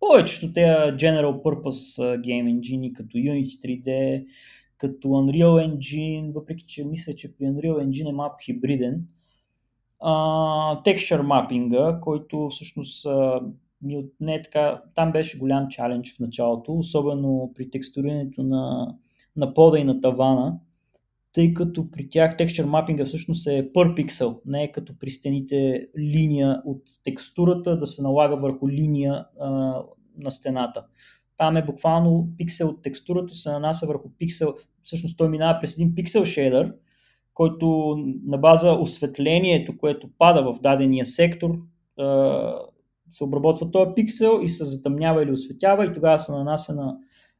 повечето 0.00 0.52
тези 0.52 0.66
General 1.06 1.42
Purpose 1.42 2.20
Game 2.20 2.60
Engine, 2.60 2.92
като 2.92 3.16
Unity 3.16 3.60
3D, 3.64 4.24
като 4.76 5.08
Unreal 5.08 5.68
Engine, 5.68 6.32
въпреки 6.32 6.64
че 6.66 6.84
мисля, 6.84 7.14
че 7.14 7.36
при 7.36 7.44
Unreal 7.44 7.86
Engine 7.86 8.08
е 8.08 8.12
малко 8.12 8.36
хибриден. 8.44 9.06
Uh, 10.00 10.84
texture 10.84 11.20
мапинга, 11.20 11.98
който 12.02 12.48
всъщност 12.48 13.06
ми 13.82 13.96
отне 13.96 14.42
така, 14.42 14.82
там 14.94 15.12
беше 15.12 15.38
голям 15.38 15.68
чалендж 15.68 16.14
в 16.16 16.20
началото, 16.20 16.72
особено 16.72 17.52
при 17.54 17.70
текстурирането 17.70 18.42
на, 18.42 18.94
на 19.36 19.54
пода 19.54 19.78
и 19.78 19.84
на 19.84 20.00
тавана, 20.00 20.58
тъй 21.32 21.54
като 21.54 21.90
при 21.90 22.08
тях 22.10 22.36
texture 22.36 22.64
мапинга 22.64 23.04
всъщност 23.04 23.46
е 23.46 23.72
per 23.72 23.94
пиксел, 23.94 24.40
не 24.46 24.62
е 24.62 24.72
като 24.72 24.98
при 24.98 25.10
стените 25.10 25.86
линия 25.98 26.62
от 26.64 26.82
текстурата 27.04 27.78
да 27.78 27.86
се 27.86 28.02
налага 28.02 28.36
върху 28.36 28.68
линия 28.68 29.26
а, 29.40 29.48
на 30.18 30.30
стената. 30.30 30.84
Там 31.36 31.56
е 31.56 31.64
буквално 31.64 32.28
пиксел 32.38 32.68
от 32.68 32.82
текстурата 32.82 33.34
се 33.34 33.50
нанася 33.50 33.86
върху 33.86 34.08
пиксел, 34.18 34.54
всъщност 34.82 35.16
той 35.16 35.28
минава 35.28 35.58
през 35.60 35.74
един 35.74 35.94
пиксел 35.94 36.24
шейдър, 36.24 36.74
който 37.34 37.96
на 38.26 38.38
база 38.38 38.72
осветлението, 38.72 39.78
което 39.78 40.08
пада 40.18 40.52
в 40.52 40.60
дадения 40.60 41.06
сектор, 41.06 41.58
се 43.10 43.24
обработва 43.24 43.70
този 43.70 43.90
пиксел 43.94 44.40
и 44.42 44.48
се 44.48 44.64
затъмнява 44.64 45.22
или 45.22 45.32
осветява 45.32 45.86
и 45.86 45.92
тогава 45.92 46.18
се 46.18 46.32
нанася 46.32 46.74
на 46.74 46.96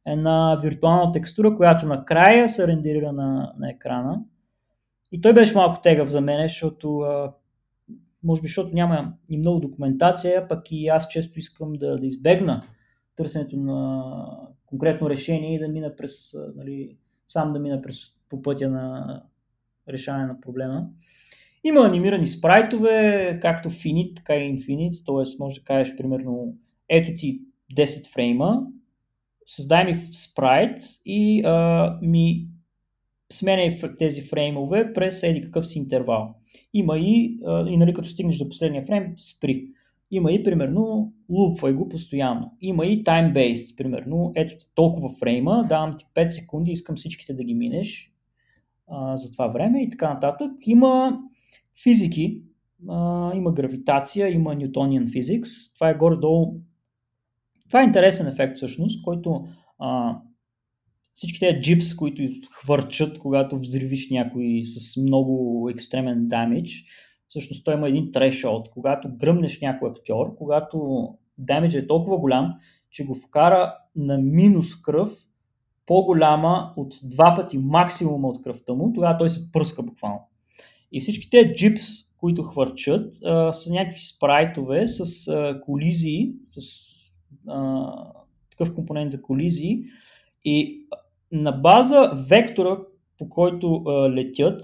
една 0.07 0.61
виртуална 0.63 1.13
текстура, 1.13 1.57
която 1.57 1.87
накрая 1.87 2.49
се 2.49 2.67
рендерира 2.67 3.13
на, 3.13 3.53
на 3.59 3.71
екрана. 3.71 4.21
И 5.13 5.21
той 5.21 5.33
беше 5.33 5.55
малко 5.55 5.83
тегъв 5.83 6.09
за 6.09 6.21
мен, 6.21 6.49
защото 6.49 7.07
може 8.25 8.43
би, 8.43 8.49
защото 8.49 8.75
няма 8.75 9.13
и 9.29 9.39
много 9.39 9.61
документация, 9.61 10.49
пък 10.49 10.73
и 10.73 10.89
аз 10.89 11.09
често 11.09 11.39
искам 11.39 11.73
да, 11.73 11.99
да 11.99 12.07
избегна 12.07 12.63
търсенето 13.17 13.57
на 13.57 14.05
конкретно 14.67 15.11
решение 15.11 15.55
и 15.55 15.59
да 15.59 15.69
мина 15.69 15.97
през, 15.97 16.35
нали, 16.57 16.97
сам 17.27 17.49
да 17.49 17.59
мина 17.59 17.83
през, 17.83 17.99
по 18.29 18.43
пътя 18.43 18.71
на 18.71 19.23
решаване 19.89 20.27
на 20.27 20.41
проблема. 20.41 20.89
Има 21.65 21.81
анимирани 21.81 22.27
спрайтове, 22.27 23.39
както 23.43 23.71
Finite, 23.71 24.17
така 24.17 24.37
и 24.37 24.59
Infinite, 24.59 25.07
т.е. 25.07 25.37
може 25.43 25.61
да 25.61 25.65
кажеш 25.65 25.97
примерно 25.97 26.57
ето 26.89 27.17
ти 27.17 27.43
10 27.77 28.13
фрейма, 28.13 28.67
създай 29.47 29.85
ми 29.85 29.95
спрайт 30.13 30.79
и 31.07 31.43
а, 31.45 31.99
ми 32.03 32.47
сменяй 33.33 33.79
тези 33.99 34.23
фреймове 34.23 34.93
през 34.93 35.23
еди 35.23 35.43
какъв 35.43 35.67
си 35.67 35.79
интервал. 35.79 36.35
Има 36.75 36.99
и, 36.99 37.39
а, 37.47 37.69
и 37.69 37.77
нали, 37.77 37.95
като 37.95 38.09
стигнеш 38.09 38.39
до 38.39 38.49
последния 38.49 38.85
фрейм, 38.85 39.15
спри. 39.17 39.67
Има 40.11 40.33
и, 40.33 40.43
примерно, 40.43 41.13
лупвай 41.31 41.73
го 41.73 41.89
постоянно. 41.89 42.57
Има 42.61 42.87
и 42.87 43.05
time-based, 43.05 43.77
примерно, 43.77 44.33
ето 44.35 44.55
толкова 44.75 45.11
фрейма, 45.11 45.67
давам 45.69 45.97
ти 45.99 46.05
5 46.15 46.29
секунди, 46.29 46.71
искам 46.71 46.97
всичките 46.97 47.35
да 47.35 47.45
ги 47.45 47.55
минеш 47.55 48.13
а, 48.89 49.17
за 49.17 49.33
това 49.33 49.47
време 49.47 49.83
и 49.83 49.91
така 49.91 50.15
нататък. 50.15 50.53
Има 50.67 51.21
физики, 51.83 52.43
а, 52.89 53.31
има 53.35 53.53
гравитация, 53.53 54.29
има 54.29 54.57
Newtonian 54.57 55.07
Physics. 55.07 55.75
Това 55.75 55.91
е 55.91 55.95
горе-долу. 55.95 56.61
Това 57.73 57.81
е 57.81 57.85
интересен 57.85 58.27
ефект 58.27 58.57
всъщност, 58.57 59.03
който 59.03 59.45
а, 59.79 60.17
всички 61.15 61.41
тези 61.41 61.61
джипс, 61.61 61.97
които 61.97 62.23
хвърчат, 62.51 63.19
когато 63.19 63.59
взривиш 63.59 64.11
някой 64.11 64.63
с 64.65 64.97
много 64.97 65.69
екстремен 65.71 66.29
дамидж, 66.29 66.85
всъщност 67.29 67.65
той 67.65 67.75
има 67.75 67.89
един 67.89 68.11
трешолд. 68.13 68.69
Когато 68.71 69.09
гръмнеш 69.17 69.61
някой 69.61 69.91
актьор, 69.91 70.35
когато 70.35 71.09
дамидж 71.39 71.75
е 71.75 71.87
толкова 71.87 72.19
голям, 72.19 72.55
че 72.91 73.05
го 73.05 73.15
вкара 73.15 73.75
на 73.97 74.19
минус 74.19 74.83
кръв, 74.83 75.13
по-голяма 75.87 76.73
от 76.77 76.95
два 77.03 77.35
пъти 77.37 77.59
максимума 77.59 78.29
от 78.29 78.43
кръвта 78.43 78.75
му, 78.75 78.93
тогава 78.93 79.19
той 79.19 79.29
се 79.29 79.53
пръска 79.53 79.83
буквално. 79.83 80.21
И 80.93 81.01
всички 81.01 81.31
тези 81.31 81.55
джипс, 81.55 81.83
които 82.17 82.43
хвърчат, 82.43 83.17
а, 83.25 83.53
са 83.53 83.73
някакви 83.73 84.01
спрайтове 84.01 84.87
с 84.87 85.29
а, 85.29 85.61
колизии, 85.61 86.33
с 86.49 86.92
такъв 88.51 88.75
компонент 88.75 89.13
за 89.13 89.23
колизии. 89.23 89.85
И 90.45 90.87
на 91.33 91.53
база 91.53 92.13
вектора, 92.29 92.79
по 93.19 93.29
който 93.29 93.75
а, 93.75 94.11
летят 94.11 94.63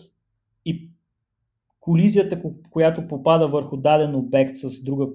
и 0.65 0.91
колизията, 1.81 2.43
която 2.71 3.09
попада 3.09 3.49
върху 3.49 3.77
даден 3.77 4.15
обект 4.15 4.57
с, 4.57 4.85
друга, 4.85 5.07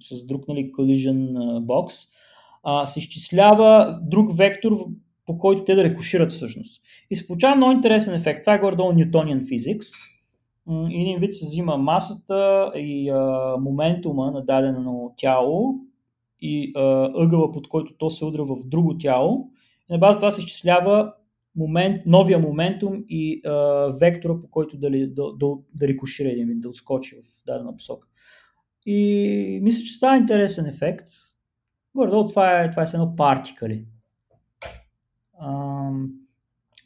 с 0.00 0.26
друг 0.26 0.48
нали, 0.48 0.72
collision 0.72 1.32
box, 1.60 2.08
а, 2.62 2.86
се 2.86 2.98
изчислява 2.98 4.00
друг 4.02 4.36
вектор, 4.36 4.86
по 5.26 5.38
който 5.38 5.64
те 5.64 5.74
да 5.74 5.84
рекушират 5.84 6.30
всъщност. 6.30 6.82
И 7.10 7.16
се 7.16 7.26
получава 7.26 7.56
много 7.56 7.72
интересен 7.72 8.14
ефект. 8.14 8.42
Това 8.42 8.54
е 8.54 8.58
горе-долу 8.58 8.92
Newtonian 8.92 9.42
Physics. 9.42 9.94
Един 10.90 11.18
вид 11.18 11.34
се 11.34 11.46
взима 11.46 11.76
масата 11.76 12.70
и 12.76 13.10
а, 13.10 13.56
моментума 13.60 14.30
на 14.30 14.44
дадено 14.44 15.14
тяло 15.16 15.74
и 16.40 16.72
а, 16.76 17.10
ъгъла, 17.14 17.52
под 17.52 17.68
който 17.68 17.94
то 17.98 18.10
се 18.10 18.24
удря 18.24 18.44
в 18.44 18.56
друго 18.64 18.98
тяло. 18.98 19.50
И 19.90 19.92
на 19.92 19.98
база 19.98 20.18
това 20.18 20.30
се 20.30 20.40
изчислява 20.40 21.12
момент, 21.56 22.02
новия 22.06 22.38
моментум 22.38 23.04
и 23.08 23.40
а, 23.46 23.52
вектора, 24.00 24.40
по 24.40 24.50
който 24.50 24.78
да, 24.78 24.90
да, 24.90 25.36
да, 25.36 25.46
да 25.74 25.88
рикошира 25.88 26.28
един 26.28 26.46
вид, 26.46 26.60
да 26.60 26.68
отскочи 26.68 27.16
в 27.16 27.44
дадена 27.46 27.76
посока. 27.76 28.08
И 28.86 29.60
мисля, 29.62 29.84
че 29.84 29.92
става 29.92 30.16
интересен 30.16 30.66
ефект. 30.66 31.08
Горе-долу 31.94 32.28
това 32.28 32.60
е, 32.60 32.70
това 32.70 32.82
е 32.82 32.86
едно 32.94 33.16
партикали. 33.16 33.84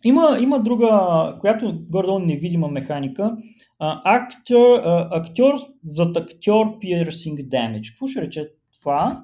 Има, 0.04 0.38
има 0.40 0.62
друга, 0.62 1.36
която 1.40 1.78
горе-долу 1.90 2.18
невидима 2.18 2.68
механика. 2.68 3.36
актьор, 3.78 4.80
актьор 5.10 5.54
зад 5.84 6.16
актьор 6.16 6.78
piercing 6.78 7.48
damage. 7.48 7.92
Какво 7.92 8.06
ще 8.06 8.22
рече 8.22 8.50
това? 8.80 9.22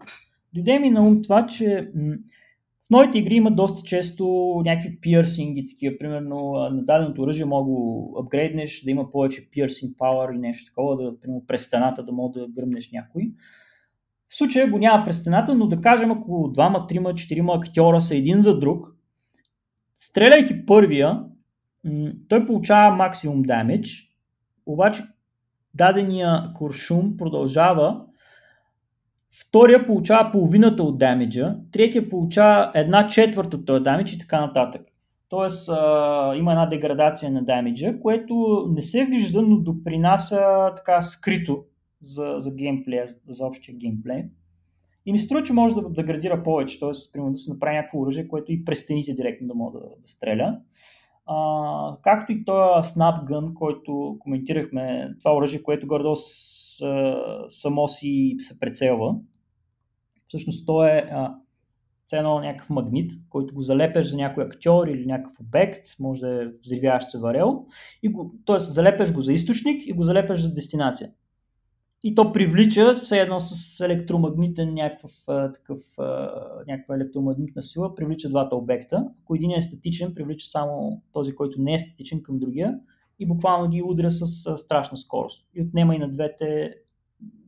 Дойде 0.55 0.79
ми 0.79 0.91
на 0.91 1.07
ум 1.07 1.23
това, 1.23 1.47
че 1.47 1.91
в 2.87 2.91
новите 2.91 3.19
игри 3.19 3.35
има 3.35 3.51
доста 3.51 3.83
често 3.83 4.55
някакви 4.65 5.01
пирсинги, 5.01 5.67
такива, 5.67 5.99
примерно 5.99 6.53
на 6.53 6.85
даденото 6.85 7.23
оръжие 7.23 7.45
мога 7.45 7.65
го 7.65 8.17
апгрейднеш, 8.21 8.83
да 8.83 8.91
има 8.91 9.11
повече 9.11 9.51
пирсинг 9.51 9.97
power 9.97 10.33
или 10.33 10.39
нещо 10.39 10.65
такова, 10.67 10.97
да, 10.97 11.21
примерно 11.21 11.45
през 11.47 11.63
стената 11.63 12.05
да 12.05 12.13
мога 12.13 12.41
да 12.41 12.49
гръмнеш 12.49 12.91
някой. 12.93 13.33
В 14.29 14.37
случая 14.37 14.71
го 14.71 14.79
няма 14.79 15.05
през 15.05 15.19
стената, 15.19 15.55
но 15.55 15.67
да 15.67 15.81
кажем, 15.81 16.11
ако 16.11 16.51
двама, 16.53 16.87
трима, 16.87 17.15
четирима 17.15 17.55
актьора 17.55 18.01
са 18.01 18.17
един 18.17 18.43
за 18.43 18.59
друг, 18.59 18.97
стреляйки 19.97 20.67
първия, 20.67 21.25
той 22.29 22.47
получава 22.47 22.97
максимум 22.97 23.43
дамидж, 23.43 24.17
обаче 24.67 25.03
дадения 25.75 26.53
куршум 26.55 27.17
продължава 27.17 28.05
Втория 29.33 29.87
получава 29.87 30.33
половината 30.33 30.83
от 30.83 30.99
дамиджа, 30.99 31.57
третия 31.73 32.09
получава 32.09 32.73
една 32.75 33.07
четвърта 33.07 33.57
от 33.57 33.67
този 33.67 33.85
дамидж 33.85 34.13
и 34.13 34.19
така 34.19 34.41
нататък. 34.41 34.83
Тоест 35.29 35.69
а, 35.69 36.35
има 36.37 36.53
една 36.53 36.67
деградация 36.67 37.31
на 37.31 37.43
дамиджа, 37.43 38.01
което 38.01 38.65
не 38.71 38.83
се 38.83 39.05
вижда, 39.05 39.43
но 39.43 39.57
допринася 39.57 40.73
така 40.77 41.01
скрито 41.01 41.65
за, 42.03 42.35
за 42.39 42.55
геймплея, 42.55 43.07
за 43.29 43.47
общия 43.47 43.77
геймплей. 43.77 44.25
И 45.07 45.13
ми 45.13 45.19
се 45.19 45.25
струва, 45.25 45.43
че 45.43 45.53
може 45.53 45.75
да, 45.75 45.83
да 45.83 46.03
градира 46.03 46.43
повече, 46.43 46.81
т.е. 46.81 46.91
примерно 47.13 47.33
да 47.33 47.39
се 47.39 47.53
направи 47.53 47.77
някакво 47.77 48.01
оръжие, 48.01 48.29
което 48.29 48.53
и 48.53 48.65
през 48.65 48.81
стените 48.81 49.15
директно 49.15 49.49
да 49.49 49.55
може 49.55 49.73
да, 49.73 49.81
да 49.81 49.87
стреля. 50.05 50.59
А, 51.27 51.97
както 52.03 52.33
и 52.33 52.45
този 52.45 52.89
Snap 52.89 53.25
Gun, 53.25 53.53
който 53.53 54.17
коментирахме, 54.21 55.15
това 55.19 55.37
оръжие, 55.37 55.63
което 55.63 55.87
горе 55.87 56.05
само 57.49 57.89
си 57.89 58.35
се 58.39 58.59
прецелва. 58.59 59.15
Всъщност 60.29 60.67
то 60.67 60.85
е 60.85 61.09
а, 61.11 61.35
едно 62.13 62.41
някакъв 62.41 62.71
магнит, 62.71 63.13
който 63.29 63.55
го 63.55 63.63
залепеш 63.63 64.07
за 64.07 64.17
някой 64.17 64.45
актьор 64.45 64.87
или 64.87 65.07
някакъв 65.07 65.41
обект, 65.41 65.87
може 65.99 66.21
да 66.21 66.43
е 66.43 66.47
взривяващ 66.61 67.11
се 67.11 67.19
варел, 67.19 67.67
и 68.03 68.09
го, 68.09 68.35
т.е. 68.47 68.59
залепеш 68.59 69.13
го 69.13 69.21
за 69.21 69.33
източник 69.33 69.87
и 69.87 69.93
го 69.93 70.03
залепеш 70.03 70.39
за 70.39 70.55
дестинация. 70.55 71.11
И 72.03 72.15
то 72.15 72.33
привлича 72.33 72.95
все 72.95 73.19
едно 73.19 73.41
с 73.41 73.81
електромагнитен 73.81 74.75
някакъв, 74.75 75.13
такъв, 75.55 75.79
някаква 76.69 76.95
електромагнитна 76.95 77.63
сила, 77.63 77.95
привлича 77.95 78.29
двата 78.29 78.57
обекта. 78.57 79.09
Ако 79.23 79.35
един 79.35 79.51
е 79.51 79.61
статичен, 79.61 80.15
привлича 80.15 80.47
само 80.47 81.03
този, 81.13 81.35
който 81.35 81.63
не 81.63 81.75
е 81.75 81.79
статичен 81.79 82.23
към 82.23 82.39
другия 82.39 82.79
и 83.21 83.27
буквално 83.27 83.69
ги 83.69 83.83
удря 83.83 84.11
с 84.11 84.57
страшна 84.57 84.97
скорост. 84.97 85.49
И 85.55 85.63
отнема 85.63 85.95
и 85.95 85.99
на 85.99 86.13
двете 86.13 86.75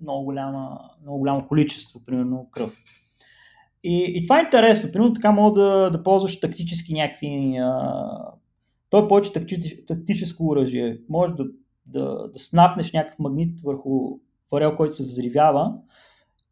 много, 0.02 0.24
голяма, 0.24 0.78
много 1.02 1.18
голямо 1.18 1.48
количество, 1.48 2.04
примерно 2.04 2.48
кръв. 2.50 2.76
И, 3.84 4.12
и 4.16 4.22
това 4.22 4.38
е 4.38 4.42
интересно. 4.42 4.92
Примерно 4.92 5.12
така 5.14 5.32
мога 5.32 5.60
да, 5.60 5.90
да 5.90 6.02
ползваш 6.02 6.40
тактически 6.40 6.94
някакви... 6.94 7.56
А... 7.56 8.08
Той 8.90 9.04
е 9.04 9.08
повече 9.08 9.32
тактическо, 9.32 9.84
тактическо 9.86 10.48
оръжие. 10.48 10.98
Може 11.08 11.32
да, 11.32 11.44
да, 11.86 12.28
да 12.28 12.38
снапнеш 12.38 12.92
някакъв 12.92 13.18
магнит 13.18 13.60
върху 13.60 14.18
фарел, 14.50 14.76
който 14.76 14.96
се 14.96 15.04
взривява 15.04 15.72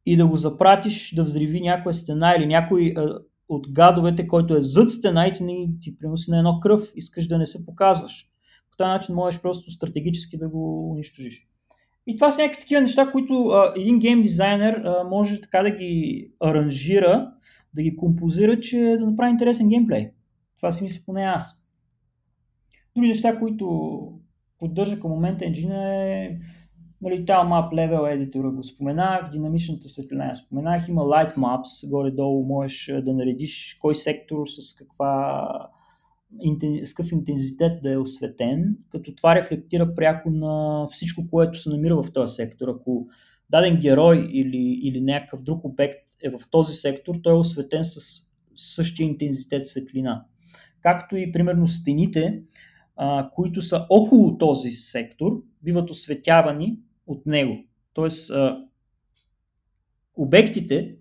и 0.07 0.17
да 0.17 0.27
го 0.27 0.37
запратиш 0.37 1.15
да 1.15 1.25
взриви 1.25 1.61
някоя 1.61 1.95
стена 1.95 2.35
или 2.39 2.47
някой 2.47 2.95
а, 2.97 3.19
от 3.49 3.73
гадовете, 3.73 4.27
който 4.27 4.57
е 4.57 4.63
зад 4.63 4.91
стена 4.91 5.27
и 5.27 5.33
ти, 5.33 5.45
ти 5.81 5.99
приноси 5.99 6.31
на 6.31 6.39
едно 6.39 6.61
кръв, 6.61 6.93
искаш 6.95 7.27
да 7.27 7.39
не 7.39 7.47
се 7.47 7.67
показваш. 7.67 8.30
Този 8.81 8.89
начин 8.89 9.15
можеш 9.15 9.43
просто 9.43 9.71
стратегически 9.71 10.39
да 10.39 10.49
го 10.49 10.91
унищожиш. 10.91 11.47
И 12.07 12.17
това 12.17 12.31
са 12.31 12.43
някакви 12.43 12.61
такива 12.61 12.81
неща, 12.81 13.11
които 13.13 13.47
а, 13.47 13.73
един 13.77 13.99
гейм 13.99 14.23
дизайнер 14.23 14.75
а, 14.75 15.05
може 15.05 15.41
така 15.41 15.63
да 15.63 15.71
ги 15.71 16.27
аранжира, 16.41 17.33
да 17.75 17.83
ги 17.83 17.97
композира, 17.97 18.61
че 18.61 18.97
да 19.01 19.07
направи 19.07 19.31
интересен 19.31 19.69
геймплей. 19.69 20.11
Това 20.57 20.71
си 20.71 20.83
мисля 20.83 21.03
поне 21.07 21.23
аз. 21.23 21.65
Други 22.97 23.09
неща, 23.09 23.39
които 23.39 24.01
поддържа 24.59 25.01
към 25.01 25.11
момента 25.11 25.45
енджина 25.47 25.95
е 25.95 26.39
нали, 27.03 27.25
Tal 27.25 27.47
Map 27.47 27.73
Level 27.73 28.01
Editor 28.01 28.55
го 28.55 28.63
споменах, 28.63 29.31
динамичната 29.31 29.89
светлина 29.89 30.29
я 30.29 30.35
споменах, 30.35 30.89
има 30.89 31.03
Light 31.03 31.37
Maps, 31.37 31.91
горе-долу 31.91 32.47
можеш 32.47 32.93
да 33.03 33.13
наредиш 33.13 33.77
кой 33.81 33.95
сектор 33.95 34.47
с 34.47 34.75
каква 34.75 35.70
с 36.85 36.95
какъв 36.95 37.13
интензитет 37.13 37.83
да 37.83 37.93
е 37.93 37.97
осветен, 37.97 38.77
като 38.91 39.15
това 39.15 39.35
рефлектира 39.35 39.95
пряко 39.95 40.31
на 40.31 40.87
всичко, 40.91 41.29
което 41.31 41.59
се 41.59 41.71
намира 41.71 42.03
в 42.03 42.13
този 42.13 42.35
сектор. 42.35 42.69
Ако 42.69 43.07
даден 43.51 43.77
герой 43.77 44.29
или, 44.33 44.81
или 44.83 45.01
някакъв 45.01 45.43
друг 45.43 45.65
обект 45.65 46.11
е 46.23 46.31
в 46.31 46.41
този 46.51 46.75
сектор, 46.75 47.15
той 47.23 47.33
е 47.33 47.37
осветен 47.37 47.85
с 47.85 48.23
същия 48.55 49.05
интензитет 49.05 49.67
светлина. 49.67 50.25
Както 50.81 51.17
и 51.17 51.33
примерно 51.33 51.69
стените, 51.69 52.43
а, 52.97 53.31
които 53.35 53.63
са 53.63 53.87
около 53.91 54.39
този 54.39 54.71
сектор, 54.71 55.43
биват 55.63 55.91
осветявани 55.91 56.79
от 57.07 57.27
него. 57.27 57.65
Тоест, 57.93 58.31
а, 58.31 58.65
обектите 60.17 60.97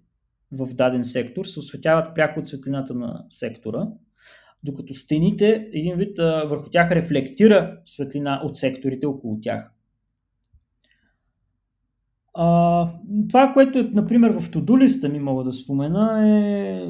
в 0.52 0.74
даден 0.74 1.06
сектор 1.06 1.46
се 1.46 1.60
осветяват 1.60 2.16
пряко 2.16 2.40
от 2.40 2.48
светлината 2.48 2.94
на 2.94 3.26
сектора, 3.30 3.88
докато 4.64 4.94
стените, 4.94 5.70
един 5.74 5.98
вид 5.98 6.20
а, 6.20 6.44
върху 6.44 6.70
тях 6.70 6.92
рефлектира 6.92 7.80
светлина 7.86 8.42
от 8.44 8.58
секторите 8.58 9.06
около 9.06 9.40
тях. 9.42 9.74
А, 12.34 12.92
това, 13.30 13.54
което 13.54 13.80
е, 13.80 13.84
например, 13.84 14.40
в 14.40 14.52
Тодулиста 14.52 15.10
ми 15.10 15.20
мога 15.20 15.44
да 15.44 15.52
спомена 15.52 16.30
е 16.30 16.88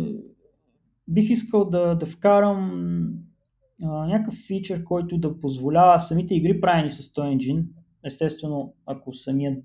бих 1.08 1.30
искал 1.30 1.66
да, 1.66 1.96
да 1.96 2.06
вкарам 2.06 2.72
а, 3.84 4.08
някакъв 4.08 4.34
фичър, 4.48 4.84
който 4.84 5.18
да 5.18 5.40
позволява 5.40 6.00
самите 6.00 6.36
игри 6.36 6.62
правени 6.62 6.90
с 6.90 7.14
този 7.14 7.28
engine, 7.28 7.66
естествено, 8.06 8.74
ако 8.86 9.14
самият 9.14 9.64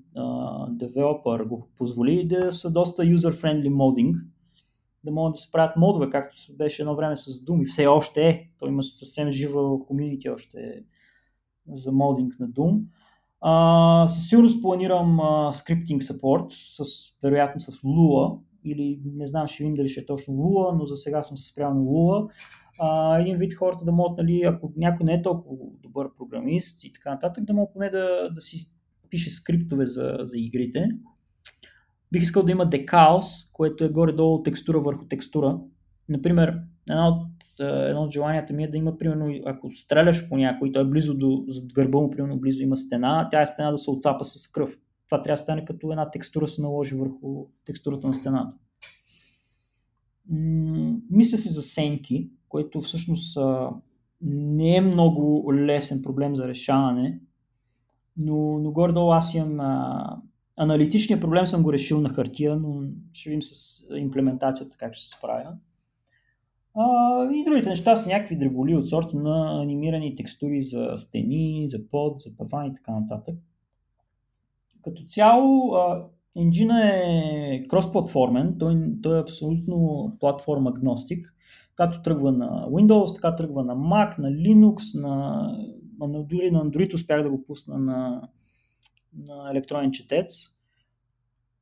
девелопър 0.69 1.45
го 1.45 1.69
позволи, 1.77 2.29
да 2.29 2.53
са 2.53 2.71
доста 2.71 3.03
user-friendly 3.03 3.69
модинг, 3.69 4.17
да 5.05 5.11
могат 5.11 5.33
да 5.33 5.37
се 5.37 5.53
правят 5.53 5.77
модове, 5.77 6.11
както 6.11 6.37
беше 6.59 6.83
едно 6.83 6.97
време 6.97 7.17
с 7.17 7.31
Doom 7.31 7.63
и 7.63 7.67
все 7.67 7.87
още 7.87 8.29
е. 8.29 8.49
Той 8.59 8.69
има 8.69 8.83
съвсем 8.83 9.31
жива 9.31 9.87
комьюнити 9.87 10.31
още 10.31 10.85
за 11.73 11.93
модинг 11.93 12.35
на 12.41 12.49
Doom. 12.49 12.81
А, 13.41 14.09
със 14.09 14.29
сигурност 14.29 14.63
планирам 14.63 15.21
а, 15.21 15.53
скриптинг 15.53 16.03
support, 16.03 16.47
с, 16.51 17.11
вероятно 17.23 17.61
с 17.61 17.73
Lua, 17.73 18.39
или 18.65 19.01
не 19.05 19.27
знам, 19.27 19.47
ще 19.47 19.63
видим 19.63 19.77
дали 19.77 19.89
ще 19.89 20.01
е 20.01 20.07
точно 20.07 20.35
Lua, 20.35 20.79
но 20.79 20.87
за 20.87 20.97
сега 20.97 21.23
съм 21.23 21.37
се 21.37 21.53
спрял 21.53 21.75
на 21.75 21.81
Lua. 21.81 22.31
А, 22.79 23.19
един 23.19 23.37
вид 23.37 23.55
хората 23.55 23.85
да 23.85 23.93
могат, 23.93 24.19
нали, 24.19 24.43
ако 24.45 24.73
някой 24.77 25.07
не 25.07 25.15
е 25.15 25.23
толкова 25.23 25.57
добър 25.83 26.09
програмист 26.19 26.85
и 26.85 26.93
така 26.93 27.11
нататък, 27.11 27.45
да 27.45 27.55
могат 27.55 27.73
поне 27.73 27.91
да, 27.91 28.31
да 28.35 28.41
си 28.41 28.71
пише 29.11 29.31
скриптове 29.31 29.87
за, 29.87 30.17
за 30.21 30.39
игрите 30.39 30.89
Бих 32.15 32.23
искал 32.23 32.43
да 32.43 32.53
има 32.53 32.67
декаос, 32.67 33.51
което 33.53 33.85
е 33.85 33.89
горе-долу 33.89 34.43
текстура 34.43 34.81
върху 34.81 35.05
текстура. 35.05 35.59
Например, 36.09 36.61
едно 36.91 37.09
от, 37.09 37.61
е, 37.61 37.89
едно 37.89 38.03
от 38.03 38.13
желанията 38.13 38.53
ми 38.53 38.65
е 38.65 38.71
да 38.71 38.77
има, 38.77 38.99
примерно, 38.99 39.35
ако 39.47 39.71
стреляш 39.71 40.29
по 40.29 40.37
някой, 40.37 40.73
той 40.73 40.83
е 40.83 40.87
близо 40.87 41.15
до, 41.15 41.45
зад 41.49 41.73
гърба 41.73 41.99
му, 41.99 42.11
примерно, 42.11 42.41
близо 42.41 42.63
има 42.63 42.77
стена, 42.77 43.29
тя 43.31 43.43
е 43.43 43.47
стена 43.47 43.71
да 43.71 43.79
се 43.79 43.91
отцапа 43.91 44.25
с 44.25 44.49
кръв. 44.49 44.79
Това 45.07 45.23
трябва 45.23 45.35
да 45.35 45.43
стане 45.43 45.65
като 45.65 45.91
една 45.91 46.11
текстура 46.11 46.47
се 46.47 46.63
наложи 46.63 46.97
върху 46.97 47.47
текстурата 47.65 48.07
на 48.07 48.15
стената. 48.15 48.57
мисля 51.11 51.39
си 51.39 51.49
за 51.49 51.63
сенки, 51.63 52.31
което 52.49 52.81
всъщност 52.81 53.39
не 54.21 54.77
е 54.77 54.81
много 54.81 55.53
лесен 55.55 56.03
проблем 56.03 56.37
за 56.37 56.49
решаване, 56.49 57.21
но, 58.17 58.59
но 58.59 58.73
горе-долу 58.73 59.13
аз 59.13 59.35
имам 59.35 59.61
Аналитичният 60.57 61.21
проблем 61.21 61.47
съм 61.47 61.63
го 61.63 61.73
решил 61.73 62.01
на 62.01 62.09
хартия, 62.09 62.57
но 62.57 62.83
ще 63.13 63.31
видим 63.31 63.43
с 63.43 63.83
имплементацията 63.97 64.77
как 64.77 64.95
ще 64.95 65.07
се 65.07 65.19
справя. 65.19 65.53
А, 66.75 67.25
и 67.33 67.45
другите 67.45 67.69
неща 67.69 67.97
са 67.97 68.09
някакви 68.09 68.37
дреболи 68.37 68.77
от 68.77 68.89
сорта 68.89 69.17
на 69.17 69.63
анимирани 69.63 70.15
текстури 70.15 70.61
за 70.61 70.93
стени, 70.97 71.69
за 71.69 71.79
под, 71.91 72.19
за 72.19 72.37
таван 72.37 72.67
и 72.67 72.75
така 72.75 72.93
нататък. 72.93 73.35
Като 74.83 75.03
цяло, 75.09 75.75
а, 75.75 76.05
Engine 76.37 76.81
е 76.83 77.69
кросплатформен, 77.69 78.57
той, 78.59 78.77
той 79.03 79.19
е 79.19 79.23
абсолютно 79.23 80.13
платформ 80.21 80.67
агностик. 80.67 81.35
Както 81.75 82.03
тръгва 82.03 82.33
на 82.33 82.67
Windows, 82.69 83.15
така 83.15 83.37
тръгва 83.37 83.65
на 83.65 83.77
Mac, 83.77 84.19
на 84.19 84.31
Linux, 84.31 85.01
на, 85.01 85.47
на 86.01 86.25
дори 86.25 86.51
на 86.51 86.65
Android 86.65 86.95
успях 86.95 87.23
да 87.23 87.31
го 87.31 87.45
пусна 87.45 87.79
на, 87.79 88.29
на 89.29 89.51
електронен 89.51 89.93
четец. 89.93 90.55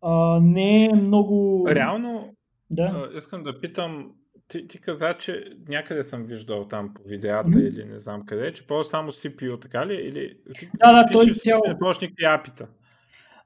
А, 0.03 0.41
не 0.41 0.85
е 0.85 0.95
много... 0.95 1.67
Реално, 1.69 2.35
да. 2.71 3.11
искам 3.17 3.43
да 3.43 3.61
питам, 3.61 4.11
ти, 4.49 4.69
ти 4.69 4.81
каза, 4.81 5.15
че 5.19 5.45
някъде 5.69 6.03
съм 6.03 6.25
виждал 6.25 6.69
там 6.69 6.95
по 6.95 7.03
видеята 7.03 7.49
mm-hmm. 7.49 7.69
или 7.69 7.85
не 7.85 8.01
знам 8.01 8.23
къде, 8.27 8.53
че 8.53 8.67
ползва 8.67 8.85
само 8.85 9.13
CPU, 9.13 9.63
така 9.63 9.87
ли? 9.87 9.95
Или 9.95 10.35
да, 10.75 10.93
да, 10.93 11.13
той 11.13 11.27
цяло... 11.35 11.63
не 11.69 11.79
ползваш 11.79 12.01
никакви 12.01 12.25
апита? 12.25 12.69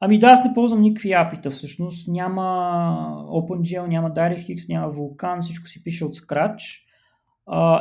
Ами 0.01 0.19
да, 0.19 0.27
аз 0.27 0.45
не 0.45 0.55
ползвам 0.55 0.81
никакви 0.81 1.13
апита 1.13 1.51
всъщност. 1.51 2.09
Няма 2.09 2.43
OpenGL, 3.29 3.87
няма 3.87 4.11
DirectX, 4.11 4.69
няма 4.69 4.93
Vulkan, 4.93 5.41
всичко 5.41 5.69
си 5.69 5.85
пише 5.85 6.05
от 6.05 6.17
Scratch. 6.17 6.83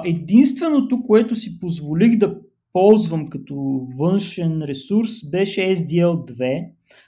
единственото, 0.05 1.03
което 1.03 1.35
си 1.35 1.59
позволих 1.59 2.17
да 2.17 2.37
ползвам 2.75 3.27
като 3.27 3.55
външен 3.97 4.61
ресурс 4.61 5.29
беше 5.29 5.61
SDL2, 5.61 6.67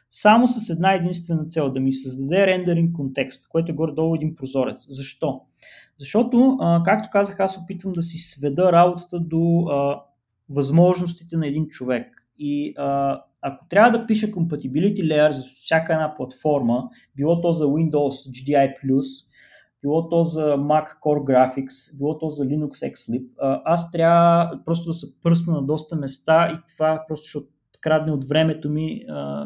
само 0.10 0.48
с 0.48 0.70
една 0.70 0.94
единствена 0.94 1.46
цел 1.46 1.70
да 1.70 1.80
ми 1.80 1.94
създаде 1.94 2.48
рендеринг 2.48 2.96
контекст, 2.96 3.48
което 3.50 3.72
е 3.72 3.76
горе-долу 3.76 4.16
един 4.16 4.36
прозорец. 4.36 4.86
Защо? 4.90 5.42
Защото, 6.00 6.58
а, 6.62 6.84
както 6.84 7.10
казах, 7.12 7.40
аз 7.40 7.58
опитвам 7.58 7.94
да 7.94 8.02
си 8.02 8.18
сведа 8.18 8.72
работата 8.72 9.20
до 9.20 9.66
а, 9.70 10.02
възможностите 10.50 11.38
на 11.38 11.48
един 11.48 11.68
човек. 11.68 12.28
И 12.40 12.74
а, 12.78 13.22
ако 13.42 13.66
трябва 13.70 14.00
да 14.00 14.08
пиша 14.08 14.28
compatibility 14.28 15.02
layer 15.02 15.30
за 15.30 15.42
всяка 15.42 15.94
една 15.94 16.16
платформа, 16.16 16.90
било 17.16 17.42
то 17.42 17.52
за 17.52 17.66
Windows 17.66 18.32
GDI+, 18.32 18.74
било 19.88 20.10
то 20.10 20.24
за 20.24 20.42
Mac 20.42 20.86
Core 21.04 21.24
Graphics, 21.24 21.98
било 21.98 22.18
то 22.18 22.30
за 22.30 22.46
Linux 22.46 22.94
XLib, 22.94 23.26
аз 23.66 23.92
трябва 23.92 24.60
просто 24.66 24.90
да 24.90 24.94
се 24.94 25.22
пръсна 25.24 25.54
на 25.54 25.62
доста 25.62 25.96
места 25.96 26.52
и 26.54 26.72
това 26.74 27.06
просто 27.08 27.28
ще 27.28 27.40
крадне 27.82 28.12
от 28.12 28.28
времето 28.28 28.70
ми, 28.70 29.02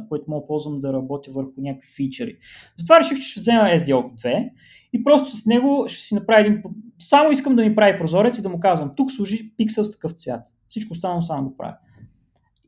което 0.10 0.26
мога 0.28 0.48
ползвам 0.48 0.80
да 0.80 0.94
работя 0.94 1.32
върху 1.32 1.52
някакви 1.58 1.90
фичери. 1.96 2.38
Затова 2.78 3.00
реших, 3.00 3.18
че 3.18 3.30
ще 3.30 3.40
взема 3.40 3.64
SDL2 3.64 4.50
и 4.94 5.04
просто 5.04 5.38
с 5.38 5.46
него 5.46 5.84
ще 5.88 6.04
си 6.04 6.16
направя 6.16 6.42
един... 6.42 6.64
Само 7.00 7.32
искам 7.32 7.56
да 7.56 7.62
ми 7.62 7.76
прави 7.76 8.00
прозорец 8.00 8.38
и 8.38 8.42
да 8.42 8.50
му 8.50 8.60
казвам, 8.60 8.92
тук 8.96 9.12
служи 9.12 9.56
пиксел 9.58 9.84
с 9.84 9.92
такъв 9.92 10.12
цвят. 10.12 10.42
Всичко 10.68 10.92
останало 10.92 11.22
само 11.22 11.50
го 11.50 11.58
правя. 11.58 11.76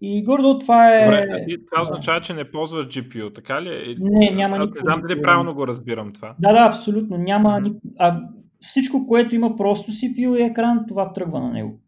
И 0.06 0.24
гордо 0.24 0.60
това 0.60 0.96
е... 0.96 1.06
Добре, 1.06 1.46
това 1.72 1.84
означава, 1.84 2.22
че 2.22 2.34
не 2.34 2.52
ползваш 2.52 2.86
GPU, 2.86 3.36
така 3.36 3.62
ли? 3.62 3.98
Не, 4.00 4.32
няма 4.32 4.58
Аз 4.58 4.70
не 4.70 4.80
знам 4.80 5.02
дали 5.08 5.22
правилно 5.22 5.54
го 5.54 5.68
разбирам 5.68 6.14
това. 6.14 6.36
Да, 6.40 6.54
да, 6.54 6.60
абсолютно. 6.60 7.18
Няма... 7.18 7.62
А, 8.00 8.22
всичко, 8.60 9.08
което 9.08 9.36
има 9.36 9.56
просто 9.56 9.92
CPU 9.92 10.40
и 10.40 10.42
екран, 10.42 10.86
това 10.88 11.14
тръгва 11.14 11.40
на 11.40 11.52
него. 11.52 11.80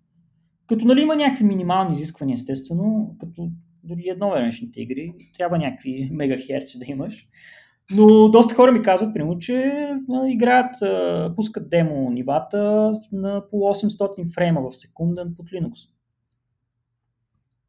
Като 0.68 0.86
нали 0.86 1.02
има 1.02 1.16
някакви 1.16 1.44
минимални 1.44 1.92
изисквания, 1.92 2.34
естествено, 2.34 3.16
като 3.20 3.50
дори 3.84 4.04
едновремешните 4.08 4.82
игри, 4.82 5.14
трябва 5.38 5.58
някакви 5.58 6.10
мегахерци 6.14 6.80
да 6.80 6.86
имаш. 6.88 7.28
Но 7.92 8.30
доста 8.30 8.56
хора 8.56 8.72
ми 8.72 8.82
казват, 8.82 9.14
примерно, 9.14 9.38
че 9.40 9.88
играят, 10.28 10.76
пускат 11.36 11.70
демо 11.70 12.10
нивата 12.10 12.94
на 13.12 13.44
по 13.52 13.58
800 13.58 14.34
фрейма 14.34 14.62
в 14.62 14.76
секунда 14.76 15.28
под 15.38 15.46
Linux. 15.46 15.95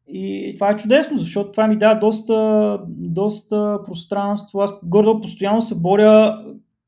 И 0.08 0.52
това 0.54 0.70
е 0.70 0.76
чудесно, 0.76 1.18
защото 1.18 1.50
това 1.50 1.66
ми 1.66 1.78
дава 1.78 1.98
доста, 1.98 2.78
доста 2.88 3.78
пространство. 3.84 4.60
Аз 4.60 4.72
гордо 4.84 5.20
постоянно 5.20 5.62
се 5.62 5.80
боря 5.80 6.44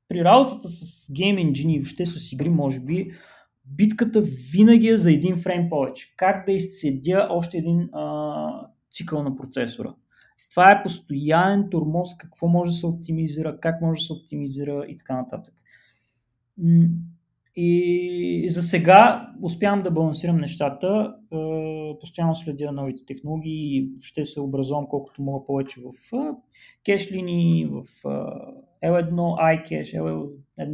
при 0.09 0.25
работата 0.25 0.69
с 0.69 1.13
гейм 1.13 1.39
и 1.39 1.79
въобще 1.79 2.07
с 2.07 2.33
игри, 2.33 2.49
може 2.49 2.81
би, 2.81 3.11
битката 3.65 4.23
винаги 4.53 4.89
е 4.89 4.99
за 4.99 5.13
един 5.13 5.37
фрейм 5.37 5.69
повече. 5.69 6.15
Как 6.17 6.47
да 6.47 6.53
изцедя 6.53 7.27
още 7.31 7.59
един 7.59 7.89
а, 7.93 8.69
цикъл 8.91 9.23
на 9.23 9.37
процесора. 9.37 9.95
Това 10.51 10.71
е 10.71 10.83
постоянен 10.83 11.71
турмоз, 11.71 12.17
какво 12.17 12.49
може 12.49 12.71
да 12.71 12.77
се 12.77 12.87
оптимизира, 12.87 13.61
как 13.61 13.83
може 13.83 13.99
да 13.99 14.05
се 14.05 14.13
оптимизира 14.13 14.85
и 14.89 14.97
така 14.97 15.17
нататък. 15.17 15.55
И 17.61 18.47
за 18.51 18.63
сега 18.63 19.31
успявам 19.43 19.83
да 19.83 19.91
балансирам 19.91 20.37
нещата. 20.37 21.15
Постоянно 22.01 22.35
следя 22.35 22.73
новите 22.73 23.05
технологии 23.07 23.77
и 23.77 23.91
ще 24.01 24.25
се 24.25 24.41
образувам 24.41 24.87
колкото 24.87 25.23
мога 25.23 25.47
повече 25.47 25.81
в 25.81 26.13
кеш 26.85 27.13
линии, 27.13 27.67
в 27.67 27.85
L1 28.85 29.13
iCache, 29.13 30.01
L1 30.01 30.73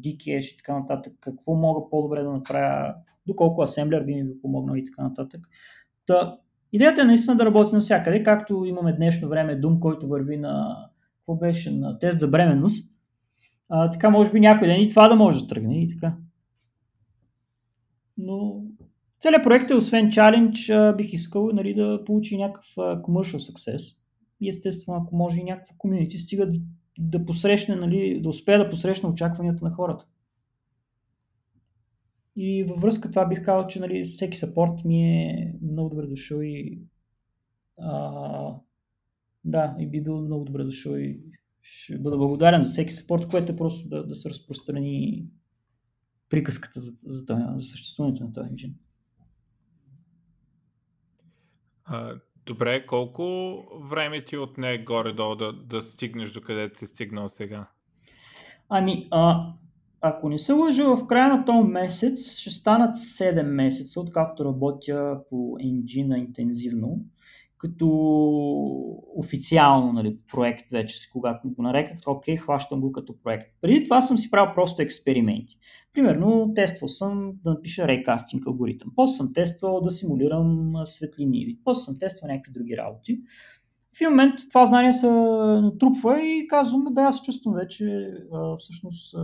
Dcache 0.00 0.54
и 0.54 0.56
така 0.56 0.78
нататък. 0.78 1.12
Какво 1.20 1.54
мога 1.54 1.90
по-добре 1.90 2.22
да 2.22 2.32
направя, 2.32 2.94
доколко 3.26 3.62
асемблер 3.62 4.04
би 4.04 4.14
ми 4.14 4.40
помогнал 4.42 4.76
и 4.76 4.84
така 4.84 5.02
нататък. 5.02 5.40
Та, 6.06 6.38
идеята 6.72 7.02
е 7.02 7.04
наистина 7.04 7.36
да 7.36 7.44
работи 7.44 7.74
навсякъде, 7.74 8.22
както 8.22 8.64
имаме 8.64 8.92
днешно 8.92 9.28
време 9.28 9.56
Дум, 9.56 9.80
който 9.80 10.08
върви 10.08 10.36
на, 10.36 10.76
какво 11.16 11.34
беше, 11.34 11.70
на 11.70 11.98
тест 11.98 12.20
за 12.20 12.28
бременност 12.28 12.91
а, 13.74 13.90
така 13.90 14.10
може 14.10 14.32
би 14.32 14.40
някой 14.40 14.68
ден 14.68 14.80
и 14.80 14.88
това 14.88 15.08
да 15.08 15.16
може 15.16 15.42
да 15.42 15.46
тръгне 15.46 15.82
и 15.82 15.88
така. 15.88 16.16
Но 18.18 18.64
целият 19.20 19.42
проект 19.42 19.70
е 19.70 19.74
освен 19.74 20.10
чалендж, 20.10 20.70
бих 20.96 21.12
искал 21.12 21.50
нали, 21.52 21.74
да 21.74 22.04
получи 22.04 22.36
някакъв 22.36 22.66
commercial 22.76 23.52
success. 23.52 23.98
И 24.40 24.48
естествено, 24.48 24.98
ако 24.98 25.16
може 25.16 25.40
и 25.40 25.44
някакво 25.44 25.74
комьюнити, 25.78 26.18
стига 26.18 26.50
да, 26.50 26.58
да 26.98 27.24
посрещне, 27.24 27.76
нали, 27.76 28.20
да 28.22 28.28
успее 28.28 28.58
да 28.58 28.70
посрещне 28.70 29.08
очакванията 29.08 29.64
на 29.64 29.70
хората. 29.70 30.06
И 32.36 32.64
във 32.64 32.80
връзка 32.80 33.10
това 33.10 33.26
бих 33.26 33.44
казал, 33.44 33.66
че 33.66 33.80
нали, 33.80 34.04
всеки 34.04 34.38
сапорт 34.38 34.84
ми 34.84 35.02
е 35.04 35.54
много 35.62 35.88
добре 35.88 36.06
дошъл 36.06 36.38
и 36.40 36.82
а, 37.78 38.54
да, 39.44 39.76
и 39.78 39.86
би 39.86 40.02
бил 40.02 40.20
много 40.20 40.44
добре 40.44 40.64
дошъл 40.64 40.92
и 40.92 41.20
ще 41.62 41.98
бъда 41.98 42.16
благодарен 42.16 42.62
за 42.62 42.68
всеки 42.68 42.92
спорт, 42.92 43.28
което 43.28 43.52
е 43.52 43.56
просто 43.56 43.88
да, 43.88 44.06
да 44.06 44.14
се 44.14 44.30
разпространи 44.30 45.26
приказката 46.28 46.80
за, 46.80 46.90
за, 46.90 47.24
за, 47.28 47.52
за 47.56 47.66
съществуването 47.66 48.24
на 48.24 48.32
този 48.32 48.48
енджин. 48.48 48.74
добре, 52.46 52.86
колко 52.86 53.54
време 53.90 54.24
ти 54.24 54.36
отне 54.36 54.78
горе-долу 54.78 55.34
да, 55.34 55.52
да 55.52 55.82
стигнеш 55.82 56.32
до 56.32 56.40
където 56.40 56.78
си 56.78 56.86
стигнал 56.86 57.28
сега? 57.28 57.68
Ами, 58.68 59.06
а, 59.10 59.52
ако 60.00 60.28
не 60.28 60.38
се 60.38 60.52
лъжа, 60.52 60.84
в 60.84 61.06
края 61.06 61.36
на 61.36 61.44
този 61.44 61.68
месец 61.68 62.38
ще 62.38 62.50
станат 62.50 62.96
7 62.96 63.42
месеца, 63.42 64.00
откакто 64.00 64.44
работя 64.44 65.20
по 65.30 65.56
енджина 65.60 66.18
интензивно 66.18 67.04
като 67.62 67.88
официално 69.16 69.92
нали, 69.92 70.18
проект 70.32 70.70
вече, 70.70 71.10
когато 71.12 71.50
го 71.50 71.62
нареках, 71.62 71.98
окей, 72.06 72.36
хващам 72.36 72.80
го 72.80 72.92
като 72.92 73.14
проект. 73.22 73.50
Преди 73.60 73.84
това 73.84 74.00
съм 74.00 74.18
си 74.18 74.30
правил 74.30 74.54
просто 74.54 74.82
експерименти. 74.82 75.58
Примерно, 75.92 76.52
тествал 76.54 76.88
съм 76.88 77.32
да 77.44 77.50
напиша 77.50 77.88
рейкастинг 77.88 78.46
алгоритъм. 78.46 78.92
После 78.96 79.16
съм 79.16 79.32
тествал 79.32 79.80
да 79.80 79.90
симулирам 79.90 80.72
светлини. 80.84 81.58
После 81.64 81.82
съм 81.82 81.98
тествал 81.98 82.30
някакви 82.30 82.52
други 82.52 82.76
работи. 82.76 83.20
В 83.96 84.00
един 84.00 84.10
момент 84.10 84.34
това 84.50 84.66
знание 84.66 84.92
се 84.92 85.10
натрупва 85.10 86.20
и 86.20 86.46
казвам, 86.46 86.84
бе, 86.90 87.00
аз 87.00 87.22
чувствам 87.22 87.54
вече 87.54 88.14
всъщност 88.58 89.16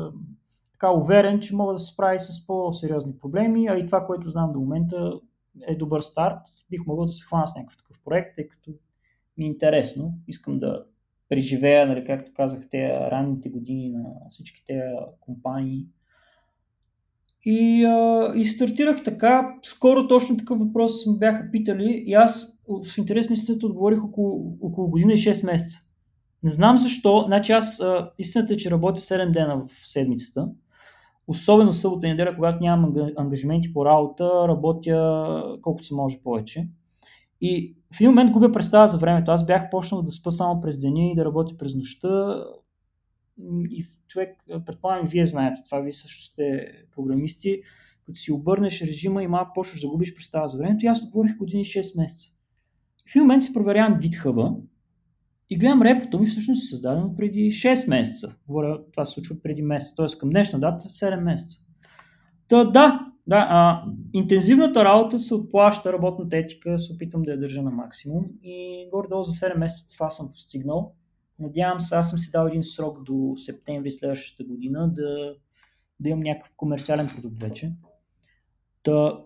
така 0.72 0.90
уверен, 0.90 1.40
че 1.40 1.56
мога 1.56 1.72
да 1.72 1.78
се 1.78 1.92
справя 1.92 2.18
с 2.18 2.46
по-сериозни 2.46 3.12
проблеми, 3.20 3.66
а 3.66 3.78
и 3.78 3.86
това, 3.86 4.06
което 4.06 4.30
знам 4.30 4.52
до 4.52 4.58
момента, 4.58 5.20
е 5.66 5.74
добър 5.74 6.00
старт. 6.00 6.40
Бих 6.70 6.86
могъл 6.86 7.06
да 7.06 7.12
се 7.12 7.26
хвана 7.26 7.46
с 7.46 7.56
някакъв 7.56 7.76
такъв 7.76 8.00
проект, 8.04 8.36
тъй 8.36 8.48
като 8.48 8.70
ми 9.38 9.44
е 9.44 9.48
интересно. 9.48 10.14
Искам 10.28 10.58
да 10.58 10.84
преживея, 11.28 11.86
нали, 11.86 12.04
както 12.04 12.32
казах, 12.34 12.68
те 12.70 12.88
ранните 12.88 13.48
години 13.48 13.90
на 13.90 14.04
всички 14.30 14.64
тези 14.66 14.80
компании. 15.20 15.86
И, 17.44 17.84
а, 17.84 18.32
и 18.36 18.46
стартирах 18.46 19.04
така. 19.04 19.54
Скоро 19.62 20.08
точно 20.08 20.36
такъв 20.36 20.58
въпрос 20.58 21.06
ми 21.06 21.18
бяха 21.18 21.50
питали 21.52 22.02
и 22.06 22.14
аз 22.14 22.58
в 22.86 22.98
интерес 22.98 23.30
на 23.30 23.34
истината 23.34 23.66
отговорих 23.66 24.04
около, 24.04 24.58
около 24.62 24.90
година 24.90 25.12
и 25.12 25.16
6 25.16 25.46
месеца. 25.46 25.78
Не 26.42 26.50
знам 26.50 26.78
защо. 26.78 27.24
Значи 27.26 27.52
аз 27.52 27.80
а, 27.80 28.10
истината 28.18 28.54
е, 28.54 28.56
че 28.56 28.70
работя 28.70 29.00
7 29.00 29.30
дена 29.30 29.64
в 29.66 29.88
седмицата 29.88 30.48
особено 31.28 31.72
събота 31.72 32.06
и 32.06 32.10
неделя, 32.10 32.34
когато 32.34 32.62
нямам 32.62 32.94
ангажименти 33.16 33.72
по 33.72 33.84
работа, 33.84 34.48
работя 34.48 35.58
колкото 35.62 35.84
се 35.84 35.94
може 35.94 36.20
повече. 36.22 36.68
И 37.40 37.76
в 37.94 38.00
един 38.00 38.10
момент 38.10 38.30
губя 38.30 38.52
представа 38.52 38.88
за 38.88 38.98
времето. 38.98 39.30
Аз 39.30 39.46
бях 39.46 39.70
почнал 39.70 40.02
да 40.02 40.10
спа 40.10 40.30
само 40.30 40.60
през 40.60 40.78
деня 40.78 41.10
и 41.10 41.14
да 41.14 41.24
работя 41.24 41.56
през 41.56 41.74
нощта. 41.74 42.44
И 43.70 43.86
човек, 44.06 44.36
предполагам, 44.66 45.06
вие 45.06 45.26
знаете 45.26 45.62
това, 45.64 45.80
вие 45.80 45.92
също 45.92 46.24
сте 46.24 46.72
програмисти, 46.96 47.60
като 48.04 48.18
си 48.18 48.32
обърнеш 48.32 48.82
режима 48.82 49.22
и 49.22 49.26
малко 49.26 49.52
почваш 49.54 49.80
да 49.80 49.88
губиш 49.88 50.14
представа 50.14 50.48
за 50.48 50.58
времето. 50.58 50.84
И 50.84 50.88
аз 50.88 51.02
отговорих 51.02 51.36
години 51.36 51.64
6 51.64 52.00
месеца. 52.00 52.30
В 53.06 53.16
един 53.16 53.22
момент 53.22 53.42
си 53.42 53.52
проверявам 53.52 54.00
GitHub 54.00 54.56
И 55.50 55.58
гледам 55.58 55.82
репото 55.82 56.18
ми 56.18 56.26
всъщност 56.26 56.62
е 56.62 56.66
създадено 56.66 57.16
преди 57.16 57.50
6 57.50 57.88
месеца. 57.88 58.36
Говоря, 58.46 58.80
това 58.92 59.04
се 59.04 59.12
случва 59.12 59.36
преди 59.42 59.62
месец, 59.62 59.94
т.е. 59.94 60.18
към 60.18 60.30
днешна 60.30 60.60
дата 60.60 60.88
7 60.88 61.20
месеца. 61.20 61.60
Та, 62.48 62.64
да, 62.64 63.06
да, 63.26 63.46
а, 63.50 63.84
интензивната 64.12 64.84
работа 64.84 65.18
се 65.18 65.34
отплаща, 65.34 65.92
работната 65.92 66.36
етика 66.36 66.78
се 66.78 66.92
опитвам 66.92 67.22
да 67.22 67.30
я 67.30 67.38
държа 67.38 67.62
на 67.62 67.70
максимум 67.70 68.24
и 68.42 68.88
горе-долу 68.92 69.22
за 69.22 69.32
7 69.32 69.56
месеца 69.56 69.96
това 69.96 70.10
съм 70.10 70.32
постигнал. 70.32 70.92
Надявам 71.38 71.80
се, 71.80 71.94
аз 71.94 72.10
съм 72.10 72.18
си 72.18 72.30
дал 72.30 72.46
един 72.46 72.62
срок 72.62 73.02
до 73.02 73.34
септември 73.36 73.90
следващата 73.90 74.44
година 74.44 74.88
да, 74.92 75.34
да 76.00 76.08
имам 76.08 76.20
някакъв 76.20 76.52
комерциален 76.56 77.08
продукт 77.08 77.40
вече. 77.40 77.72
Та, 78.88 79.18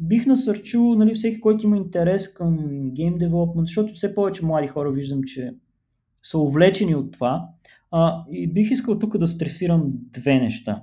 бих 0.00 0.26
насърчил 0.26 0.94
нали, 0.94 1.14
всеки, 1.14 1.40
който 1.40 1.66
има 1.66 1.76
интерес 1.76 2.32
към 2.32 2.58
гейм 2.90 3.18
девелопмент, 3.18 3.66
защото 3.66 3.92
все 3.92 4.14
повече 4.14 4.44
млади 4.44 4.68
хора 4.68 4.92
виждам, 4.92 5.22
че 5.22 5.54
са 6.22 6.38
увлечени 6.38 6.94
от 6.94 7.12
това. 7.12 7.48
А, 7.90 8.24
и 8.30 8.52
бих 8.52 8.70
искал 8.70 8.98
тук 8.98 9.18
да 9.18 9.26
стресирам 9.26 9.92
две 9.94 10.38
неща. 10.38 10.82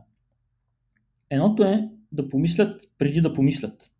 Едното 1.29 1.63
е 1.63 1.89
да 2.11 2.29
помислят 2.29 2.81
преди 2.97 3.21
да 3.21 3.33
помислят. 3.33 3.91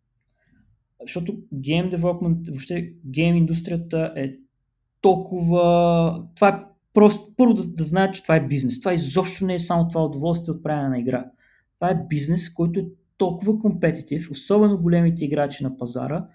Защото 1.00 1.36
гейм 1.54 1.90
девелопмент, 1.90 2.48
въобще 2.48 2.92
гейм 3.06 3.36
индустрията 3.36 4.12
е 4.16 4.32
толкова... 5.00 6.24
Това 6.34 6.48
е 6.48 6.64
просто 6.94 7.28
първо 7.36 7.54
да, 7.54 7.68
да 7.68 7.84
знаят, 7.84 8.14
че 8.14 8.22
това 8.22 8.36
е 8.36 8.46
бизнес. 8.46 8.78
Това 8.78 8.92
изобщо 8.92 9.46
не 9.46 9.54
е 9.54 9.58
само 9.58 9.88
това 9.88 10.04
удоволствие 10.04 10.54
от 10.54 10.62
правене 10.62 10.88
на 10.88 10.98
игра. 10.98 11.30
Това 11.74 11.90
е 11.90 12.06
бизнес, 12.08 12.50
който 12.50 12.80
е 12.80 12.86
толкова 13.20 13.58
компетитив, 13.58 14.30
особено 14.30 14.78
големите 14.78 15.24
играчи 15.24 15.64
на 15.64 15.76
пазара, 15.76 16.26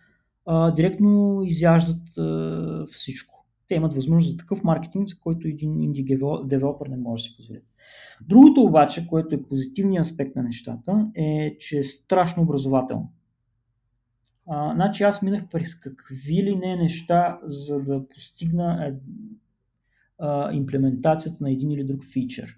а, 0.45 0.71
директно 0.71 1.41
изяждат 1.45 2.17
а, 2.17 2.85
всичко. 2.91 3.45
Те 3.67 3.75
имат 3.75 3.93
възможност 3.93 4.31
за 4.31 4.37
такъв 4.37 4.63
маркетинг, 4.63 5.07
за 5.07 5.19
който 5.19 5.47
един 5.47 5.81
инди 5.81 6.17
девелопер 6.43 6.87
не 6.87 6.97
може 6.97 7.23
да 7.23 7.29
си 7.29 7.35
позволи. 7.35 7.61
Другото 8.21 8.61
обаче, 8.61 9.07
което 9.07 9.35
е 9.35 9.43
позитивният 9.43 10.05
аспект 10.05 10.35
на 10.35 10.43
нещата, 10.43 11.07
е, 11.15 11.57
че 11.59 11.77
е 11.77 11.83
страшно 11.83 12.43
образователно. 12.43 13.11
А, 14.47 14.73
значи 14.75 15.03
аз 15.03 15.21
минах 15.21 15.43
през 15.51 15.75
какви 15.75 16.43
ли 16.43 16.55
не 16.55 16.75
неща, 16.75 17.39
за 17.43 17.79
да 17.79 18.09
постигна 18.09 18.87
е, 18.87 18.93
а, 20.19 20.53
имплементацията 20.53 21.43
на 21.43 21.51
един 21.51 21.71
или 21.71 21.83
друг 21.83 22.03
фичър. 22.03 22.57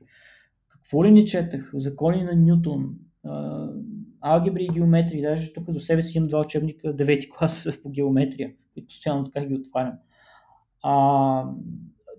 Какво 0.67 1.05
ли 1.05 1.11
не 1.11 1.25
четах? 1.25 1.71
Закони 1.75 2.23
на 2.23 2.36
Нютон, 2.36 2.95
а, 3.23 3.67
алгебри 4.34 4.63
и 4.63 4.73
геометрия. 4.73 5.30
Даже 5.30 5.53
тук 5.53 5.71
до 5.71 5.80
себе 5.80 6.01
си 6.01 6.17
имам 6.17 6.28
два 6.28 6.39
учебника, 6.39 6.95
9 6.95 7.30
клас 7.30 7.69
по 7.84 7.89
геометрия, 7.89 8.51
които 8.73 8.88
постоянно 8.88 9.23
така 9.23 9.45
ги 9.45 9.55
отварям. 9.55 9.93
А, 10.84 11.43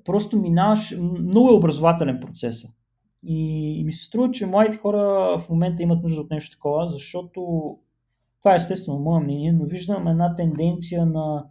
просто 0.04 0.38
минаваш, 0.38 0.96
много 0.98 1.48
е 1.48 1.56
образователен 1.56 2.20
процес. 2.20 2.64
И, 3.22 3.82
ми 3.84 3.92
се 3.92 4.04
струва, 4.04 4.30
че 4.30 4.46
младите 4.46 4.78
хора 4.78 5.36
в 5.38 5.48
момента 5.48 5.82
имат 5.82 6.02
нужда 6.02 6.20
от 6.20 6.30
нещо 6.30 6.56
такова, 6.56 6.88
защото 6.88 7.40
това 8.38 8.52
е 8.52 8.56
естествено 8.56 8.98
мое 8.98 9.20
мнение, 9.20 9.52
но 9.52 9.64
виждам 9.64 10.08
една 10.08 10.34
тенденция 10.34 11.06
на 11.06 11.44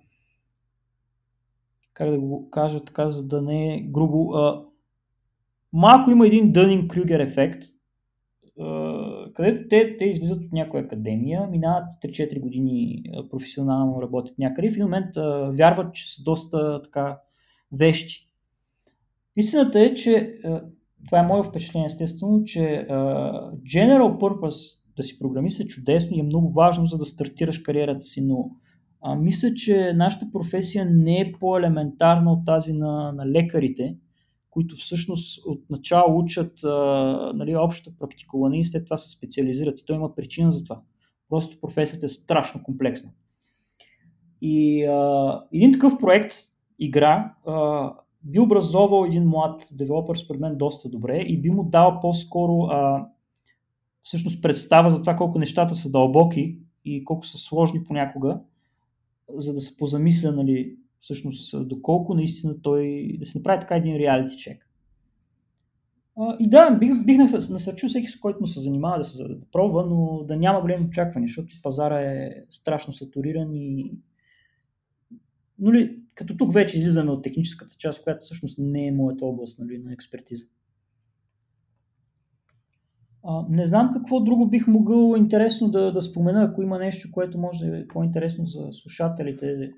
как 1.93 2.11
да 2.11 2.19
го 2.19 2.49
кажа 2.49 2.85
така, 2.85 3.09
за 3.09 3.27
да 3.27 3.41
не 3.41 3.75
е 3.75 3.81
грубо. 3.81 4.33
А, 4.33 4.65
малко 5.73 6.11
има 6.11 6.27
един 6.27 6.51
Дънинг 6.51 6.91
Крюгер 6.91 7.19
ефект, 7.19 7.63
където 9.37 9.67
те, 9.69 9.97
те 9.97 10.05
излизат 10.05 10.43
от 10.43 10.51
някоя 10.51 10.83
академия, 10.83 11.47
минават 11.47 11.89
3-4 12.03 12.39
години 12.39 13.03
професионално 13.29 14.01
работят 14.01 14.37
някъде 14.39 14.67
и 14.67 14.69
в 14.69 14.73
един 14.73 14.85
момент 14.85 15.17
а, 15.17 15.51
вярват, 15.51 15.93
че 15.93 16.15
са 16.15 16.23
доста 16.23 16.81
така 16.81 17.19
вещи. 17.71 18.27
Истината 19.35 19.79
е, 19.79 19.93
че 19.93 20.39
а, 20.45 20.61
това 21.05 21.19
е 21.19 21.27
мое 21.27 21.43
впечатление 21.43 21.85
естествено, 21.85 22.43
че 22.43 22.85
а, 22.89 22.95
general 23.61 24.19
purpose 24.19 24.87
да 24.95 25.03
си 25.03 25.19
програмист 25.19 25.59
е 25.59 25.67
чудесно 25.67 26.17
и 26.17 26.19
е 26.19 26.23
много 26.23 26.51
важно, 26.51 26.85
за 26.85 26.97
да 26.97 27.05
стартираш 27.05 27.59
кариерата 27.59 28.03
си, 28.03 28.21
но 28.21 28.49
а, 29.01 29.15
мисля, 29.15 29.53
че 29.53 29.93
нашата 29.93 30.25
професия 30.33 30.85
не 30.85 31.19
е 31.19 31.31
по-елементарна 31.39 32.31
от 32.31 32.45
тази 32.45 32.73
на, 32.73 33.11
на 33.11 33.27
лекарите, 33.27 33.95
които 34.57 34.75
всъщност 34.75 35.45
от 35.45 35.69
начало 35.69 36.19
учат 36.19 36.63
а, 36.63 37.31
нали, 37.35 37.55
общата 37.55 37.97
практикуване 37.99 38.59
и 38.59 38.63
след 38.63 38.83
това 38.85 38.97
се 38.97 39.09
специализират. 39.09 39.79
И 39.79 39.85
той 39.85 39.95
има 39.95 40.15
причина 40.15 40.51
за 40.51 40.63
това. 40.63 40.81
Просто 41.29 41.59
професията 41.59 42.05
е 42.05 42.09
страшно 42.09 42.63
комплексна. 42.63 43.11
И 44.41 44.85
а, 44.85 45.41
един 45.53 45.73
такъв 45.73 45.93
проект, 45.99 46.33
игра, 46.79 47.35
а, 47.45 47.93
би 48.23 48.39
образовал 48.39 49.05
един 49.05 49.23
млад 49.23 49.67
девелопър, 49.71 50.15
според 50.15 50.41
мен, 50.41 50.57
доста 50.57 50.89
добре 50.89 51.17
и 51.17 51.41
би 51.41 51.49
му 51.49 51.63
дал 51.63 51.99
по-скоро 51.99 52.63
а, 52.63 53.07
всъщност 54.01 54.41
представа 54.41 54.89
за 54.89 55.01
това 55.01 55.15
колко 55.15 55.39
нещата 55.39 55.75
са 55.75 55.91
дълбоки 55.91 56.59
и 56.85 57.05
колко 57.05 57.25
са 57.25 57.37
сложни 57.37 57.83
понякога, 57.83 58.39
за 59.29 59.53
да 59.53 59.61
се 59.61 59.77
позамисля, 59.77 60.31
нали, 60.31 60.75
всъщност, 60.99 61.67
доколко 61.67 62.13
наистина 62.13 62.61
той, 62.61 63.15
да 63.19 63.25
се 63.25 63.37
направи 63.37 63.59
така 63.59 63.75
един 63.75 63.95
реалити 63.95 64.37
чек. 64.37 64.69
И 66.39 66.49
да, 66.49 66.71
бих, 66.71 67.05
бих 67.05 67.17
насърчил 67.49 67.89
всеки, 67.89 68.07
с 68.07 68.19
който 68.19 68.39
му 68.39 68.47
се 68.47 68.59
занимава 68.59 68.97
да 68.97 69.03
се 69.03 69.23
да 69.23 69.45
пробва, 69.51 69.85
но 69.85 70.23
да 70.23 70.35
няма 70.35 70.61
големи 70.61 70.85
очаквания, 70.85 71.27
защото 71.27 71.55
пазара 71.63 72.01
е 72.01 72.31
страшно 72.49 72.93
сатуриран 72.93 73.55
и 73.55 73.91
но 75.59 75.73
ли, 75.73 75.99
като 76.15 76.37
тук 76.37 76.53
вече 76.53 76.77
излизаме 76.77 77.11
от 77.11 77.23
техническата 77.23 77.75
част, 77.75 78.03
която 78.03 78.21
всъщност 78.21 78.59
не 78.59 78.87
е 78.87 78.91
моята 78.91 79.25
област 79.25 79.59
нали, 79.59 79.77
на 79.77 79.93
експертиза. 79.93 80.45
А, 83.23 83.45
не 83.49 83.65
знам 83.65 83.93
какво 83.93 84.19
друго 84.19 84.49
бих 84.49 84.67
могъл 84.67 85.15
интересно 85.17 85.69
да, 85.69 85.91
да 85.91 86.01
спомена, 86.01 86.43
ако 86.43 86.61
има 86.61 86.79
нещо, 86.79 87.11
което 87.11 87.37
може 87.37 87.65
да 87.65 87.77
е 87.77 87.87
по-интересно 87.87 88.45
за 88.45 88.67
слушателите. 88.71 89.71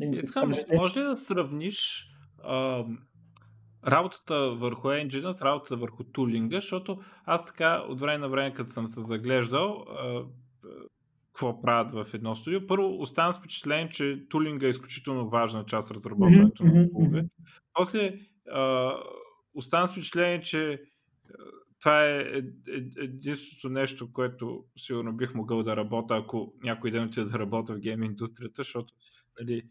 Искам, 0.00 0.52
може 0.74 1.00
ли 1.00 1.04
да 1.04 1.16
сравниш 1.16 2.08
а, 2.44 2.84
работата 3.86 4.50
върху 4.50 4.90
енджина 4.90 5.34
с 5.34 5.42
работата 5.42 5.76
върху 5.76 6.04
тулинга, 6.04 6.56
защото 6.56 6.98
аз 7.24 7.44
така 7.44 7.84
от 7.88 8.00
време 8.00 8.18
на 8.18 8.28
време, 8.28 8.54
като 8.54 8.70
съм 8.70 8.86
се 8.86 9.00
заглеждал, 9.02 9.84
а, 9.88 10.24
какво 11.26 11.62
правят 11.62 11.90
в 11.92 12.14
едно 12.14 12.36
студио. 12.36 12.66
Първо, 12.66 13.00
оставам 13.00 13.32
с 13.32 13.38
впечатление, 13.38 13.88
че 13.88 14.26
тулинга 14.28 14.66
е 14.66 14.70
изключително 14.70 15.28
важна 15.28 15.64
част 15.66 15.90
от 15.90 15.96
разработването 15.96 16.62
mm-hmm. 16.62 16.74
на 16.74 16.90
клубе. 16.90 17.24
После, 17.72 18.18
а, 18.52 18.92
оставам 19.54 19.88
с 19.88 19.90
впечатление, 19.90 20.40
че 20.40 20.82
това 21.80 22.04
е, 22.04 22.18
е, 22.18 22.38
е 22.68 23.04
единственото 23.04 23.68
нещо, 23.68 24.12
което 24.12 24.64
сигурно 24.76 25.12
бих 25.12 25.34
могъл 25.34 25.62
да 25.62 25.76
работя, 25.76 26.16
ако 26.16 26.54
някой 26.62 26.90
ден 26.90 27.04
отида 27.04 27.26
да 27.26 27.38
работя 27.38 27.74
в 27.74 27.78
гейм 27.78 28.02
индустрията, 28.02 28.54
защото 28.56 28.94
нали, 29.40 29.62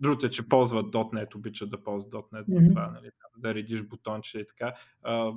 другото 0.00 0.26
е, 0.26 0.30
че 0.30 0.48
ползват 0.48 0.94
.NET, 0.94 1.34
обичат 1.34 1.70
да 1.70 1.82
ползват 1.82 2.12
.NET 2.12 2.44
за 2.46 2.60
това, 2.68 2.90
нали, 2.90 3.10
да 3.38 3.54
редиш 3.54 3.82
бутонче 3.82 4.38
и 4.38 4.46
така. 4.46 4.74
А, 5.02 5.32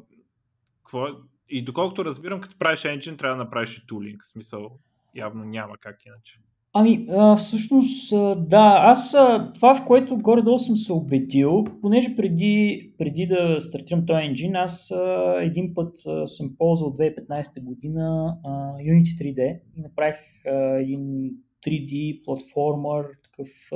какво, 0.83 1.07
и 1.49 1.63
доколкото 1.63 2.05
разбирам, 2.05 2.41
като 2.41 2.57
правиш 2.57 2.79
engine, 2.79 3.17
трябва 3.17 3.37
да 3.37 3.43
направиш 3.43 3.77
и 3.77 3.87
тулинг. 3.87 4.23
В 4.23 4.27
смисъл, 4.27 4.79
явно 5.15 5.43
няма 5.43 5.77
как 5.77 6.05
иначе. 6.05 6.39
Ами, 6.75 7.07
а, 7.09 7.35
всъщност, 7.35 8.09
да, 8.49 8.75
аз 8.79 9.11
това, 9.55 9.75
в 9.75 9.85
което 9.85 10.17
горе-долу 10.17 10.59
съм 10.59 10.77
се 10.77 10.93
убедил, 10.93 11.63
понеже 11.81 12.15
преди, 12.15 12.91
преди 12.97 13.27
да 13.27 13.61
стартирам 13.61 14.05
този 14.05 14.25
енджин, 14.25 14.55
аз 14.55 14.91
а, 14.91 15.35
един 15.41 15.73
път 15.73 15.95
а, 16.07 16.27
съм 16.27 16.55
ползвал 16.57 16.93
2015 16.93 17.63
година 17.63 18.37
а, 18.43 18.49
Unity 18.73 19.21
3D 19.21 19.59
и 19.77 19.81
направих 19.81 20.15
а, 20.45 20.51
един 20.79 21.31
3D 21.67 22.23
платформер, 22.23 23.05
такъв 23.37 23.71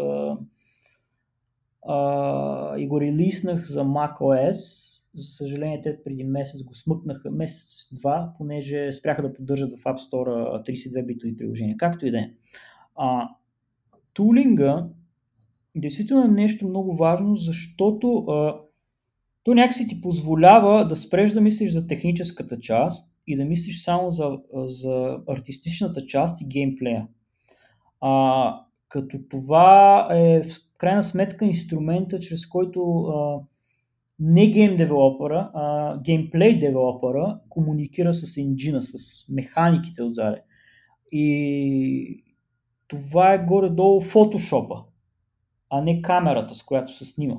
а, 1.87 2.77
и 2.77 2.87
го 2.87 3.01
релиснах 3.01 3.65
за 3.65 3.83
macOS. 3.83 4.93
За 5.13 5.23
съжаление, 5.23 5.81
те 5.81 6.03
преди 6.03 6.23
месец 6.23 6.63
го 6.63 6.75
смъкнаха, 6.75 7.31
месец-два, 7.31 8.33
понеже 8.37 8.91
спряха 8.91 9.21
да 9.21 9.33
поддържат 9.33 9.71
в 9.79 9.83
App 9.83 10.11
Store 10.11 10.69
32 10.69 11.05
битови 11.05 11.37
приложения. 11.37 11.77
Както 11.77 12.05
и 12.05 12.11
да 12.11 12.19
е. 12.19 12.29
Тулинга 14.13 14.87
действително 15.75 16.25
е 16.25 16.27
нещо 16.27 16.67
много 16.67 16.95
важно, 16.95 17.35
защото 17.35 18.17
а, 18.17 18.59
то 19.43 19.53
някакси 19.53 19.87
ти 19.87 20.01
позволява 20.01 20.87
да 20.87 20.95
спреш 20.95 21.31
да 21.31 21.41
мислиш 21.41 21.71
за 21.71 21.87
техническата 21.87 22.59
част 22.59 23.17
и 23.27 23.35
да 23.35 23.45
мислиш 23.45 23.83
само 23.83 24.11
за, 24.11 24.37
за 24.53 25.19
артистичната 25.27 26.05
част 26.05 26.41
и 26.41 26.47
геймплея. 26.47 27.07
А, 28.01 28.66
като 28.89 29.17
това 29.29 30.07
е 30.11 30.43
в 30.43 30.47
крайна 30.77 31.03
сметка 31.03 31.45
инструмента, 31.45 32.19
чрез 32.19 32.47
който 32.47 33.01
а, 33.01 33.39
не 34.19 34.47
гейм 34.47 34.75
девелопера, 34.75 35.51
а 35.53 35.97
геймплей 36.01 36.59
девелопера 36.59 37.39
комуникира 37.49 38.13
с 38.13 38.38
енджина, 38.38 38.81
с 38.81 39.25
механиките 39.29 40.03
отзаде. 40.03 40.41
И 41.11 42.23
това 42.88 43.33
е 43.33 43.45
горе-долу 43.45 44.01
фотошопа, 44.01 44.83
а 45.69 45.81
не 45.81 46.01
камерата, 46.01 46.55
с 46.55 46.63
която 46.63 46.97
се 46.97 47.05
снима. 47.05 47.35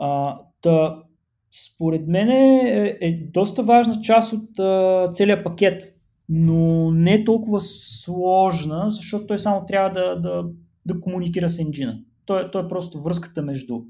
А, 0.00 0.40
та, 0.60 1.02
според 1.50 2.08
мен 2.08 2.30
е, 2.30 2.98
е 3.00 3.12
доста 3.12 3.62
важна 3.62 4.00
част 4.00 4.32
от 4.32 4.58
а, 4.58 5.10
целият 5.12 5.44
пакет, 5.44 5.93
но 6.28 6.90
не 6.90 7.14
е 7.14 7.24
толкова 7.24 7.60
сложна, 7.60 8.90
защото 8.90 9.26
той 9.26 9.38
само 9.38 9.66
трябва 9.66 9.90
да, 9.90 10.20
да, 10.20 10.44
да 10.86 11.00
комуникира 11.00 11.50
с 11.50 11.58
енджина. 11.58 12.00
Той, 12.26 12.50
той 12.50 12.64
е 12.64 12.68
просто 12.68 13.02
връзката 13.02 13.42
между 13.42 13.82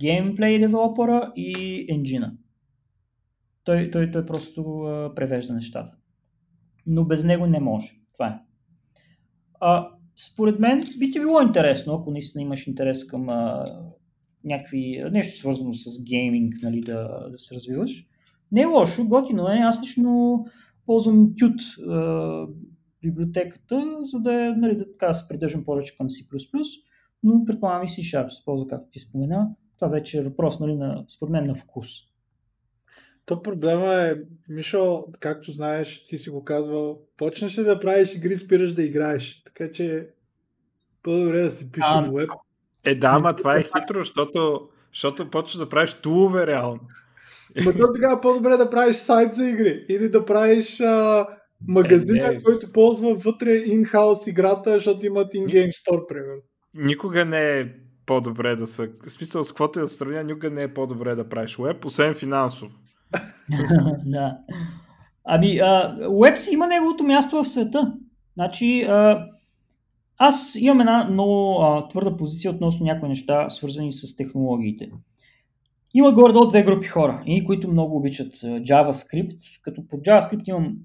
геймплей 0.00 0.58
девелопера 0.58 1.32
и 1.36 1.86
енджина. 1.88 2.32
Той, 3.64 3.90
той, 3.90 4.10
той 4.10 4.26
просто 4.26 4.62
превежда 5.16 5.54
нещата. 5.54 5.94
Но 6.86 7.04
без 7.04 7.24
него 7.24 7.46
не 7.46 7.60
може. 7.60 7.94
Това 8.14 8.28
е. 8.28 8.38
А, 9.60 9.88
според 10.16 10.58
мен 10.58 10.84
би 10.98 11.10
ти 11.10 11.20
било 11.20 11.40
интересно, 11.40 11.94
ако 11.94 12.10
наистина 12.10 12.42
имаш 12.42 12.66
интерес 12.66 13.06
към 13.06 13.28
а, 13.28 13.64
някакви, 14.44 15.04
нещо 15.12 15.32
свързано 15.32 15.74
с 15.74 16.04
гейминг, 16.04 16.54
нали, 16.62 16.80
да, 16.80 17.28
да 17.30 17.38
се 17.38 17.54
развиваш. 17.54 18.06
Не 18.52 18.60
е 18.60 18.66
лошо, 18.66 19.06
готино 19.06 19.48
е. 19.48 19.56
Аз 19.56 19.82
лично 19.82 20.44
ползвам 20.88 21.34
Qt 21.34 21.60
а, 21.88 22.48
библиотеката, 23.02 23.96
за 24.02 24.18
да, 24.18 24.54
нали, 24.56 24.76
да, 24.76 24.90
така, 24.90 25.12
се 25.12 25.28
придържам 25.28 25.64
повече 25.64 25.96
към 25.96 26.08
C++, 26.08 26.38
но 27.22 27.44
предполагам 27.44 27.82
и 27.82 27.88
C-Sharp 27.88 28.28
се 28.28 28.44
ползва, 28.44 28.68
както 28.68 28.90
ти 28.90 28.98
спомена. 28.98 29.48
Това 29.76 29.88
вече 29.88 30.18
е 30.18 30.22
въпрос, 30.22 30.60
нали, 30.60 30.74
на, 30.74 31.04
според 31.08 31.32
мен, 31.32 31.44
на 31.44 31.54
вкус. 31.54 31.88
То 33.26 33.42
проблема 33.42 33.94
е, 33.94 34.14
Мишо, 34.48 35.04
както 35.20 35.52
знаеш, 35.52 36.06
ти 36.06 36.18
си 36.18 36.30
го 36.30 36.44
казвал, 36.44 37.00
почнеш 37.16 37.58
ли 37.58 37.62
да 37.62 37.80
правиш 37.80 38.14
игри, 38.14 38.38
спираш 38.38 38.72
да 38.72 38.82
играеш. 38.82 39.42
Така 39.44 39.72
че 39.72 40.08
по-добре 41.02 41.42
да 41.42 41.50
си 41.50 41.72
пишем 41.72 42.04
а, 42.04 42.10
веб. 42.10 42.30
Е, 42.84 42.94
да, 42.94 43.08
ама 43.08 43.36
това 43.36 43.56
е 43.56 43.62
хитро, 43.62 43.98
защото, 43.98 44.68
защото 44.92 45.30
почваш 45.30 45.58
да 45.58 45.68
правиш 45.68 45.92
тулове 45.92 46.46
реално. 46.46 46.80
Ма 47.64 47.72
то 47.72 47.92
тогава 47.94 48.20
по-добре 48.20 48.56
да 48.56 48.70
правиш 48.70 48.96
сайт 48.96 49.34
за 49.34 49.48
игри 49.48 49.84
или 49.88 50.08
да 50.08 50.24
правиш 50.24 50.80
а, 50.80 51.26
магазина, 51.68 52.26
е, 52.26 52.42
който 52.42 52.72
ползва 52.72 53.14
вътре 53.14 53.50
in-house 53.50 54.28
играта, 54.28 54.70
защото 54.70 55.06
имат 55.06 55.34
in-game 55.34 55.70
store, 55.70 56.06
примерно. 56.08 56.42
Никога 56.74 57.24
не 57.24 57.60
е 57.60 57.66
по-добре 58.06 58.56
да 58.56 58.66
са... 58.66 58.88
В 59.06 59.10
смисъл, 59.10 59.44
с 59.44 59.48
каквото 59.48 59.78
е 59.78 59.82
да 59.82 59.88
сравня, 59.88 60.24
никога 60.24 60.50
не 60.50 60.62
е 60.62 60.74
по-добре 60.74 61.14
да 61.14 61.28
правиш 61.28 61.56
веб, 61.58 61.84
освен 61.84 62.14
финансово. 62.14 62.70
да. 64.06 64.38
Ами, 65.24 65.60
веб 66.22 66.36
си 66.36 66.50
има 66.52 66.66
неговото 66.66 67.04
място 67.04 67.42
в 67.42 67.48
света. 67.48 67.92
Значи, 68.34 68.82
а, 68.82 69.26
аз 70.18 70.54
имам 70.58 70.80
една 70.80 71.08
много 71.10 71.62
а, 71.62 71.88
твърда 71.88 72.16
позиция 72.16 72.50
относно 72.50 72.86
някои 72.86 73.08
неща, 73.08 73.48
свързани 73.48 73.92
с 73.92 74.16
технологиите. 74.16 74.90
Има 75.94 76.12
горе-долу 76.12 76.48
две 76.48 76.62
групи 76.62 76.86
хора. 76.86 77.22
И 77.26 77.44
които 77.44 77.70
много 77.70 77.96
обичат 77.96 78.36
JavaScript, 78.36 79.60
като 79.62 79.86
под 79.88 80.00
JavaScript 80.00 80.48
имам 80.48 80.76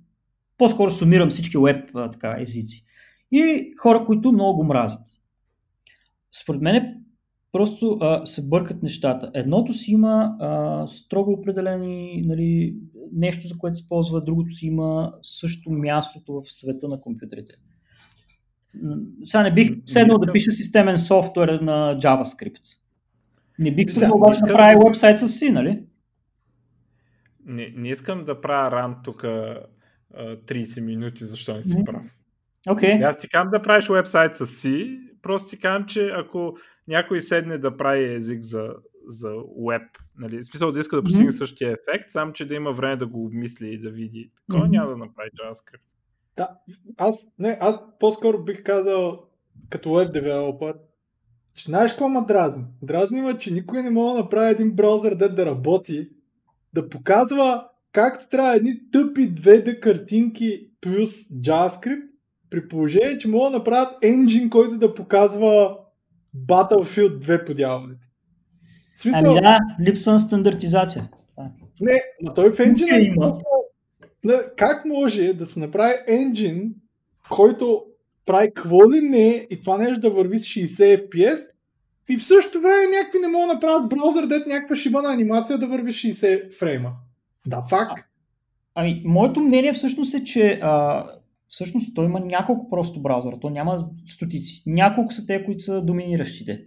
по-скоро 0.57 0.91
сумирам 0.91 1.29
всички 1.29 1.57
веб 1.57 1.89
така, 2.11 2.35
езици. 2.39 2.85
И 3.31 3.73
хора, 3.81 4.05
които 4.05 4.31
много 4.31 4.57
го 4.57 4.63
мразят. 4.63 5.07
Според 6.41 6.61
мен 6.61 7.03
просто 7.51 7.97
а, 8.01 8.25
се 8.25 8.49
бъркат 8.49 8.83
нещата. 8.83 9.31
Едното 9.33 9.73
си 9.73 9.91
има 9.91 10.35
а, 10.39 10.87
строго 10.87 11.31
определени 11.31 12.23
нали, 12.25 12.75
нещо, 13.13 13.47
за 13.47 13.57
което 13.57 13.75
се 13.75 13.89
ползва, 13.89 14.23
другото 14.23 14.51
си 14.51 14.65
има 14.65 15.13
също 15.21 15.71
мястото 15.71 16.33
в 16.33 16.53
света 16.53 16.87
на 16.87 17.01
компютрите. 17.01 17.53
Сега 19.23 19.43
не 19.43 19.53
бих 19.53 19.71
седнал 19.85 20.17
да 20.17 20.33
пиша 20.33 20.51
системен 20.51 20.97
софтуер 20.97 21.49
на 21.49 21.97
JavaScript. 21.97 22.82
Не 23.59 23.75
бих 23.75 23.93
тръгнал 23.93 24.17
обаче 24.17 24.39
да 24.39 24.53
правя 24.53 24.81
вебсайт 24.85 25.19
с 25.19 25.27
си, 25.27 25.49
нали? 25.49 25.87
Не, 27.45 27.73
не 27.75 27.89
искам 27.89 28.23
да 28.23 28.41
правя 28.41 28.71
ран 28.71 28.95
тук 29.03 29.23
30 30.13 30.81
минути, 30.81 31.25
защо 31.25 31.55
не 31.55 31.63
си 31.63 31.75
mm. 31.75 31.85
прав. 31.85 32.03
Okay. 32.67 33.09
Аз 33.09 33.19
ти 33.19 33.29
казвам 33.29 33.51
да 33.51 33.61
правиш 33.61 33.89
вебсайт 33.89 34.35
с 34.35 34.47
си, 34.47 34.99
просто 35.21 35.49
ти 35.49 35.59
казвам, 35.59 35.85
че 35.85 36.09
ако 36.09 36.57
някой 36.87 37.21
седне 37.21 37.57
да 37.57 37.77
прави 37.77 38.13
език 38.13 38.41
за, 38.41 38.69
за 39.07 39.29
веб, 39.69 39.81
нали, 40.17 40.37
в 40.37 40.45
смисъл 40.45 40.71
да 40.71 40.79
иска 40.79 40.95
да 40.95 41.03
постигне 41.03 41.31
mm-hmm. 41.31 41.37
същия 41.37 41.71
ефект, 41.71 42.11
само 42.11 42.33
че 42.33 42.47
да 42.47 42.55
има 42.55 42.71
време 42.71 42.95
да 42.95 43.07
го 43.07 43.25
обмисли 43.25 43.73
и 43.73 43.79
да 43.79 43.89
види. 43.89 44.31
Такова 44.35 44.65
mm-hmm. 44.65 44.71
няма 44.71 44.89
да 44.89 44.97
направи 44.97 45.29
JavaScript. 45.29 45.93
Да, 46.37 46.49
аз, 46.97 47.31
не, 47.39 47.57
аз 47.61 47.83
по-скоро 47.99 48.43
бих 48.43 48.63
казал 48.63 49.29
като 49.69 49.93
веб 49.93 50.13
девелопър, 50.13 50.75
знаеш 51.61 51.91
какво 51.91 52.09
ма 52.09 52.25
дразни? 52.25 52.63
Дразни 52.81 53.21
ма, 53.21 53.37
че 53.37 53.53
никой 53.53 53.83
не 53.83 53.89
може 53.89 54.13
да 54.13 54.23
направи 54.23 54.51
един 54.51 54.71
браузър 54.71 55.15
да, 55.15 55.35
да 55.35 55.45
работи, 55.45 56.09
да 56.73 56.89
показва 56.89 57.67
както 57.91 58.29
трябва 58.29 58.55
едни 58.55 58.91
тъпи 58.91 59.35
2D 59.35 59.79
картинки 59.79 60.67
плюс 60.81 61.11
JavaScript, 61.11 62.03
при 62.49 62.67
положение, 62.67 63.17
че 63.17 63.27
могат 63.27 63.51
да 63.51 63.57
направят 63.57 63.97
енджин, 64.03 64.49
който 64.49 64.77
да 64.77 64.93
показва 64.93 65.77
Battlefield 66.47 67.19
2 67.19 67.45
подяването. 67.45 68.07
Смисъл... 68.93 69.31
Ами 69.31 69.41
да, 69.41 69.59
липса 69.81 70.11
на 70.11 70.19
стандартизация. 70.19 71.09
Не, 71.81 72.01
но 72.21 72.33
той 72.33 72.51
в 72.51 72.59
енджин 72.59 72.93
е 72.93 72.99
има. 72.99 73.39
Как 74.57 74.85
може 74.85 75.33
да 75.33 75.45
се 75.45 75.59
направи 75.59 75.93
енджин, 76.07 76.75
който 77.29 77.85
прави 78.25 78.47
какво 78.53 78.91
ли 78.91 79.01
не 79.01 79.47
и 79.49 79.61
това 79.61 79.77
нещо 79.77 79.99
да 79.99 80.09
върви 80.09 80.39
с 80.39 80.43
60 80.43 81.09
FPS 81.09 81.39
и 82.09 82.17
в 82.17 82.25
същото 82.25 82.61
време 82.61 82.97
някакви 82.97 83.19
не 83.19 83.27
могат 83.27 83.47
да 83.47 83.53
направят 83.53 83.89
браузър, 83.89 84.25
дет 84.25 84.47
някаква 84.47 84.75
шибана 84.75 85.13
анимация 85.13 85.57
да 85.57 85.67
върви 85.67 85.91
60 85.91 86.59
фрейма. 86.59 86.91
Да, 87.47 87.63
факт. 87.69 88.03
Ами, 88.75 89.01
моето 89.05 89.39
мнение 89.39 89.73
всъщност 89.73 90.13
е, 90.13 90.23
че 90.23 90.59
а, 90.61 91.03
всъщност 91.47 91.95
той 91.95 92.05
има 92.05 92.19
няколко 92.19 92.69
просто 92.69 93.01
браузъра, 93.01 93.39
то 93.39 93.49
няма 93.49 93.89
стотици. 94.05 94.63
Няколко 94.65 95.13
са 95.13 95.25
те, 95.25 95.45
които 95.45 95.63
са 95.63 95.81
доминиращите. 95.81 96.65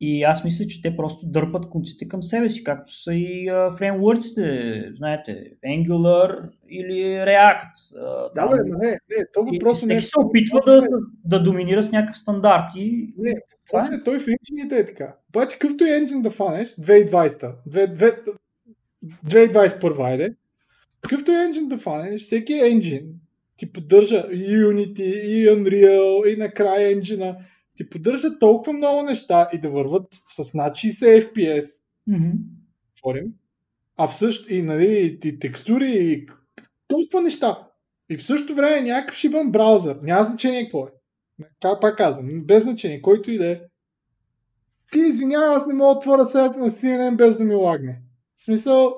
И 0.00 0.22
аз 0.22 0.44
мисля, 0.44 0.66
че 0.66 0.82
те 0.82 0.96
просто 0.96 1.26
дърпат 1.26 1.68
конците 1.68 2.08
към 2.08 2.22
себе 2.22 2.48
си, 2.48 2.64
както 2.64 2.94
са 2.94 3.14
и 3.14 3.50
фреймворците, 3.78 4.82
знаете, 4.96 5.44
Angular 5.66 6.50
или 6.70 7.02
React. 7.02 7.72
Да, 8.34 8.48
бе, 8.48 8.56
не, 8.64 8.90
не, 8.90 9.24
то 9.32 9.44
въпрос 9.44 9.86
не 9.86 9.96
е... 9.96 10.00
се 10.00 10.12
опитва 10.18 10.60
да, 10.66 10.80
да 11.24 11.42
доминира 11.42 11.82
с 11.82 11.92
някакъв 11.92 12.18
стандарт 12.18 12.64
и... 12.76 13.14
Не, 13.18 13.34
това 13.68 13.90
е. 13.92 14.02
той 14.04 14.18
в 14.18 14.26
енджините 14.28 14.78
е 14.78 14.86
така. 14.86 15.14
Обаче 15.28 15.58
какъвто 15.58 15.84
е 15.84 15.96
енджин 15.96 16.22
да 16.22 16.30
фанеш, 16.30 16.68
2020, 16.68 17.54
2021 19.26 20.04
айде, 20.04 20.34
какъвто 21.00 21.32
е 21.32 21.44
енджин 21.44 21.68
да 21.68 21.78
фанеш, 21.78 22.20
всеки 22.20 22.52
енджин 22.52 23.02
ти 23.58 23.72
поддържа 23.72 24.24
и 24.32 24.64
Unity, 24.64 25.02
и 25.02 25.48
Unreal, 25.48 26.26
и 26.26 26.36
накрая 26.36 26.92
енджина, 26.92 27.36
ти 27.78 27.90
поддържат 27.90 28.40
толкова 28.40 28.72
много 28.72 29.02
неща 29.02 29.48
и 29.52 29.58
да 29.58 29.70
върват 29.70 30.06
с 30.10 30.54
над 30.54 30.76
60 30.76 31.32
FPS. 31.32 31.66
Mm-hmm. 32.08 33.30
А 33.96 34.08
в 34.08 34.16
същото 34.16 34.54
и, 34.54 34.62
нали, 34.62 35.18
и 35.24 35.38
текстури, 35.38 35.90
и 35.90 36.26
толкова 36.88 37.20
неща. 37.20 37.68
И 38.10 38.16
в 38.16 38.26
същото 38.26 38.54
време 38.54 38.80
някакъв 38.80 39.16
шибан 39.16 39.52
браузър. 39.52 39.98
Няма 40.02 40.24
значение 40.24 40.62
какво 40.62 40.86
е. 40.86 40.90
Как 41.60 41.80
пак 41.80 41.96
казвам, 41.96 42.44
без 42.44 42.62
значение, 42.62 43.02
който 43.02 43.30
и 43.30 43.38
да 43.38 43.50
е. 43.50 43.60
Ти 44.92 44.98
извинявай, 44.98 45.48
аз 45.48 45.66
не 45.66 45.74
мога 45.74 45.94
да 45.94 45.98
отворя 45.98 46.26
сайта 46.26 46.58
на 46.58 46.70
CNN 46.70 47.16
без 47.16 47.36
да 47.36 47.44
ми 47.44 47.54
лагне. 47.54 48.02
В 48.34 48.42
смисъл, 48.42 48.94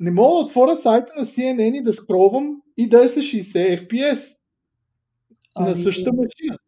не 0.00 0.10
мога 0.10 0.34
да 0.34 0.44
отворя 0.44 0.76
сайта 0.76 1.12
на 1.18 1.26
CNN 1.26 1.78
и 1.78 1.82
да 1.82 1.92
скровам 1.92 2.62
и 2.76 2.88
да 2.88 3.04
е 3.04 3.08
с 3.08 3.16
60 3.16 3.88
FPS. 3.88 4.36
Ами... 5.54 5.70
На 5.70 5.76
същата 5.76 6.12
машина. 6.12 6.58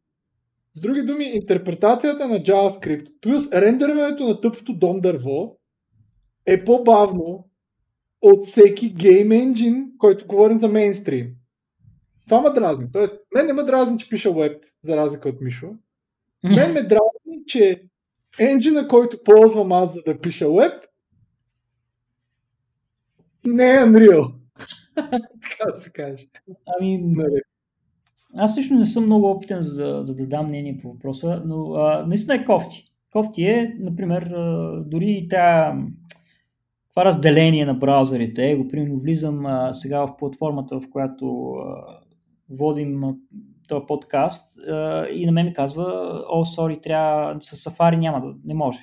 С 0.75 0.81
други 0.81 1.03
думи, 1.03 1.25
интерпретацията 1.25 2.29
на 2.29 2.35
JavaScript 2.35 3.20
плюс 3.20 3.53
рендерването 3.53 4.29
на 4.29 4.41
тъпото 4.41 4.75
дом 4.75 5.01
дърво 5.01 5.57
е 6.47 6.64
по-бавно 6.64 7.49
от 8.22 8.47
всеки 8.47 8.95
гейм 8.95 9.33
енджин, 9.33 9.87
който 9.99 10.27
говорим 10.27 10.59
за 10.59 10.68
мейнстрим. 10.68 11.35
Това 12.29 12.41
ме 12.41 12.51
дразни. 12.51 12.87
Тоест, 12.93 13.16
мен 13.35 13.47
не 13.47 13.53
ме 13.53 13.62
дразни, 13.62 13.99
че 13.99 14.09
пиша 14.09 14.33
веб, 14.33 14.64
за 14.83 14.97
разлика 14.97 15.29
от 15.29 15.41
Мишо. 15.41 15.68
Мен 16.45 16.72
ме 16.72 16.83
дразни, 16.83 17.45
че 17.47 17.83
енджина, 18.39 18.89
който 18.89 19.22
ползвам 19.25 19.72
аз 19.72 19.95
за 19.95 20.03
да 20.03 20.20
пиша 20.20 20.53
веб, 20.53 20.72
не 23.47 23.75
е 23.75 23.79
Unreal. 23.79 24.33
така 25.43 25.70
да 25.75 25.77
се 25.77 25.93
каже. 25.93 26.27
Ами, 26.66 26.99
нали? 27.03 27.41
Аз 28.37 28.55
също 28.55 28.74
не 28.74 28.85
съм 28.85 29.05
много 29.05 29.30
опитен 29.30 29.62
за 29.62 29.85
да, 29.85 30.05
да, 30.05 30.14
да 30.14 30.26
дам 30.26 30.47
мнение 30.47 30.78
по 30.82 30.93
въпроса, 30.93 31.43
но 31.47 31.74
а, 31.74 32.07
наистина 32.07 32.35
е 32.35 32.45
кофти. 32.45 32.85
Кофти 33.12 33.45
е, 33.45 33.76
например, 33.78 34.22
а, 34.22 34.80
дори 34.87 35.11
и 35.11 35.28
тя, 35.28 35.76
това 36.91 37.05
разделение 37.05 37.66
на 37.66 37.74
браузърите, 37.74 38.55
го 38.55 38.68
примерно 38.68 39.01
влизам 39.01 39.47
а, 39.47 39.72
сега 39.72 40.07
в 40.07 40.16
платформата, 40.16 40.80
в 40.80 40.91
която 40.91 41.53
а, 41.53 41.99
водим 42.51 43.03
този 43.68 43.87
подкаст 43.89 44.59
а, 44.68 45.07
и 45.09 45.26
на 45.26 45.32
мен 45.32 45.47
ми 45.47 45.53
казва, 45.53 45.85
о, 46.30 46.45
сори, 46.45 46.80
трябва, 46.80 47.37
с 47.41 47.70
Safari 47.70 47.97
няма 47.97 48.20
да, 48.20 48.35
не 48.45 48.55
може. 48.55 48.78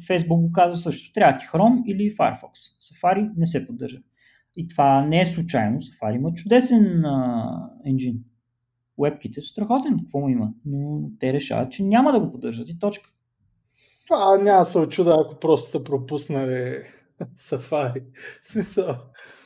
Facebook 0.00 0.40
го 0.40 0.52
каза 0.52 0.76
също. 0.76 1.12
Трябва 1.12 1.36
ти 1.36 1.44
Chrome 1.46 1.84
или 1.86 2.16
Firefox. 2.16 2.52
Safari 2.80 3.30
не 3.36 3.46
се 3.46 3.66
поддържа. 3.66 3.98
И 4.56 4.68
това 4.68 5.06
не 5.06 5.20
е 5.20 5.26
случайно. 5.26 5.80
Safari 5.80 6.16
има 6.16 6.32
чудесен 6.32 7.04
а, 7.04 7.70
енджин. 7.86 8.24
Уебките 9.02 9.40
са 9.40 9.46
страхотен, 9.46 9.98
какво 9.98 10.18
му 10.18 10.28
има. 10.28 10.50
Но 10.66 11.00
те 11.20 11.32
решават, 11.32 11.72
че 11.72 11.82
няма 11.82 12.12
да 12.12 12.20
го 12.20 12.32
поддържат 12.32 12.68
и 12.68 12.78
точка. 12.78 13.10
Това 14.06 14.38
няма 14.38 14.64
се 14.64 14.78
очуда, 14.78 15.16
ако 15.20 15.40
просто 15.40 15.70
са 15.70 15.84
пропуснали 15.84 16.78
Safari. 17.38 18.02
Смисъл. 18.42 18.96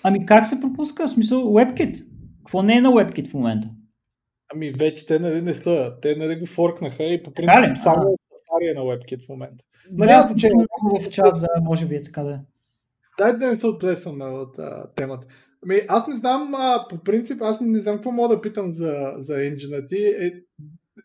Ами 0.03 0.27
как 0.27 0.47
се 0.47 0.61
пропуска? 0.61 1.09
В 1.09 1.11
смисъл 1.11 1.43
WebKit. 1.43 2.07
Какво 2.39 2.63
не 2.63 2.77
е 2.77 2.81
на 2.81 2.89
WebKit 2.89 3.31
в 3.31 3.35
момента? 3.35 3.69
Ами 4.55 4.71
вече 4.71 5.07
те 5.07 5.19
нали 5.19 5.43
не 5.43 5.55
са. 5.55 5.95
Те 6.03 6.17
нали 6.17 6.39
го 6.41 6.47
форкнаха 6.47 7.05
и 7.05 7.23
по 7.23 7.33
принцип 7.33 7.77
само 7.77 7.97
Safari 7.97 8.71
е 8.71 8.75
на 8.75 8.81
WebKit 8.81 9.27
в 9.27 9.29
момента. 9.29 9.65
Нали, 9.91 10.09
да, 10.09 10.15
аз 10.15 10.37
че... 10.37 10.51
в 11.03 11.11
час, 11.11 11.41
да, 11.41 11.49
може 11.63 11.87
би 11.87 11.97
е 11.97 12.03
така 12.03 12.23
да. 12.23 12.41
Дайте 13.19 13.39
да 13.39 13.47
не 13.47 13.57
се 13.57 13.67
отплесваме 13.67 14.25
от 14.25 14.59
а, 14.59 14.87
темата. 14.97 15.27
Ами, 15.65 15.81
аз 15.89 16.09
не 16.09 16.17
знам, 16.17 16.55
а, 16.55 16.87
по 16.89 16.99
принцип, 16.99 17.43
аз 17.43 17.61
не 17.61 17.81
знам 17.81 17.95
какво 17.95 18.11
мога 18.11 18.37
да 18.37 18.43
питам 18.43 18.71
за, 18.71 19.15
за 19.17 19.47
енджина 19.47 19.87
ти. 19.87 20.05
Е, 20.05 20.33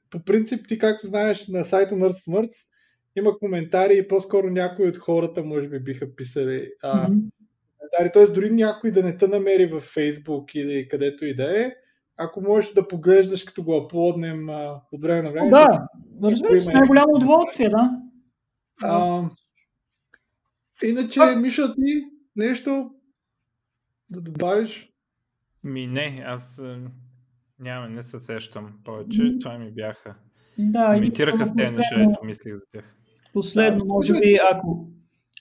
по 0.10 0.24
принцип, 0.24 0.68
ти 0.68 0.78
както 0.78 1.08
знаеш, 1.08 1.48
на 1.48 1.66
сайта 1.66 1.96
Nerds 1.96 2.30
Nerds 2.30 2.68
има 3.16 3.38
коментари 3.38 3.98
и 3.98 4.08
по-скоро 4.08 4.50
някои 4.50 4.88
от 4.88 4.98
хората 4.98 5.44
може 5.44 5.68
би 5.68 5.80
биха 5.80 6.16
писали 6.16 6.70
а, 6.84 7.08
mm-hmm. 7.08 7.24
коментари. 7.78 8.12
Т.е. 8.14 8.28
дори 8.28 8.50
някой 8.50 8.92
да 8.92 9.04
не 9.04 9.18
те 9.18 9.28
намери 9.28 9.66
във 9.66 9.96
Facebook 9.96 10.56
или 10.56 10.88
където 10.88 11.26
и 11.26 11.36
да 11.36 11.62
е, 11.62 11.74
ако 12.18 12.42
можеш 12.42 12.74
да 12.74 12.88
поглеждаш 12.88 13.44
като 13.44 13.64
го 13.64 13.78
аплоднем 13.78 14.50
а, 14.50 14.82
от 14.92 15.02
време 15.02 15.22
на 15.22 15.32
време. 15.32 15.50
Да, 15.50 15.88
разбира 16.24 16.60
се, 16.60 16.66
с 16.66 16.74
най-голямо 16.74 17.14
удоволствие, 17.16 17.70
да. 17.70 17.92
А, 18.84 19.24
иначе, 20.84 21.20
а... 21.20 21.36
Миша, 21.36 21.76
ти 21.76 22.04
нещо 22.36 22.92
да 24.14 24.22
добавиш? 24.22 24.90
Ми 25.64 25.88
не, 25.88 26.24
аз 26.26 26.62
няма, 27.60 27.90
не 27.90 28.02
се 28.02 28.20
сещам 28.20 28.74
повече. 28.84 29.22
Mm-hmm. 29.22 29.42
Това 29.42 29.58
ми 29.58 29.72
бяха. 29.72 30.16
Да, 30.58 30.94
Коментираха 30.94 31.46
с 31.46 31.56
тези 31.56 31.74
неща, 31.74 32.02
ето 32.02 32.26
мислих 32.26 32.54
за 32.54 32.62
тях. 32.72 32.96
Последно, 33.34 33.86
може 33.86 34.14
би, 34.14 34.38
ако 34.52 34.88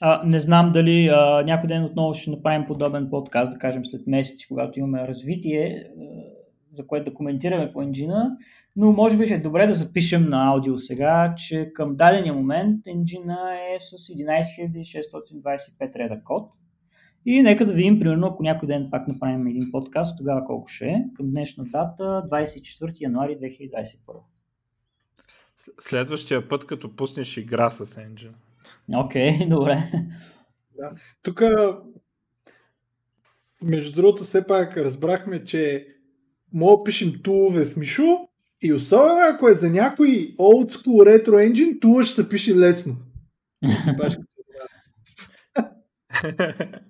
а, 0.01 0.23
не 0.27 0.39
знам 0.39 0.73
дали 0.73 1.09
а, 1.09 1.43
някой 1.43 1.69
ден 1.69 1.85
отново 1.85 2.15
ще 2.15 2.31
направим 2.31 2.67
подобен 2.67 3.11
подкаст, 3.11 3.53
да 3.53 3.59
кажем 3.59 3.85
след 3.85 4.07
месеци, 4.07 4.49
когато 4.49 4.79
имаме 4.79 5.09
развитие, 5.09 5.85
а, 5.85 5.91
за 6.73 6.87
което 6.87 7.11
да 7.11 7.15
коментираме 7.15 7.73
по 7.73 7.83
енджина, 7.83 8.37
но 8.77 8.93
може 8.93 9.19
би 9.19 9.27
ще 9.27 9.35
е 9.35 9.39
добре 9.39 9.67
да 9.67 9.75
запишем 9.75 10.29
на 10.29 10.49
аудио 10.49 10.79
сега, 10.79 11.35
че 11.37 11.71
към 11.75 11.97
дадения 11.97 12.35
момент 12.35 12.87
енджина 12.87 13.39
е 13.75 13.81
с 13.81 13.97
11625 13.97 15.97
реда 15.97 16.21
код. 16.25 16.53
И 17.27 17.43
нека 17.43 17.67
да 17.67 17.73
видим, 17.73 17.99
примерно, 17.99 18.27
ако 18.27 18.43
някой 18.43 18.67
ден 18.67 18.89
пак 18.91 19.09
направим 19.09 19.47
един 19.47 19.71
подкаст, 19.71 20.19
тогава 20.19 20.45
колко 20.45 20.69
ще 20.69 20.87
е. 20.87 21.05
Към 21.17 21.31
днешна 21.31 21.65
дата, 21.65 22.03
24 22.03 23.01
януари 23.01 23.39
2021. 23.39 23.97
Следващия 25.81 26.49
път, 26.49 26.67
като 26.67 26.97
пуснеш 26.97 27.37
игра 27.37 27.71
с 27.71 27.87
Engine. 27.87 28.33
Окей, 28.95 29.31
okay, 29.31 29.49
добре. 29.57 29.91
Да. 30.77 30.95
Тук, 31.23 31.43
между 33.63 33.93
другото, 33.93 34.23
все 34.23 34.47
пак 34.47 34.77
разбрахме, 34.77 35.45
че 35.45 35.87
мога 36.53 36.77
да 36.77 36.85
пишем 36.85 37.13
тулове 37.23 37.65
с 37.65 37.77
Мишо 37.77 38.29
и 38.63 38.73
особено 38.73 39.21
ако 39.35 39.49
е 39.49 39.55
за 39.55 39.71
някой 39.71 40.09
old 40.39 40.73
school 40.73 41.25
retro 41.25 41.53
engine, 41.53 41.81
тула 41.81 42.05
ще 42.05 42.23
се 42.23 42.29
пише 42.29 42.57
лесно. 42.57 42.97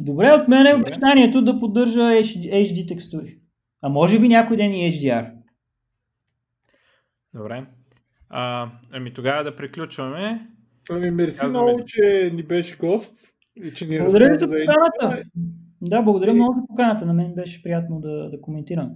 Добре, 0.00 0.32
от 0.32 0.48
мен 0.48 0.66
е 0.66 0.74
обещанието 0.74 1.42
да 1.42 1.60
поддържа 1.60 2.00
HD 2.00 2.88
текстури. 2.88 3.38
А 3.82 3.88
може 3.88 4.18
би 4.18 4.28
някой 4.28 4.56
ден 4.56 4.72
и 4.72 4.92
HDR. 4.92 5.30
Добре. 7.34 7.66
А, 8.28 8.70
ами 8.92 9.14
тогава 9.14 9.44
да 9.44 9.56
приключваме. 9.56 10.48
Ами 10.90 11.10
мерси 11.10 11.38
Казваме... 11.38 11.64
много, 11.64 11.84
че 11.86 12.30
ни 12.34 12.42
беше 12.42 12.76
гост 12.76 13.36
и 13.56 13.70
че 13.74 13.86
ни 13.86 13.98
Благодаря 13.98 14.38
за 14.38 14.46
поканата. 14.46 15.22
Да, 15.80 16.02
благодаря 16.02 16.30
и... 16.30 16.34
много 16.34 16.54
за 16.54 16.60
поканата. 16.68 17.06
На 17.06 17.12
мен 17.14 17.34
беше 17.34 17.62
приятно 17.62 18.00
да, 18.00 18.30
да 18.30 18.40
коментирам. 18.40 18.90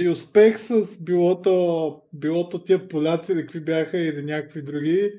И 0.00 0.08
успех 0.08 0.58
с 0.58 1.04
билото, 1.04 1.96
билото 2.12 2.64
тия 2.64 2.88
поляци, 2.88 3.34
какви 3.34 3.60
бяха 3.60 3.98
или 3.98 4.22
някакви 4.22 4.62
други. 4.62 5.12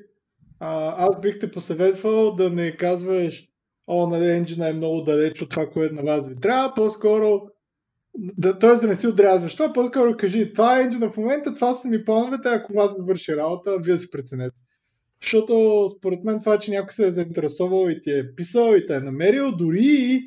А, 0.60 0.94
аз 1.06 1.20
бих 1.20 1.38
те 1.38 1.50
посъветвал 1.50 2.34
да 2.34 2.50
не 2.50 2.76
казваш 2.76 3.49
о, 3.90 4.06
нали, 4.06 4.30
енджина 4.30 4.68
е 4.68 4.72
много 4.72 5.02
далеч 5.02 5.42
от 5.42 5.50
това, 5.50 5.66
което 5.66 5.94
на 5.94 6.02
вас 6.02 6.28
ви 6.28 6.40
трябва, 6.40 6.74
по-скоро 6.74 7.40
да, 8.18 8.58
т.е. 8.58 8.74
да 8.74 8.86
не 8.86 8.96
си 8.96 9.06
отрязваш 9.06 9.54
това, 9.54 9.72
по-скоро 9.72 10.16
кажи, 10.16 10.52
това 10.52 10.78
е 10.78 10.82
енджина 10.82 11.10
в 11.10 11.16
момента, 11.16 11.54
това 11.54 11.74
са 11.74 11.88
ми 11.88 12.04
плановете, 12.04 12.48
ако 12.48 12.72
вас 12.72 12.94
ви 12.94 13.02
върши 13.02 13.36
работа, 13.36 13.78
вие 13.80 13.96
си 13.96 14.10
преценете. 14.10 14.56
Защото 15.22 15.86
според 15.98 16.24
мен 16.24 16.40
това, 16.40 16.58
че 16.58 16.70
някой 16.70 16.92
се 16.92 17.06
е 17.06 17.12
заинтересовал 17.12 17.90
и 17.90 18.02
ти 18.02 18.18
е 18.18 18.34
писал 18.34 18.74
и 18.76 18.86
те 18.86 18.96
е 18.96 19.00
намерил, 19.00 19.52
дори 19.52 19.84
и 19.84 20.22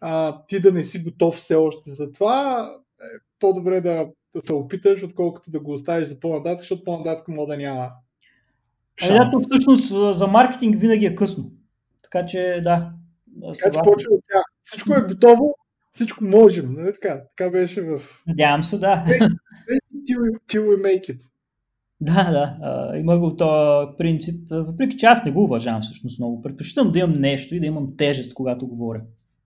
а, 0.00 0.42
ти 0.46 0.60
да 0.60 0.72
не 0.72 0.84
си 0.84 1.02
готов 1.02 1.34
все 1.34 1.54
още 1.54 1.90
за 1.90 2.12
това, 2.12 2.70
е 3.00 3.04
по-добре 3.40 3.80
да, 3.80 4.08
да 4.34 4.40
се 4.40 4.54
опиташ, 4.54 5.02
отколкото 5.02 5.50
да 5.50 5.60
го 5.60 5.72
оставиш 5.72 6.06
за 6.06 6.20
по-нататък, 6.20 6.58
защото 6.58 6.84
по-нататък 6.84 7.28
може 7.28 7.48
да 7.48 7.56
няма 7.56 7.90
шанс. 8.96 9.34
А, 9.34 9.40
всъщност 9.40 10.16
за 10.18 10.26
маркетинг 10.26 10.80
винаги 10.80 11.06
е 11.06 11.14
късно. 11.14 11.50
Така 12.02 12.26
че 12.26 12.60
да. 12.62 12.92
Така 13.40 13.70
че 13.70 13.80
почва 13.84 14.14
от 14.14 14.22
тях. 14.32 14.44
Всичко 14.62 14.94
е 14.94 15.00
готово, 15.08 15.54
всичко 15.92 16.24
можем. 16.24 16.72
Нали 16.72 16.92
така? 16.92 17.22
Така 17.36 17.50
беше 17.50 17.82
в... 17.82 18.00
Надявам 18.26 18.62
се, 18.62 18.78
да. 18.78 19.04
Till 20.08 20.18
we, 20.18 20.40
till 20.48 20.60
we 20.60 20.82
make 20.82 21.14
it. 21.14 21.30
Да, 22.00 22.30
да. 22.30 22.56
А, 22.62 22.96
има 22.96 23.18
го 23.18 23.36
този 23.36 23.86
принцип. 23.98 24.50
Въпреки 24.50 24.96
че 24.96 25.06
аз 25.06 25.24
не 25.24 25.32
го 25.32 25.44
уважавам 25.44 25.82
всъщност 25.82 26.18
много. 26.18 26.42
Предпочитам 26.42 26.92
да 26.92 26.98
имам 26.98 27.12
нещо 27.12 27.54
и 27.54 27.60
да 27.60 27.66
имам 27.66 27.96
тежест, 27.96 28.34
когато 28.34 28.66
говоря. 28.66 29.02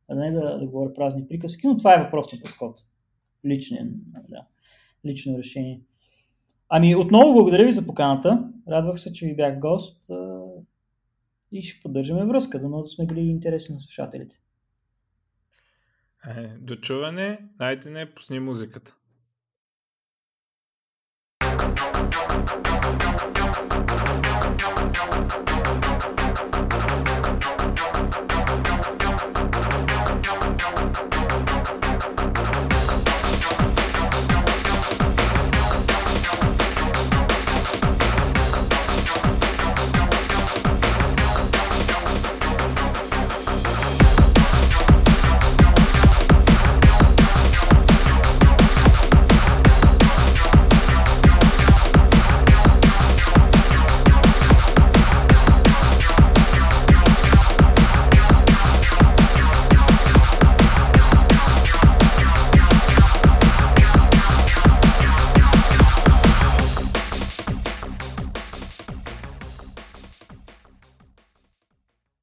А 0.08 0.14
не 0.14 0.30
да, 0.30 0.58
да 0.58 0.66
говоря 0.66 0.94
празни 0.94 1.28
приказки, 1.28 1.66
но 1.66 1.76
това 1.76 1.94
е 1.94 2.02
въпрос 2.04 2.32
на 2.32 2.38
подход. 2.40 2.80
Личен, 3.46 3.94
да. 4.28 4.42
Лично 5.06 5.38
решение. 5.38 5.80
Ами, 6.68 6.96
отново 6.96 7.32
благодаря 7.32 7.64
ви 7.64 7.72
за 7.72 7.86
поканата. 7.86 8.48
Радвах 8.68 9.00
се, 9.00 9.12
че 9.12 9.26
ви 9.26 9.36
бях 9.36 9.58
гост 9.58 10.10
и 11.52 11.62
ще 11.62 11.82
поддържаме 11.82 12.26
връзка. 12.26 12.58
Дано 12.58 12.82
да 12.82 12.86
сме 12.86 13.06
били 13.06 13.20
интересни 13.20 13.72
на 13.74 13.80
слушателите. 13.80 14.36
Е, 16.26 16.48
до 16.58 16.76
чуване, 16.76 17.48
дайте 17.58 17.90
не, 17.90 18.14
пусни 18.14 18.40
музиката. 18.40 18.94